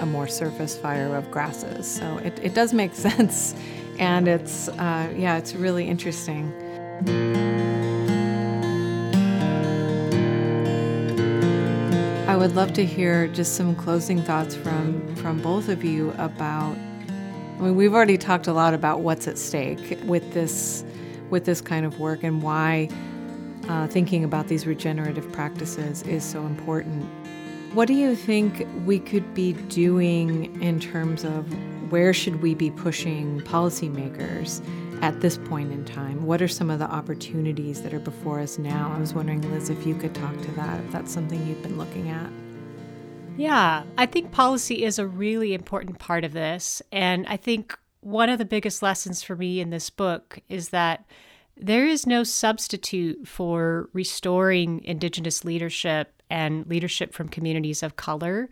a 0.01 0.07
more 0.07 0.29
surface 0.29 0.77
fire 0.77 1.15
of 1.17 1.31
grasses. 1.31 1.87
So 1.87 2.19
it, 2.19 2.39
it 2.43 2.55
does 2.55 2.73
make 2.73 2.95
sense. 3.09 3.55
And 3.99 4.29
it's, 4.29 4.69
uh, 4.69 5.13
yeah, 5.17 5.39
it's 5.39 5.55
really 5.55 5.89
interesting. 5.89 6.53
I 12.29 12.35
would 12.39 12.55
love 12.55 12.73
to 12.75 12.85
hear 12.85 13.29
just 13.29 13.55
some 13.57 13.75
closing 13.75 14.23
thoughts 14.23 14.55
from 14.55 15.15
from 15.17 15.43
both 15.43 15.69
of 15.69 15.85
you 15.85 16.11
about 16.19 16.77
I 17.59 17.61
mean 17.61 17.77
we've 17.77 17.93
already 17.93 18.17
talked 18.17 18.47
a 18.47 18.53
lot 18.53 18.73
about 18.73 19.01
what's 19.01 19.29
at 19.29 19.37
stake 19.37 19.99
with 20.05 20.33
this 20.33 20.85
with 21.29 21.45
this 21.45 21.61
kind 21.61 21.85
of 21.85 21.99
work 22.01 22.23
and 22.23 22.43
why 22.43 22.89
uh, 23.69 23.87
thinking 23.89 24.25
about 24.25 24.49
these 24.49 24.67
regenerative 24.67 25.31
practices 25.33 26.03
is 26.05 26.25
so 26.25 26.47
important. 26.47 27.05
What 27.75 27.89
do 27.89 27.95
you 27.95 28.17
think 28.17 28.67
we 28.87 28.99
could 28.99 29.35
be 29.35 29.53
doing 29.53 30.63
in 30.63 30.81
terms 30.81 31.25
of 31.25 31.47
where 31.91 32.15
should 32.15 32.43
we 32.43 32.55
be 32.55 32.71
pushing 32.71 33.41
policymakers 33.43 34.63
at 35.03 35.21
this 35.21 35.39
point 35.39 35.73
in 35.73 35.85
time? 35.85 36.25
What 36.27 36.43
are 36.43 36.49
some 36.49 36.71
of 36.71 36.79
the 36.79 36.91
opportunities 36.91 37.83
that 37.83 37.95
are 37.95 38.01
before 38.01 38.41
us 38.41 38.59
now? 38.59 38.93
I 38.95 39.01
was 39.01 39.15
wondering, 39.15 39.41
Liz, 39.53 39.71
if 39.71 39.87
you 39.87 39.95
could 39.95 40.15
talk 40.15 40.37
to 40.41 40.51
that, 40.53 40.81
if 40.81 40.93
that's 40.93 41.13
something 41.13 41.47
you've 41.47 41.63
been 41.63 41.79
looking 41.79 42.09
at. 42.09 42.31
Yeah, 43.37 43.83
I 43.99 44.07
think 44.07 44.33
policy 44.33 44.85
is 44.85 44.99
a 44.99 45.07
really 45.07 45.53
important 45.53 45.99
part 45.99 46.25
of 46.25 46.33
this. 46.33 46.81
And 46.91 47.27
I 47.27 47.37
think 47.37 47.79
one 48.01 48.29
of 48.29 48.39
the 48.39 48.45
biggest 48.45 48.83
lessons 48.83 49.23
for 49.23 49.37
me 49.37 49.61
in 49.61 49.71
this 49.71 49.91
book 49.91 50.39
is 50.49 50.71
that 50.71 51.05
there 51.57 51.87
is 51.87 52.07
no 52.07 52.23
substitute 52.23 53.27
for 53.27 53.89
restoring 53.93 54.83
Indigenous 54.85 55.45
leadership 55.45 56.23
and 56.31 56.67
leadership 56.67 57.13
from 57.15 57.29
communities 57.29 57.83
of 57.83 57.97
color 57.97 58.49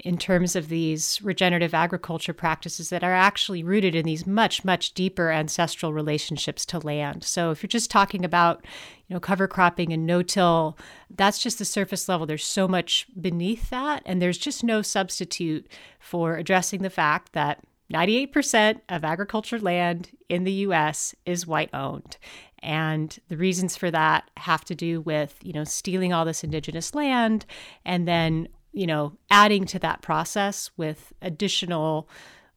in 0.00 0.18
terms 0.18 0.54
of 0.54 0.68
these 0.68 1.20
regenerative 1.22 1.72
agriculture 1.72 2.32
practices 2.32 2.90
that 2.90 3.02
are 3.02 3.14
actually 3.14 3.62
rooted 3.62 3.94
in 3.94 4.04
these 4.04 4.26
much 4.26 4.64
much 4.64 4.92
deeper 4.92 5.30
ancestral 5.30 5.92
relationships 5.92 6.66
to 6.66 6.78
land. 6.78 7.24
So 7.24 7.50
if 7.50 7.62
you're 7.62 7.68
just 7.68 7.90
talking 7.90 8.24
about, 8.24 8.64
you 9.08 9.14
know, 9.14 9.20
cover 9.20 9.48
cropping 9.48 9.92
and 9.92 10.06
no-till, 10.06 10.76
that's 11.10 11.38
just 11.38 11.58
the 11.58 11.64
surface 11.64 12.08
level. 12.08 12.26
There's 12.26 12.44
so 12.44 12.68
much 12.68 13.06
beneath 13.20 13.70
that 13.70 14.02
and 14.04 14.20
there's 14.20 14.38
just 14.38 14.62
no 14.62 14.82
substitute 14.82 15.66
for 15.98 16.36
addressing 16.36 16.82
the 16.82 16.90
fact 16.90 17.32
that 17.32 17.60
98% 17.92 18.80
of 18.88 19.04
agriculture 19.04 19.60
land 19.60 20.10
in 20.28 20.44
the 20.44 20.52
US 20.52 21.14
is 21.24 21.46
white 21.46 21.70
owned. 21.72 22.16
And 22.62 23.16
the 23.28 23.36
reasons 23.36 23.76
for 23.76 23.90
that 23.90 24.30
have 24.38 24.64
to 24.64 24.74
do 24.74 25.00
with, 25.00 25.38
you 25.42 25.52
know, 25.52 25.64
stealing 25.64 26.12
all 26.12 26.24
this 26.24 26.42
indigenous 26.42 26.94
land 26.94 27.46
and 27.84 28.08
then 28.08 28.48
you 28.76 28.86
know, 28.86 29.16
adding 29.30 29.64
to 29.64 29.78
that 29.78 30.02
process 30.02 30.70
with 30.76 31.14
additional 31.22 32.08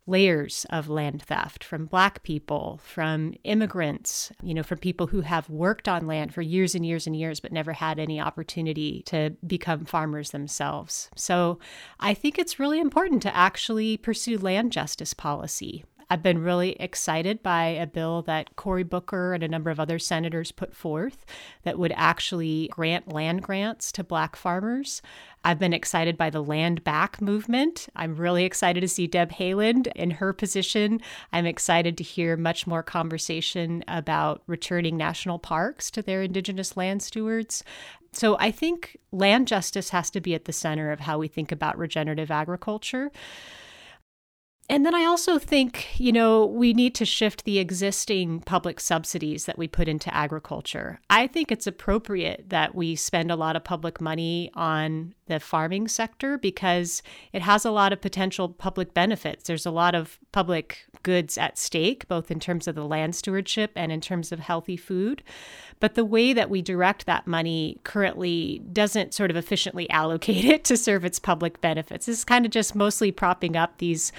layers 0.05 0.65
of 0.69 0.89
land 0.89 1.21
theft 1.21 1.63
from 1.63 1.85
black 1.85 2.23
people, 2.23 2.81
from 2.83 3.33
immigrants, 3.45 4.29
you 4.43 4.53
know, 4.53 4.63
from 4.63 4.79
people 4.79 5.07
who 5.07 5.21
have 5.21 5.49
worked 5.49 5.87
on 5.87 6.07
land 6.07 6.33
for 6.33 6.41
years 6.41 6.75
and 6.75 6.85
years 6.85 7.07
and 7.07 7.15
years 7.15 7.39
but 7.39 7.53
never 7.53 7.71
had 7.71 7.99
any 7.99 8.19
opportunity 8.19 9.01
to 9.05 9.29
become 9.47 9.85
farmers 9.85 10.31
themselves. 10.31 11.09
So 11.15 11.57
I 12.01 12.13
think 12.13 12.37
it's 12.37 12.59
really 12.59 12.81
important 12.81 13.21
to 13.21 13.35
actually 13.35 13.95
pursue 13.95 14.37
land 14.37 14.73
justice 14.73 15.13
policy. 15.13 15.85
I've 16.11 16.23
been 16.23 16.41
really 16.41 16.71
excited 16.79 17.43
by 17.43 17.65
a 17.65 17.85
bill 17.85 18.23
that 18.23 18.55
Cory 18.55 18.83
Booker 18.83 19.33
and 19.33 19.43
a 19.43 19.47
number 19.47 19.69
of 19.69 19.79
other 19.79 19.99
senators 19.99 20.51
put 20.51 20.73
forth 20.73 21.23
that 21.63 21.77
would 21.77 21.93
actually 21.95 22.67
grant 22.69 23.13
land 23.13 23.43
grants 23.43 23.91
to 23.91 24.03
black 24.03 24.35
farmers. 24.35 25.03
I've 25.43 25.59
been 25.59 25.73
excited 25.73 26.17
by 26.17 26.31
the 26.31 26.43
land 26.43 26.83
back 26.83 27.21
movement. 27.21 27.89
I'm 27.95 28.15
really 28.15 28.43
excited 28.43 28.81
to 28.81 28.87
see 28.87 29.05
Deb 29.05 29.33
Haaland 29.33 29.87
in 29.95 30.11
her 30.11 30.33
position. 30.33 30.99
I'm 31.31 31.45
excited 31.45 31.95
to 31.97 32.03
hear 32.03 32.35
much 32.35 32.65
more 32.65 32.81
conversation 32.81 33.83
about 33.87 34.41
returning 34.47 34.97
national 34.97 35.37
parks 35.37 35.91
to 35.91 36.01
their 36.01 36.23
indigenous 36.23 36.75
land 36.75 37.03
stewards. 37.03 37.63
So 38.11 38.35
I 38.39 38.49
think 38.49 38.97
land 39.11 39.47
justice 39.47 39.91
has 39.91 40.09
to 40.09 40.21
be 40.21 40.33
at 40.33 40.45
the 40.45 40.53
center 40.53 40.91
of 40.91 41.01
how 41.01 41.19
we 41.19 41.27
think 41.27 41.51
about 41.51 41.77
regenerative 41.77 42.31
agriculture. 42.31 43.11
And 44.69 44.85
then 44.85 44.93
I 44.93 45.03
also 45.05 45.39
think, 45.39 45.99
you 45.99 46.11
know, 46.11 46.45
we 46.45 46.73
need 46.73 46.93
to 46.95 47.05
shift 47.05 47.43
the 47.43 47.57
existing 47.57 48.41
public 48.41 48.79
subsidies 48.79 49.45
that 49.45 49.57
we 49.57 49.67
put 49.67 49.87
into 49.87 50.13
agriculture. 50.15 50.99
I 51.09 51.25
think 51.25 51.51
it's 51.51 51.65
appropriate 51.65 52.49
that 52.49 52.75
we 52.75 52.95
spend 52.95 53.31
a 53.31 53.35
lot 53.35 53.55
of 53.55 53.63
public 53.63 53.99
money 53.99 54.51
on 54.53 55.15
the 55.25 55.39
farming 55.39 55.87
sector 55.87 56.37
because 56.37 57.01
it 57.33 57.41
has 57.41 57.65
a 57.65 57.71
lot 57.71 57.93
of 57.93 58.01
potential 58.01 58.47
public 58.47 58.93
benefits. 58.93 59.45
There's 59.45 59.65
a 59.65 59.71
lot 59.71 59.95
of 59.95 60.19
public 60.31 60.85
goods 61.03 61.37
at 61.37 61.57
stake, 61.57 62.07
both 62.07 62.31
in 62.31 62.39
terms 62.39 62.67
of 62.67 62.75
the 62.75 62.85
land 62.85 63.15
stewardship 63.15 63.71
and 63.75 63.91
in 63.91 64.01
terms 64.01 64.31
of 64.31 64.39
healthy 64.39 64.77
food. 64.77 65.23
But 65.79 65.95
the 65.95 66.05
way 66.05 66.33
that 66.33 66.49
we 66.49 66.61
direct 66.61 67.05
that 67.05 67.25
money 67.25 67.79
currently 67.83 68.61
doesn't 68.71 69.13
sort 69.13 69.31
of 69.31 69.37
efficiently 69.37 69.89
allocate 69.99 70.45
it 70.45 70.63
to 70.65 70.77
serve 70.77 71.05
its 71.05 71.19
public 71.19 71.61
benefits. 71.61 72.07
It's 72.07 72.23
kind 72.23 72.45
of 72.45 72.51
just 72.51 72.75
mostly 72.75 73.11
propping 73.11 73.55
up 73.55 73.77
these 73.77 74.11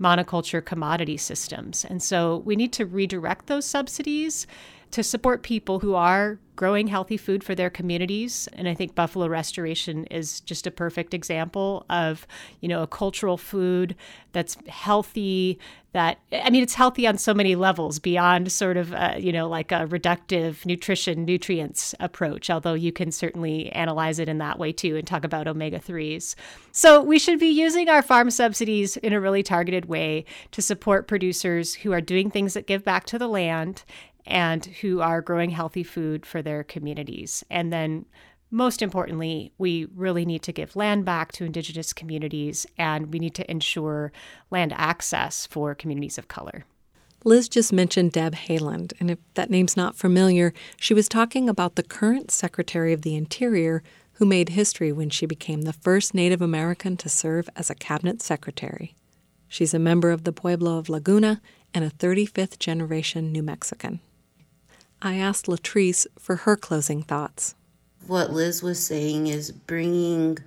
monoculture 0.00 0.64
commodity 0.64 1.16
systems. 1.16 1.84
And 1.84 2.02
so 2.02 2.42
we 2.44 2.56
need 2.56 2.72
to 2.74 2.86
redirect 2.86 3.46
those 3.46 3.64
subsidies 3.64 4.46
to 4.90 5.02
support 5.02 5.42
people 5.42 5.80
who 5.80 5.94
are 5.94 6.38
growing 6.58 6.88
healthy 6.88 7.16
food 7.16 7.44
for 7.44 7.54
their 7.54 7.70
communities. 7.70 8.48
And 8.52 8.68
i 8.68 8.74
think 8.74 8.96
buffalo 8.96 9.28
restoration 9.28 10.06
is 10.06 10.40
just 10.40 10.66
a 10.66 10.72
perfect 10.72 11.14
example 11.14 11.86
of 11.88 12.26
you 12.60 12.68
know 12.68 12.82
a 12.82 12.86
cultural 12.86 13.36
food 13.36 13.94
that's 14.32 14.56
healthy 14.66 15.58
that 15.92 16.18
i 16.32 16.50
mean 16.50 16.62
it's 16.62 16.74
healthy 16.74 17.06
on 17.06 17.16
so 17.16 17.32
many 17.32 17.54
levels 17.54 17.98
beyond 17.98 18.50
sort 18.52 18.76
of 18.76 18.92
uh, 18.92 19.14
you 19.16 19.32
know 19.32 19.48
like 19.48 19.72
a 19.72 19.86
reductive 19.86 20.66
nutrition 20.66 21.24
nutrients 21.24 21.94
approach 22.00 22.50
although 22.50 22.74
you 22.74 22.92
can 22.92 23.10
certainly 23.10 23.70
analyze 23.72 24.18
it 24.18 24.28
in 24.28 24.38
that 24.38 24.58
way 24.58 24.72
too 24.72 24.96
and 24.96 25.06
talk 25.06 25.24
about 25.24 25.48
omega-3s 25.48 26.34
so 26.72 27.02
we 27.02 27.18
should 27.18 27.38
be 27.38 27.48
using 27.48 27.88
our 27.88 28.02
farm 28.02 28.30
subsidies 28.30 28.96
in 28.98 29.12
a 29.12 29.20
really 29.20 29.42
targeted 29.42 29.86
way 29.86 30.24
to 30.50 30.60
support 30.60 31.08
producers 31.08 31.74
who 31.74 31.92
are 31.92 32.00
doing 32.00 32.30
things 32.30 32.54
that 32.54 32.66
give 32.66 32.84
back 32.84 33.06
to 33.06 33.18
the 33.18 33.28
land 33.28 33.84
and 34.28 34.66
who 34.66 35.00
are 35.00 35.20
growing 35.20 35.50
healthy 35.50 35.82
food 35.82 36.24
for 36.24 36.42
their 36.42 36.62
communities. 36.62 37.44
And 37.50 37.72
then, 37.72 38.04
most 38.50 38.82
importantly, 38.82 39.52
we 39.58 39.88
really 39.94 40.24
need 40.24 40.42
to 40.42 40.52
give 40.52 40.76
land 40.76 41.04
back 41.04 41.32
to 41.32 41.44
Indigenous 41.44 41.92
communities 41.92 42.66
and 42.76 43.12
we 43.12 43.18
need 43.18 43.34
to 43.34 43.50
ensure 43.50 44.12
land 44.50 44.72
access 44.76 45.46
for 45.46 45.74
communities 45.74 46.18
of 46.18 46.28
color. 46.28 46.64
Liz 47.24 47.48
just 47.48 47.72
mentioned 47.72 48.12
Deb 48.12 48.36
Haaland, 48.36 48.92
and 49.00 49.10
if 49.10 49.18
that 49.34 49.50
name's 49.50 49.76
not 49.76 49.96
familiar, 49.96 50.54
she 50.78 50.94
was 50.94 51.08
talking 51.08 51.48
about 51.48 51.74
the 51.74 51.82
current 51.82 52.30
Secretary 52.30 52.92
of 52.92 53.02
the 53.02 53.16
Interior 53.16 53.82
who 54.12 54.24
made 54.24 54.50
history 54.50 54.92
when 54.92 55.10
she 55.10 55.26
became 55.26 55.62
the 55.62 55.72
first 55.72 56.14
Native 56.14 56.40
American 56.40 56.96
to 56.96 57.08
serve 57.08 57.48
as 57.56 57.70
a 57.70 57.74
cabinet 57.74 58.22
secretary. 58.22 58.94
She's 59.48 59.74
a 59.74 59.78
member 59.78 60.10
of 60.10 60.24
the 60.24 60.32
Pueblo 60.32 60.78
of 60.78 60.88
Laguna 60.88 61.40
and 61.74 61.84
a 61.84 61.90
35th 61.90 62.58
generation 62.58 63.32
New 63.32 63.42
Mexican. 63.42 64.00
I 65.00 65.16
asked 65.16 65.46
Latrice 65.46 66.06
for 66.18 66.36
her 66.36 66.56
closing 66.56 67.02
thoughts. 67.02 67.54
What 68.06 68.32
Liz 68.32 68.62
was 68.62 68.84
saying 68.84 69.28
is 69.28 69.52
bringing 69.52 70.38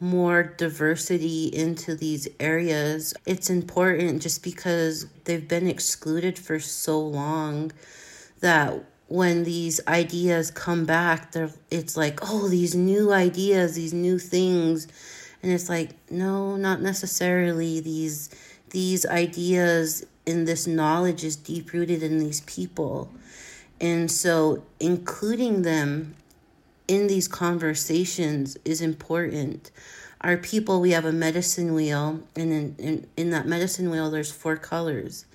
more 0.00 0.42
diversity 0.42 1.46
into 1.46 1.94
these 1.94 2.26
areas. 2.40 3.14
It's 3.26 3.48
important 3.48 4.22
just 4.22 4.42
because 4.42 5.06
they've 5.24 5.46
been 5.46 5.68
excluded 5.68 6.38
for 6.38 6.58
so 6.58 7.00
long 7.00 7.70
that 8.40 8.84
when 9.06 9.44
these 9.44 9.80
ideas 9.86 10.50
come 10.50 10.84
back, 10.84 11.32
they're, 11.32 11.52
it's 11.70 11.96
like, 11.96 12.18
oh, 12.22 12.48
these 12.48 12.74
new 12.74 13.12
ideas, 13.12 13.76
these 13.76 13.92
new 13.92 14.18
things. 14.18 14.88
And 15.42 15.52
it's 15.52 15.68
like, 15.68 15.90
no, 16.10 16.56
not 16.56 16.80
necessarily. 16.80 17.78
These 17.78 18.30
these 18.70 19.04
ideas 19.04 20.04
and 20.26 20.48
this 20.48 20.66
knowledge 20.66 21.24
is 21.24 21.36
deep 21.36 21.72
rooted 21.72 22.02
in 22.02 22.18
these 22.18 22.40
people. 22.42 23.12
And 23.82 24.08
so, 24.08 24.62
including 24.78 25.62
them 25.62 26.14
in 26.86 27.08
these 27.08 27.26
conversations 27.26 28.56
is 28.64 28.80
important. 28.80 29.72
Our 30.20 30.36
people, 30.36 30.80
we 30.80 30.92
have 30.92 31.04
a 31.04 31.12
medicine 31.12 31.74
wheel, 31.74 32.20
and 32.36 32.52
in, 32.52 32.76
in, 32.78 33.06
in 33.16 33.30
that 33.30 33.46
medicine 33.46 33.90
wheel, 33.90 34.08
there's 34.08 34.30
four 34.30 34.56
colors. 34.56 35.26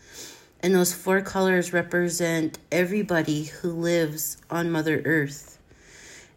And 0.63 0.73
those 0.73 0.93
four 0.93 1.21
colors 1.21 1.73
represent 1.73 2.57
everybody 2.71 3.43
who 3.43 3.69
lives 3.69 4.37
on 4.49 4.71
Mother 4.71 5.01
Earth. 5.03 5.59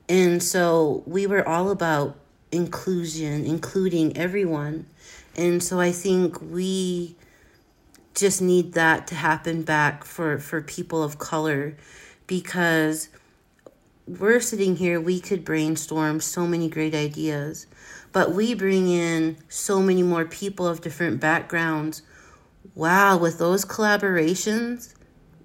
And 0.09 0.43
so 0.43 1.05
we 1.07 1.29
were 1.29 1.47
all 1.47 1.71
about 1.71 2.17
inclusion, 2.51 3.47
including 3.47 4.17
everyone. 4.17 4.87
And 5.37 5.63
so 5.63 5.79
I 5.79 5.93
think 5.93 6.43
we 6.43 7.15
just 8.21 8.43
need 8.43 8.75
that 8.75 9.07
to 9.09 9.15
happen 9.15 9.63
back 9.63 10.05
for, 10.05 10.39
for 10.39 10.61
people 10.61 11.03
of 11.03 11.19
color 11.19 11.75
because 12.27 13.09
we're 14.07 14.41
sitting 14.41 14.77
here, 14.77 15.01
we 15.01 15.21
could 15.21 15.45
brainstorm 15.45 16.21
so 16.21 16.47
many 16.47 16.69
great 16.69 16.95
ideas, 16.95 17.67
but 18.13 18.33
we 18.33 18.55
bring 18.55 18.89
in 18.89 19.39
so 19.49 19.81
many 19.81 20.03
more 20.03 20.25
people 20.25 20.67
of 20.67 20.81
different 20.81 21.21
backgrounds. 21.21 22.03
Wow, 22.75 23.17
with 23.17 23.39
those 23.39 23.65
collaborations, 23.65 24.95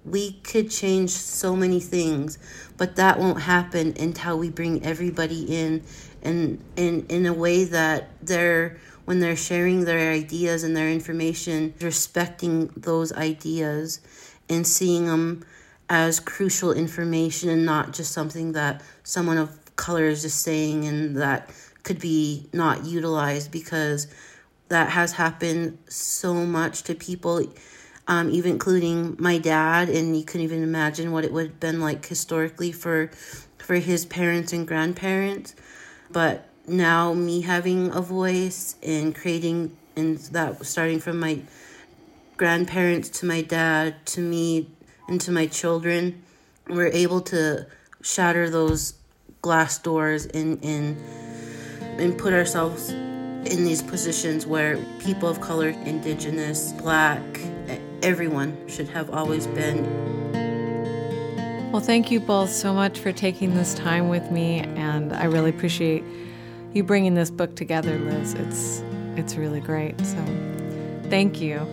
we 0.04 0.32
could 0.32 0.70
change 0.70 1.10
so 1.10 1.56
many 1.56 1.80
things, 1.80 2.38
but 2.76 2.96
that 2.96 3.18
won't 3.18 3.40
happen 3.40 3.94
until 3.98 4.38
we 4.38 4.50
bring 4.50 4.84
everybody 4.84 5.42
in 5.42 5.82
and 6.22 6.62
in 6.76 7.06
in 7.08 7.26
a 7.26 7.32
way 7.32 7.64
that 7.64 8.08
they're 8.22 8.78
when 9.06 9.20
they're 9.20 9.36
sharing 9.36 9.84
their 9.84 10.12
ideas 10.12 10.62
and 10.62 10.76
their 10.76 10.90
information, 10.90 11.72
respecting 11.80 12.66
those 12.76 13.12
ideas 13.12 14.00
and 14.48 14.66
seeing 14.66 15.06
them 15.06 15.44
as 15.88 16.20
crucial 16.20 16.72
information 16.72 17.48
and 17.48 17.64
not 17.64 17.92
just 17.92 18.12
something 18.12 18.52
that 18.52 18.82
someone 19.02 19.38
of 19.38 19.58
color 19.76 20.04
is 20.04 20.22
just 20.22 20.42
saying 20.42 20.84
and 20.84 21.16
that 21.16 21.50
could 21.82 22.00
be 22.00 22.48
not 22.52 22.84
utilized 22.84 23.50
because 23.50 24.08
that 24.68 24.90
has 24.90 25.12
happened 25.12 25.78
so 25.88 26.34
much 26.34 26.82
to 26.82 26.94
people 26.94 27.42
um, 28.08 28.30
even 28.30 28.52
including 28.52 29.16
my 29.18 29.38
dad 29.38 29.88
and 29.88 30.16
you 30.16 30.24
couldn't 30.24 30.42
even 30.44 30.62
imagine 30.62 31.12
what 31.12 31.24
it 31.24 31.32
would 31.32 31.46
have 31.46 31.60
been 31.60 31.80
like 31.80 32.06
historically 32.06 32.72
for 32.72 33.10
for 33.58 33.74
his 33.74 34.04
parents 34.06 34.52
and 34.52 34.66
grandparents. 34.66 35.54
But 36.10 36.48
now 36.68 37.12
me 37.12 37.42
having 37.42 37.90
a 37.92 38.00
voice 38.00 38.76
and 38.82 39.14
creating 39.14 39.76
and 39.96 40.18
that 40.18 40.64
starting 40.64 41.00
from 41.00 41.18
my 41.18 41.40
grandparents 42.36 43.08
to 43.08 43.26
my 43.26 43.40
dad 43.42 43.94
to 44.06 44.20
me 44.20 44.68
and 45.08 45.20
to 45.20 45.30
my 45.30 45.46
children 45.46 46.22
we're 46.68 46.88
able 46.88 47.20
to 47.20 47.66
shatter 48.02 48.50
those 48.50 48.94
glass 49.42 49.78
doors 49.78 50.26
and 50.26 50.62
and 50.64 50.96
and 51.98 52.18
put 52.18 52.32
ourselves 52.32 52.90
in 52.90 53.64
these 53.64 53.82
positions 53.82 54.46
where 54.46 54.76
people 54.98 55.28
of 55.28 55.40
color 55.40 55.68
indigenous 55.68 56.72
black 56.72 57.22
everyone 58.02 58.56
should 58.68 58.88
have 58.88 59.10
always 59.10 59.46
been. 59.48 59.82
Well 61.72 61.80
thank 61.80 62.10
you 62.10 62.20
both 62.20 62.50
so 62.50 62.72
much 62.72 62.98
for 62.98 63.12
taking 63.12 63.54
this 63.54 63.74
time 63.74 64.08
with 64.08 64.30
me 64.30 64.60
and 64.60 65.12
i 65.12 65.24
really 65.24 65.50
appreciate 65.50 66.04
you 66.76 66.84
bringing 66.84 67.14
this 67.14 67.30
book 67.30 67.56
together, 67.56 67.98
Liz. 67.98 68.34
It's 68.34 68.82
it's 69.16 69.36
really 69.36 69.60
great. 69.60 69.98
So, 70.04 70.22
thank 71.04 71.40
you. 71.40 71.66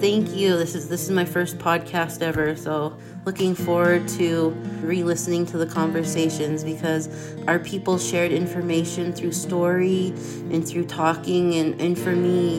Thank 0.00 0.34
you. 0.34 0.56
This 0.56 0.74
is 0.74 0.88
this 0.88 1.04
is 1.04 1.10
my 1.10 1.24
first 1.24 1.58
podcast 1.58 2.20
ever, 2.20 2.56
so 2.56 2.98
looking 3.24 3.54
forward 3.54 4.08
to 4.08 4.48
re-listening 4.82 5.46
to 5.46 5.58
the 5.58 5.66
conversations 5.66 6.64
because 6.64 7.36
our 7.46 7.58
people 7.58 7.98
shared 7.98 8.32
information 8.32 9.12
through 9.12 9.32
story 9.32 10.08
and 10.50 10.66
through 10.66 10.86
talking 10.86 11.54
and, 11.54 11.78
and 11.80 11.98
for 11.98 12.16
me 12.16 12.58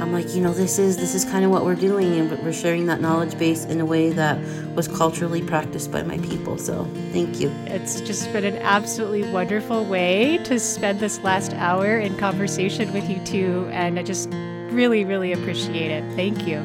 I'm 0.00 0.12
like, 0.12 0.34
you 0.34 0.40
know, 0.40 0.54
this 0.54 0.78
is 0.78 0.96
this 0.96 1.14
is 1.14 1.24
kind 1.26 1.44
of 1.44 1.50
what 1.50 1.64
we're 1.64 1.74
doing, 1.74 2.18
and 2.18 2.30
we're 2.42 2.52
sharing 2.52 2.86
that 2.86 3.00
knowledge 3.00 3.38
base 3.38 3.66
in 3.66 3.80
a 3.80 3.84
way 3.84 4.10
that 4.10 4.38
was 4.74 4.88
culturally 4.88 5.42
practiced 5.42 5.92
by 5.92 6.02
my 6.02 6.16
people. 6.18 6.56
So 6.56 6.84
thank 7.12 7.38
you. 7.38 7.50
It's 7.66 8.00
just 8.00 8.32
been 8.32 8.44
an 8.44 8.56
absolutely 8.56 9.30
wonderful 9.30 9.84
way 9.84 10.38
to 10.44 10.58
spend 10.58 11.00
this 11.00 11.20
last 11.20 11.52
hour 11.52 11.98
in 11.98 12.16
conversation 12.16 12.92
with 12.94 13.10
you 13.10 13.22
two, 13.26 13.68
and 13.72 13.98
I 13.98 14.02
just 14.02 14.30
really, 14.70 15.04
really 15.04 15.32
appreciate 15.32 15.90
it. 15.90 16.02
Thank 16.16 16.46
you. 16.46 16.60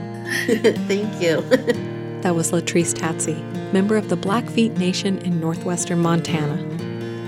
thank 0.87 1.21
you. 1.21 1.41
that 2.21 2.35
was 2.35 2.51
Latrice 2.51 2.93
Tatsey, 2.93 3.41
member 3.73 3.97
of 3.97 4.07
the 4.07 4.15
Blackfeet 4.15 4.77
Nation 4.77 5.17
in 5.19 5.41
northwestern 5.41 5.99
Montana. 5.99 6.57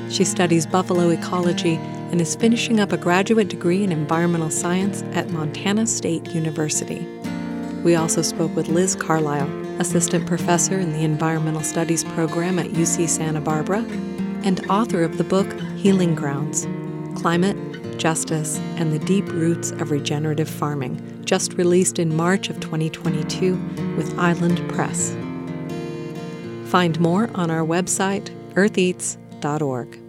She 0.10 0.24
studies 0.24 0.66
buffalo 0.66 1.10
ecology 1.10 1.80
and 2.12 2.22
is 2.22 2.36
finishing 2.36 2.80
up 2.80 2.92
a 2.92 2.98
graduate 2.98 3.50
degree 3.50 3.84
in 3.84 3.92
environmental 3.92 4.50
science 4.50 5.04
at 5.14 5.30
Montana 5.30 5.88
State 5.88 6.28
University. 6.34 7.06
We 7.84 7.96
also 7.96 8.22
spoke 8.22 8.56
with 8.56 8.68
Liz 8.68 8.96
Carlisle, 8.96 9.50
assistant 9.80 10.26
professor 10.26 10.80
in 10.80 10.94
the 10.94 11.04
environmental 11.04 11.62
studies 11.62 12.04
program 12.04 12.60
at 12.60 12.68
UC 12.68 13.08
Santa 13.08 13.42
Barbara 13.42 13.86
and 14.44 14.66
author 14.70 15.04
of 15.04 15.18
the 15.18 15.24
book 15.24 15.52
Healing 15.76 16.16
Grounds 16.16 16.68
Climate, 17.20 17.58
Justice, 17.98 18.60
and 18.76 18.94
the 18.94 19.00
Deep 19.00 19.28
Roots 19.30 19.72
of 19.72 19.92
Regenerative 19.92 20.50
Farming, 20.50 21.24
just 21.26 21.54
released 21.54 22.00
in 22.00 22.16
March 22.16 22.50
of 22.50 22.60
2022 22.60 23.56
with 23.98 24.18
Island 24.20 24.58
Press. 24.70 25.16
Find 26.70 27.00
more 27.00 27.30
on 27.34 27.50
our 27.50 27.66
website, 27.66 28.30
eartheats.org. 28.54 30.07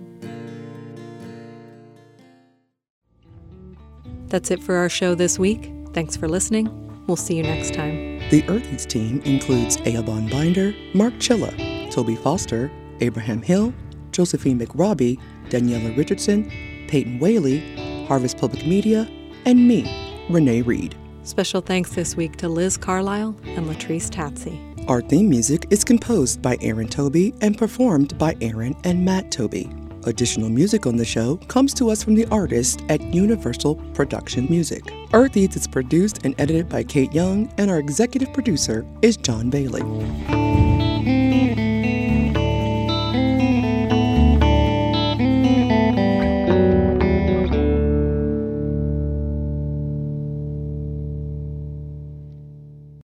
That's 4.29 4.51
it 4.51 4.63
for 4.63 4.77
our 4.77 4.89
show 4.89 5.15
this 5.15 5.39
week. 5.39 5.73
Thanks 5.95 6.17
for 6.17 6.29
listening. 6.29 6.69
We'll 7.07 7.17
see 7.17 7.37
you 7.37 7.43
next 7.43 7.73
time. 7.73 8.19
The 8.31 8.45
Earth 8.49 8.71
Eats 8.73 8.85
team 8.85 9.23
includes 9.25 9.79
Eoban 9.79 10.31
Binder, 10.31 10.75
Mark 10.93 11.15
Chilla, 11.15 11.91
Toby 11.91 12.15
Foster, 12.17 12.71
Abraham 13.01 13.41
Hill, 13.41 13.73
Josephine 14.13 14.59
McRobbie, 14.59 15.19
Daniela 15.49 15.97
Richardson, 15.97 16.51
Peyton 16.89 17.19
Whaley, 17.19 18.05
Harvest 18.07 18.37
Public 18.37 18.67
Media, 18.67 19.09
and 19.47 19.67
me, 19.67 20.27
Renee 20.29 20.63
Reed. 20.63 20.95
Special 21.23 21.61
thanks 21.61 21.95
this 21.95 22.17
week 22.17 22.37
to 22.37 22.49
Liz 22.49 22.77
Carlisle 22.77 23.35
and 23.45 23.67
Latrice 23.67 24.11
Tatsey. 24.11 24.61
Our 24.89 25.03
theme 25.03 25.29
music 25.29 25.67
is 25.71 25.85
composed 25.85 26.41
by 26.41 26.57
Aaron 26.63 26.89
Toby 26.89 27.35
and 27.41 27.57
performed 27.57 28.17
by 28.19 28.37
Aaron 28.41 28.75
and 28.85 29.05
Matt 29.05 29.31
Toby. 29.31 29.71
Additional 30.09 30.49
music 30.49 30.87
on 30.87 30.97
the 30.97 31.05
show 31.05 31.37
comes 31.49 31.75
to 31.75 31.91
us 31.91 32.03
from 32.03 32.15
the 32.15 32.25
artist 32.31 32.83
at 32.89 33.03
Universal 33.13 33.75
Production 33.93 34.47
Music. 34.49 34.83
Earth 35.13 35.37
Eats 35.37 35.55
is 35.55 35.67
produced 35.67 36.25
and 36.25 36.35
edited 36.41 36.67
by 36.67 36.83
Kate 36.83 37.13
Young, 37.13 37.53
and 37.59 37.71
our 37.71 37.79
executive 37.79 38.33
producer 38.33 38.87
is 39.03 39.19
John 39.19 39.51
Bailey. 39.51 39.83